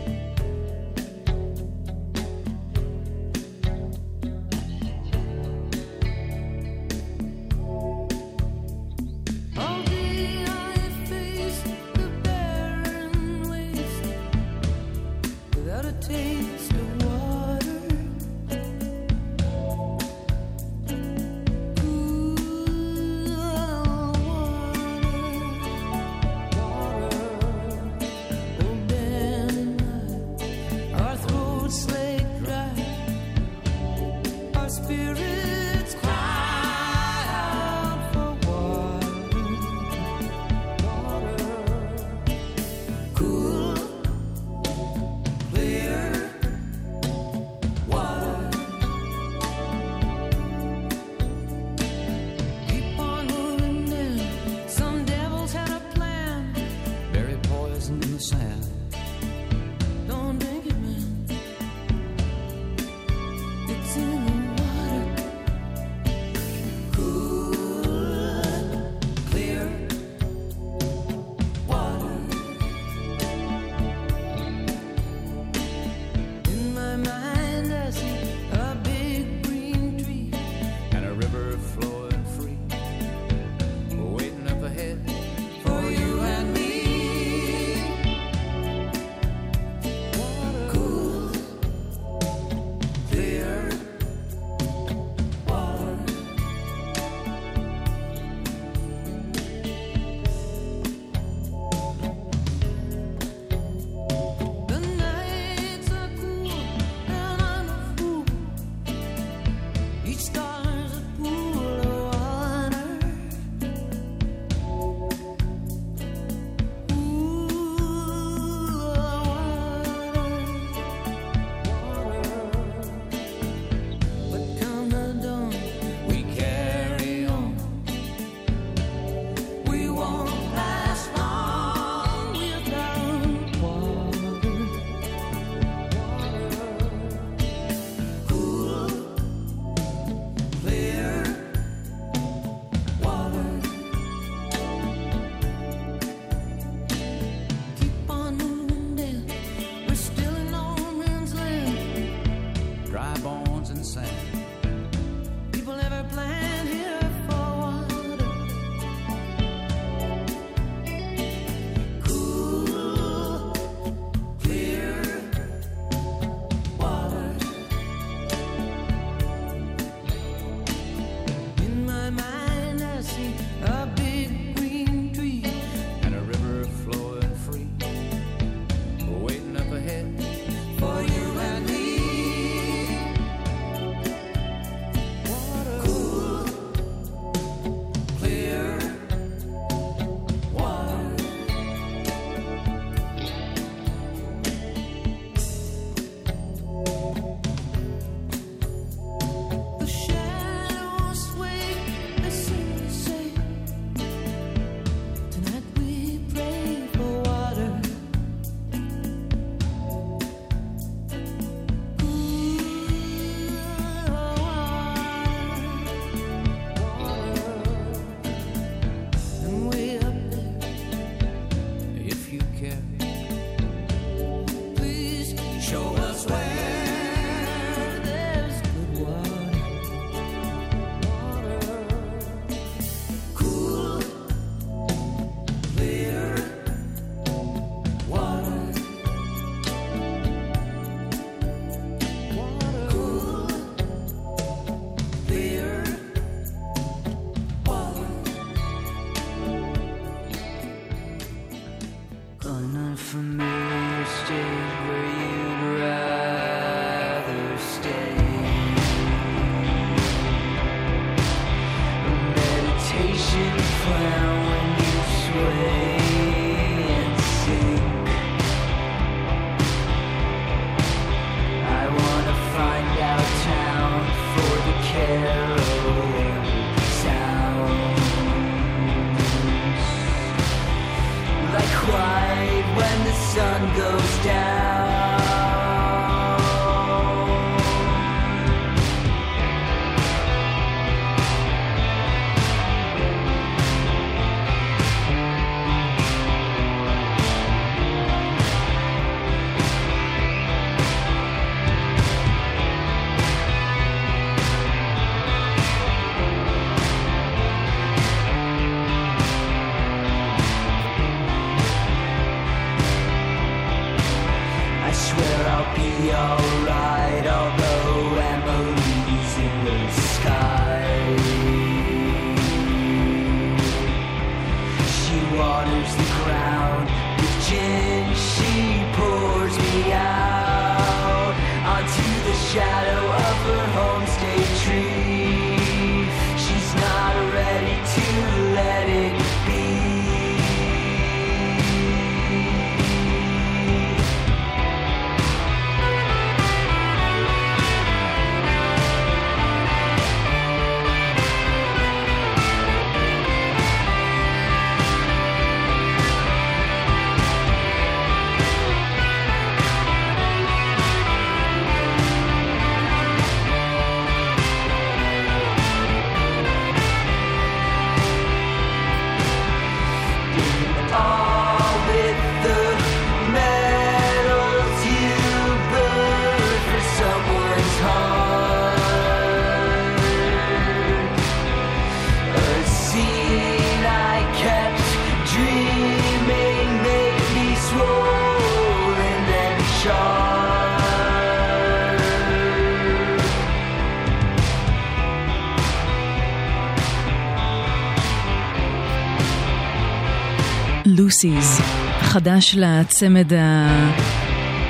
Lucy's, 401.07 401.59
חדש 401.99 402.55
לצמד 402.57 403.31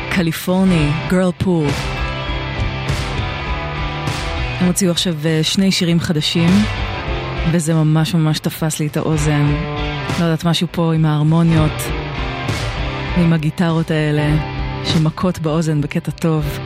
הקליפורני, 0.08 0.90
גירלפול. 1.10 1.68
הם 4.60 4.68
הוציאו 4.68 4.92
עכשיו 4.92 5.16
אה, 5.26 5.40
שני 5.44 5.72
שירים 5.72 6.00
חדשים, 6.00 6.50
וזה 7.52 7.74
ממש 7.74 8.14
ממש 8.14 8.40
תפס 8.40 8.80
לי 8.80 8.88
את 8.88 8.98
האוזן. 8.98 9.46
לא 10.20 10.24
יודעת, 10.24 10.46
משהו 10.46 10.68
פה 10.72 10.94
עם 10.94 11.06
ההרמוניות, 11.06 11.82
עם 13.18 13.34
הגיטרות 13.34 13.92
האלה, 13.92 14.36
שמכות 14.86 15.40
באוזן 15.40 15.82
בקטע 15.82 16.12
טוב. 16.12 16.60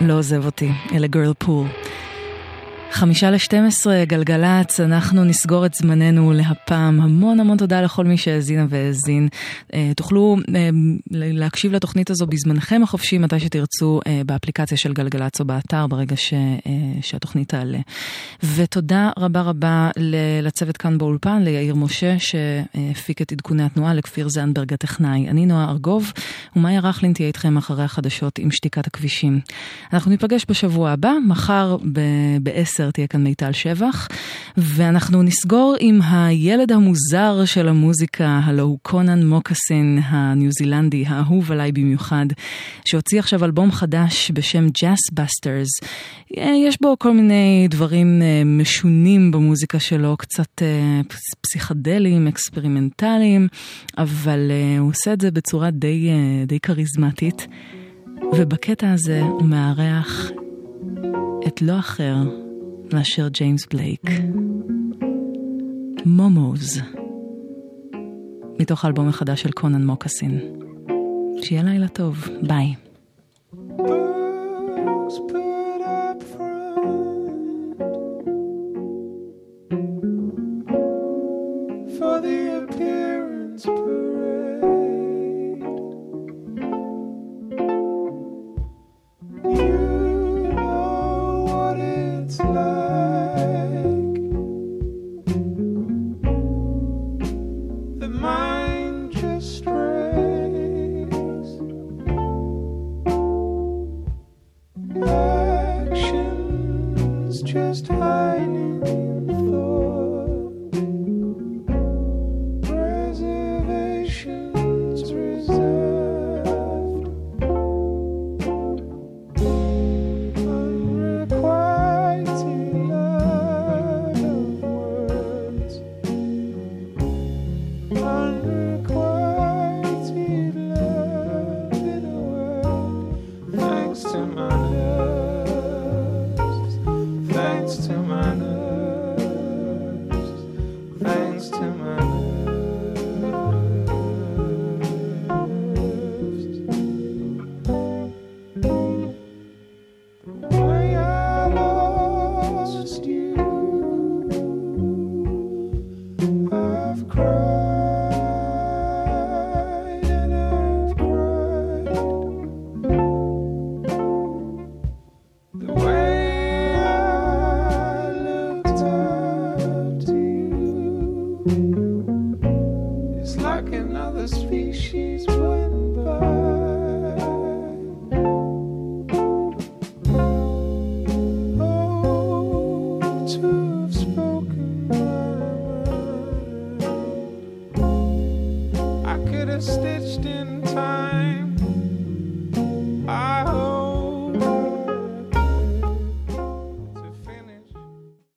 לא 0.00 0.14
עוזב 0.14 0.44
אותי, 0.44 0.72
אלה 0.92 1.06
גירלפול. 1.06 1.66
חמישה 2.92 3.30
לשתים 3.30 3.66
עשרה, 3.66 4.04
גלגלצ, 4.04 4.80
אנחנו 4.80 5.24
נסגור 5.24 5.66
את 5.66 5.74
זמננו 5.74 6.32
להפעם. 6.32 7.00
המון 7.00 7.40
המון 7.40 7.58
תודה 7.58 7.80
לכל 7.80 8.04
מי 8.04 8.16
שהאזינה 8.16 8.66
והאזין. 8.68 9.28
אה, 9.74 9.92
תוכלו 9.96 10.36
אה, 10.54 10.68
להקשיב 11.10 11.72
לתוכנית 11.72 12.10
הזו 12.10 12.26
בזמנכם 12.26 12.82
החופשי, 12.82 13.18
מתי 13.18 13.40
שתרצו, 13.40 14.00
אה, 14.06 14.22
באפליקציה 14.26 14.76
של 14.76 14.92
גלגלצ 14.92 15.40
או 15.40 15.44
באתר, 15.44 15.86
ברגע 15.86 16.16
ש, 16.16 16.34
שהתוכנית 17.00 17.48
תעלה. 17.48 17.78
ותודה 18.54 19.10
רבה 19.18 19.40
רבה 19.42 19.90
לצוות 20.42 20.76
כאן 20.76 20.98
באולפן, 20.98 21.42
ליאיר 21.42 21.74
משה, 21.74 22.16
שהפיק 22.18 23.22
את 23.22 23.32
עדכוני 23.32 23.62
התנועה, 23.62 23.94
לכפיר 23.94 24.28
זנדברג 24.28 24.72
הטכנאי. 24.72 25.28
אני 25.28 25.46
נועה 25.46 25.70
ארגוב, 25.70 26.12
ומאיה 26.56 26.80
רכלין 26.80 27.12
תהיה 27.12 27.26
איתכם 27.26 27.56
אחרי 27.56 27.84
החדשות 27.84 28.38
עם 28.38 28.50
שתיקת 28.50 28.86
הכבישים. 28.86 29.40
אנחנו 29.92 30.10
ניפגש 30.10 30.46
בשבוע 30.48 30.90
הבא, 30.90 31.12
מחר 31.28 31.76
ב-10 31.92 32.79
תהיה 32.90 33.06
כאן 33.06 33.24
מיטל 33.24 33.52
שבח, 33.52 34.08
ואנחנו 34.56 35.22
נסגור 35.22 35.76
עם 35.80 36.00
הילד 36.02 36.72
המוזר 36.72 37.44
של 37.44 37.68
המוזיקה, 37.68 38.40
הלא 38.44 38.62
הוא 38.62 38.78
קונן 38.82 39.26
מוקסין 39.26 39.98
הניו 40.04 40.50
זילנדי, 40.58 41.04
האהוב 41.06 41.52
עליי 41.52 41.72
במיוחד, 41.72 42.26
שהוציא 42.84 43.18
עכשיו 43.18 43.44
אלבום 43.44 43.72
חדש 43.72 44.30
בשם 44.34 44.66
Jassbusters. 44.68 45.68
יש 46.66 46.80
בו 46.80 46.96
כל 46.98 47.12
מיני 47.12 47.66
דברים 47.70 48.22
אה, 48.22 48.42
משונים 48.44 49.30
במוזיקה 49.30 49.78
שלו, 49.78 50.16
קצת 50.16 50.62
אה, 50.62 51.00
פסיכדליים, 51.40 52.26
אקספרימנטליים, 52.26 53.48
אבל 53.98 54.50
אה, 54.50 54.78
הוא 54.78 54.90
עושה 54.90 55.12
את 55.12 55.20
זה 55.20 55.30
בצורה 55.30 55.70
די, 55.70 56.10
די 56.46 56.60
כריזמטית. 56.60 57.46
ובקטע 58.32 58.92
הזה 58.92 59.20
הוא 59.20 59.42
מארח 59.42 60.30
את 61.46 61.62
לא 61.62 61.78
אחר 61.78 62.16
מאשר 62.94 63.28
ג'יימס 63.28 63.66
בלייק. 63.66 64.02
מומוז, 66.06 66.80
מתוך 68.60 68.84
האלבום 68.84 69.08
החדש 69.08 69.42
של 69.42 69.52
קונן 69.52 69.86
מוקסין. 69.86 70.40
שיהיה 71.42 71.62
לילה 71.62 71.88
טוב, 71.88 72.28
ביי. 72.42 72.74